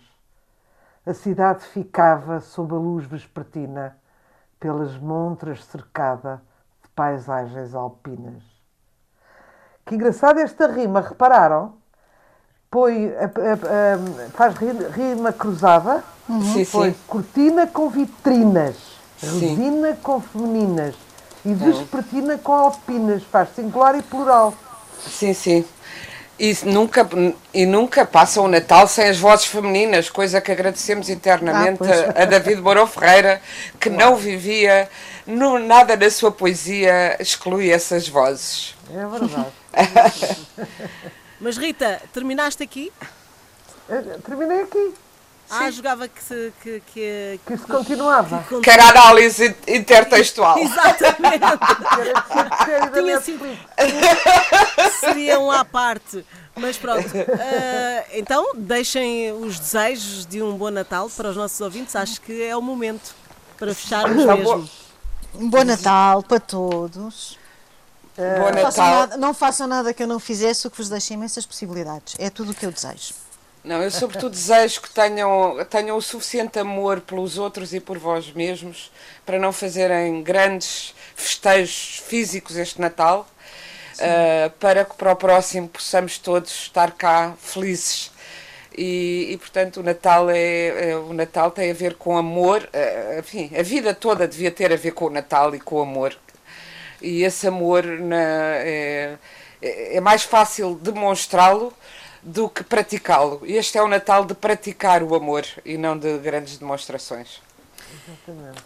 A 1.05 1.13
cidade 1.13 1.63
ficava 1.63 2.41
sob 2.41 2.73
a 2.73 2.77
luz 2.77 3.05
vespertina, 3.05 3.97
pelas 4.59 4.97
montras 4.97 5.63
cercada 5.63 6.41
de 6.83 6.89
paisagens 6.89 7.73
alpinas. 7.73 8.56
Que 9.87 9.95
engraçada 9.95 10.41
esta 10.41 10.67
rima, 10.67 11.01
repararam? 11.01 11.73
Põe, 12.69 13.07
a- 13.15 13.23
a- 13.23 13.25
a- 13.95 14.29
faz 14.31 14.55
ri- 14.57 14.87
rima 14.93 15.31
cruzada, 15.31 16.03
Sim, 16.27 16.65
põe 16.65 16.89
sim. 16.91 16.95
cortina 17.07 17.65
com 17.65 17.89
vitrinas, 17.89 18.75
Sim. 19.17 19.39
resina 19.55 19.97
com 20.03 20.19
femininas 20.19 20.93
e 21.45 21.53
vespertina 21.53 22.37
com 22.37 22.51
alpinas, 22.53 23.23
faz 23.23 23.47
singular 23.55 23.95
e 23.97 24.01
plural. 24.01 24.53
Sim, 24.99 25.33
sim. 25.33 25.65
E 26.39 26.55
nunca, 26.65 27.07
e 27.53 27.65
nunca 27.65 28.05
passa 28.05 28.41
o 28.41 28.47
Natal 28.47 28.87
sem 28.87 29.07
as 29.07 29.17
vozes 29.17 29.45
femininas, 29.47 30.09
coisa 30.09 30.39
que 30.41 30.51
agradecemos 30.51 31.09
internamente 31.09 31.81
Ah, 31.83 32.13
a, 32.19 32.23
a 32.23 32.25
David 32.25 32.61
Mourão 32.61 32.85
Ferreira, 32.85 33.41
que 33.79 33.89
não 33.89 34.15
vivia, 34.17 34.87
no, 35.25 35.57
nada 35.57 35.95
na 35.95 36.11
sua 36.11 36.31
poesia 36.31 37.15
exclui 37.19 37.71
essas 37.71 38.07
vozes. 38.07 38.75
É 38.93 39.05
verdade. 39.07 39.47
Mas 41.39 41.57
Rita, 41.57 42.01
terminaste 42.13 42.63
aqui? 42.63 42.91
Eh, 43.89 44.01
Terminei 44.25 44.61
aqui, 44.63 44.93
Ah, 45.49 45.71
jogava 45.71 46.07
que, 46.09 46.21
se- 46.21 46.51
que, 46.61 46.81
que, 46.93 47.39
que 47.45 47.53
isso 47.53 47.65
continuava. 47.67 48.43
que- 48.49 48.59
Que 48.59 48.69
era 48.69 48.89
análise 48.89 49.47
in- 49.67 49.75
intertextual. 49.75 50.57
Exatamente. 50.59 51.43
Era 51.43 52.13
de 52.13 52.27
ser 52.27 52.65
série 52.65 52.89
da 52.89 53.01
Tinha 53.01 53.21
sido-. 53.21 53.57
Seria 54.99 55.39
um 55.39 55.49
à 55.51 55.63
parte. 55.63 56.25
Mas 56.55 56.75
pronto. 56.75 57.07
Ah, 57.39 58.03
então, 58.13 58.51
deixem 58.55 59.31
os 59.31 59.57
desejos 59.59 60.25
de 60.25 60.41
um 60.41 60.57
bom 60.57 60.69
Natal 60.71 61.09
para 61.09 61.29
os 61.29 61.37
nossos 61.37 61.61
ouvintes. 61.61 61.95
Acho 61.95 62.19
que 62.19 62.43
é 62.43 62.55
o 62.55 62.61
momento 62.61 63.15
para 63.57 63.73
fecharmos 63.73 64.25
Tá 64.25 64.35
mesmo. 64.35 64.69
Um 65.35 65.49
bom 65.49 65.63
Natal 65.63 66.23
para 66.23 66.39
todos. 66.41 67.37
Bom 68.17 68.51
Não 68.51 68.61
façam, 68.63 68.85
nada, 68.85 69.17
não 69.17 69.33
façam 69.33 69.67
nada 69.67 69.93
que 69.93 70.01
eu 70.01 70.07
não 70.07 70.19
fizesse, 70.19 70.65
o 70.65 70.71
que 70.71 70.77
vos 70.77 70.89
deixa 70.89 71.13
imensas 71.13 71.45
possibilidades. 71.45 72.15
É 72.17 72.29
tudo 72.29 72.51
o 72.51 72.55
que 72.55 72.65
eu 72.65 72.71
desejo. 72.71 73.13
Não, 73.63 73.83
eu 73.83 73.91
sobretudo 73.91 74.31
desejo 74.31 74.81
que 74.81 74.89
tenham, 74.89 75.57
tenham 75.69 75.97
o 75.97 76.01
suficiente 76.01 76.57
amor 76.57 77.01
pelos 77.01 77.37
outros 77.37 77.73
e 77.73 77.79
por 77.79 77.97
vós 77.97 78.31
mesmos 78.31 78.91
para 79.25 79.37
não 79.37 79.51
fazerem 79.51 80.23
grandes 80.23 80.95
festejos 81.13 82.01
físicos 82.07 82.55
este 82.55 82.79
Natal, 82.79 83.27
ah, 83.99 84.49
para 84.59 84.85
que 84.85 84.95
para 84.95 85.11
o 85.11 85.15
próximo 85.15 85.67
possamos 85.67 86.17
todos 86.17 86.49
estar 86.51 86.91
cá 86.91 87.33
felizes. 87.39 88.11
E, 88.75 89.29
e, 89.31 89.37
portanto 89.37 89.77
o 89.81 89.83
Natal 89.83 90.29
é, 90.29 90.91
é- 90.91 90.95
o 90.97 91.11
Natal 91.11 91.49
tem 91.51 91.71
a 91.71 91.73
ver 91.73 91.95
com 91.95 92.15
amor, 92.17 92.67
ah, 92.73 93.19
enfim, 93.19 93.51
a 93.57 93.63
vida 93.63 93.93
toda 93.93 94.27
devia 94.27 94.51
ter 94.51 94.71
a 94.71 94.75
ver 94.77 94.91
com 94.91 95.05
o 95.05 95.09
Natal 95.09 95.53
e 95.55 95.59
com 95.59 95.75
o 95.77 95.81
amor. 95.81 96.15
E 97.01 97.23
esse 97.23 97.47
amor 97.47 97.83
na- 97.85 98.15
é, 98.17 99.15
é 99.61 99.97
é 99.97 100.01
mais 100.01 100.23
fácil 100.23 100.75
demonstrá-lo 100.81 101.73
do 102.21 102.49
que 102.49 102.63
praticá-lo. 102.63 103.41
Este 103.45 103.77
é 103.77 103.81
o 103.83 103.87
Natal 103.87 104.25
de 104.25 104.33
praticar 104.33 105.01
o 105.03 105.15
amor 105.15 105.43
e 105.65 105.77
não 105.77 105.97
de 105.97 106.17
grandes 106.19 106.57
demonstrações. 106.57 107.41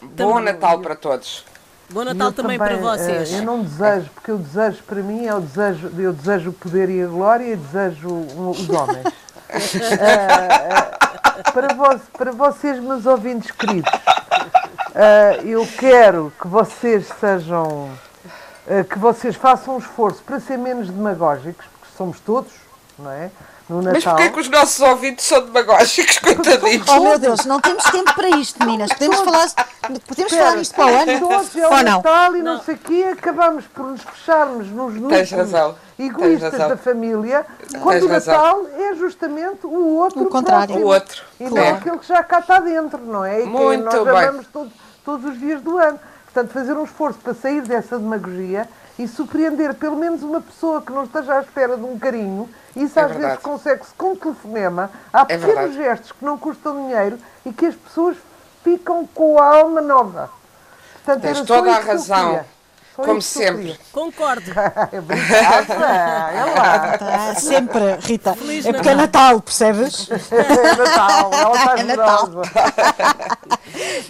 Bom 0.01 0.39
Natal 0.39 0.79
para 0.79 0.95
todos. 0.95 1.45
Bom 1.89 2.03
Natal 2.05 2.27
eu 2.27 2.33
também, 2.33 2.57
para 2.57 2.75
vocês. 2.77 3.33
eh, 3.33 3.37
eu 3.39 3.43
não 3.43 3.61
desejo, 3.63 4.09
porque 4.15 4.31
o 4.31 4.37
desejo 4.37 4.81
para 4.83 5.01
mim 5.01 5.25
é 5.27 5.35
o 5.35 5.41
desejo, 5.41 5.91
eu 5.99 6.13
desejo 6.13 6.49
o 6.51 6.53
poder 6.53 6.89
e 6.89 7.01
a 7.03 7.07
glória 7.07 7.53
e 7.53 7.55
desejo 7.55 8.07
os 8.09 8.69
homens. 8.69 9.05
Eh, 9.53 9.97
eh, 9.99 11.51
para, 11.51 11.73
vós, 11.75 12.01
para 12.17 12.31
vocês, 12.31 12.79
meus 12.79 13.05
ouvintes 13.05 13.51
queridos, 13.51 13.91
eh, 14.95 15.41
eu 15.43 15.67
quero 15.77 16.31
que 16.41 16.47
vocês 16.47 17.05
sejam, 17.19 17.89
eh, 17.91 18.10
que 18.89 18.97
vocês 18.99 19.35
façam 19.35 19.75
um 19.75 19.77
esforço 19.79 20.21
para 20.23 20.39
ser 20.39 20.57
menos 20.57 20.89
demagógicos, 20.89 21.65
porque 21.79 21.97
somos 21.97 22.19
todos, 22.19 22.51
não 22.99 23.11
é? 23.11 23.29
No 23.69 23.77
Natal. 23.81 23.93
Mas 23.93 24.03
porquê 24.03 24.29
que 24.29 24.39
os 24.41 24.49
nossos 24.49 24.79
ouvintes 24.81 25.25
são 25.25 25.45
demagógicos, 25.45 26.17
coitadinhos? 26.19 26.85
Oh 26.89 26.99
meu 26.99 27.17
Deus, 27.17 27.45
não 27.45 27.59
temos 27.61 27.83
tempo 27.85 28.13
para 28.13 28.29
isto, 28.31 28.59
meninas. 28.65 28.89
Podemos 28.91 29.19
falar, 29.21 29.47
podemos 29.81 30.31
Espera, 30.31 30.43
falar 30.45 30.55
nisto 30.57 30.75
para 30.75 30.85
o 30.85 30.95
ano? 30.97 31.19
Todos 31.19 31.55
é 31.55 31.67
o 31.67 31.71
não? 31.71 31.83
Natal 31.83 32.35
e 32.35 32.41
não, 32.41 32.61
sei 32.61 32.75
o 32.75 32.77
quê, 32.77 33.09
acabamos 33.17 33.65
por 33.67 33.85
nos 33.85 34.01
fecharmos 34.01 34.67
nos 34.67 34.93
núcleos 34.95 35.31
razão, 35.31 35.75
egoístas 35.97 36.49
tens 36.51 36.51
razão. 36.51 36.69
da 36.69 36.77
família, 36.77 37.45
quando 37.81 38.03
o 38.03 38.07
razão. 38.09 38.33
Natal 38.35 38.67
é 38.77 38.95
justamente 38.95 39.65
o 39.65 39.95
outro 39.97 40.21
O 40.23 40.25
contrário. 40.29 40.67
próximo. 40.67 40.85
O 40.87 40.93
outro. 40.93 41.23
E 41.39 41.43
não 41.49 41.57
é 41.57 41.67
É. 41.67 41.71
aquele 41.71 41.97
que 41.97 42.07
já 42.07 42.23
cá 42.23 42.39
está 42.39 42.59
dentro, 42.59 42.99
não 43.05 43.23
é? 43.23 43.39
E 43.39 43.43
que 43.43 43.49
Muito 43.49 43.83
nós 43.85 44.03
bem. 44.03 44.17
amamos 44.27 44.47
todos, 44.51 44.73
todos 45.05 45.31
os 45.31 45.39
dias 45.39 45.61
do 45.61 45.77
ano. 45.77 45.97
Portanto, 46.33 46.53
fazer 46.53 46.73
um 46.73 46.83
esforço 46.85 47.19
para 47.19 47.33
sair 47.33 47.61
dessa 47.63 47.97
demagogia 47.99 48.67
e 48.97 49.07
surpreender 49.07 49.73
pelo 49.75 49.97
menos 49.97 50.23
uma 50.23 50.39
pessoa 50.39 50.81
que 50.81 50.91
não 50.91 51.03
esteja 51.03 51.35
à 51.35 51.41
espera 51.41 51.75
de 51.75 51.83
um 51.83 51.99
carinho. 51.99 52.47
Isso 52.75 52.97
É 52.97 53.01
às 53.03 53.07
vezes 53.09 53.21
verdade. 53.21 53.41
consegue-se 53.41 53.93
com 53.95 54.11
um 54.11 54.15
telefonema. 54.15 54.89
Há 55.11 55.21
É 55.21 55.25
pequenos 55.37 55.53
verdade. 55.55 55.73
gestos 55.73 56.11
que 56.13 56.23
não 56.23 56.37
custam 56.37 56.73
dinheiro 56.87 57.17
e 57.45 57.51
que 57.51 57.65
as 57.65 57.75
pessoas 57.75 58.15
ficam 58.63 59.05
com 59.13 59.37
a 59.39 59.57
alma 59.57 59.81
nova. 59.81 60.29
Portanto, 61.03 61.21
Tens 61.23 61.41
toda 61.41 61.75
a 61.75 61.79
razão. 61.79 62.45
Só 63.01 63.07
Como 63.07 63.21
sempre. 63.21 63.57
queria. 63.61 63.77
Concordo. 63.91 64.51
Obrigada. 64.97 65.73
É 65.73 66.45
lá. 66.45 66.97
Ah, 67.01 67.35
sempre, 67.35 67.95
Rita. 67.99 68.33
Feliz 68.35 68.65
é 68.65 68.71
porque 68.73 68.89
é 68.89 68.95
Natal, 68.95 69.41
percebes? 69.41 70.07
É 70.31 70.75
Natal. 70.75 71.31
Ela 71.33 71.55
está 71.55 71.79
É 71.79 71.83
Natal. 71.83 72.25
generosa. 72.27 72.51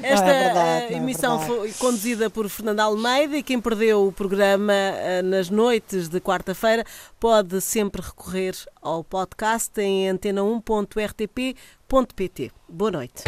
Esta 0.03 0.25
é 0.25 0.43
verdade, 0.43 0.85
eh, 0.85 0.93
é 0.93 0.97
emissão 0.97 1.37
verdade. 1.37 1.59
foi 1.59 1.71
conduzida 1.73 2.29
por 2.29 2.49
Fernando 2.49 2.79
Almeida 2.81 3.37
e 3.37 3.43
quem 3.43 3.59
perdeu 3.61 4.07
o 4.07 4.11
programa 4.11 4.73
eh, 4.73 5.21
nas 5.21 5.49
noites 5.49 6.09
de 6.09 6.19
quarta-feira 6.19 6.83
pode 7.19 7.61
sempre 7.61 8.01
recorrer 8.01 8.55
ao 8.81 9.03
podcast 9.03 9.79
em 9.79 10.09
antena1.rtp.pt. 10.11 12.51
Boa 12.67 12.91
noite. 12.91 13.23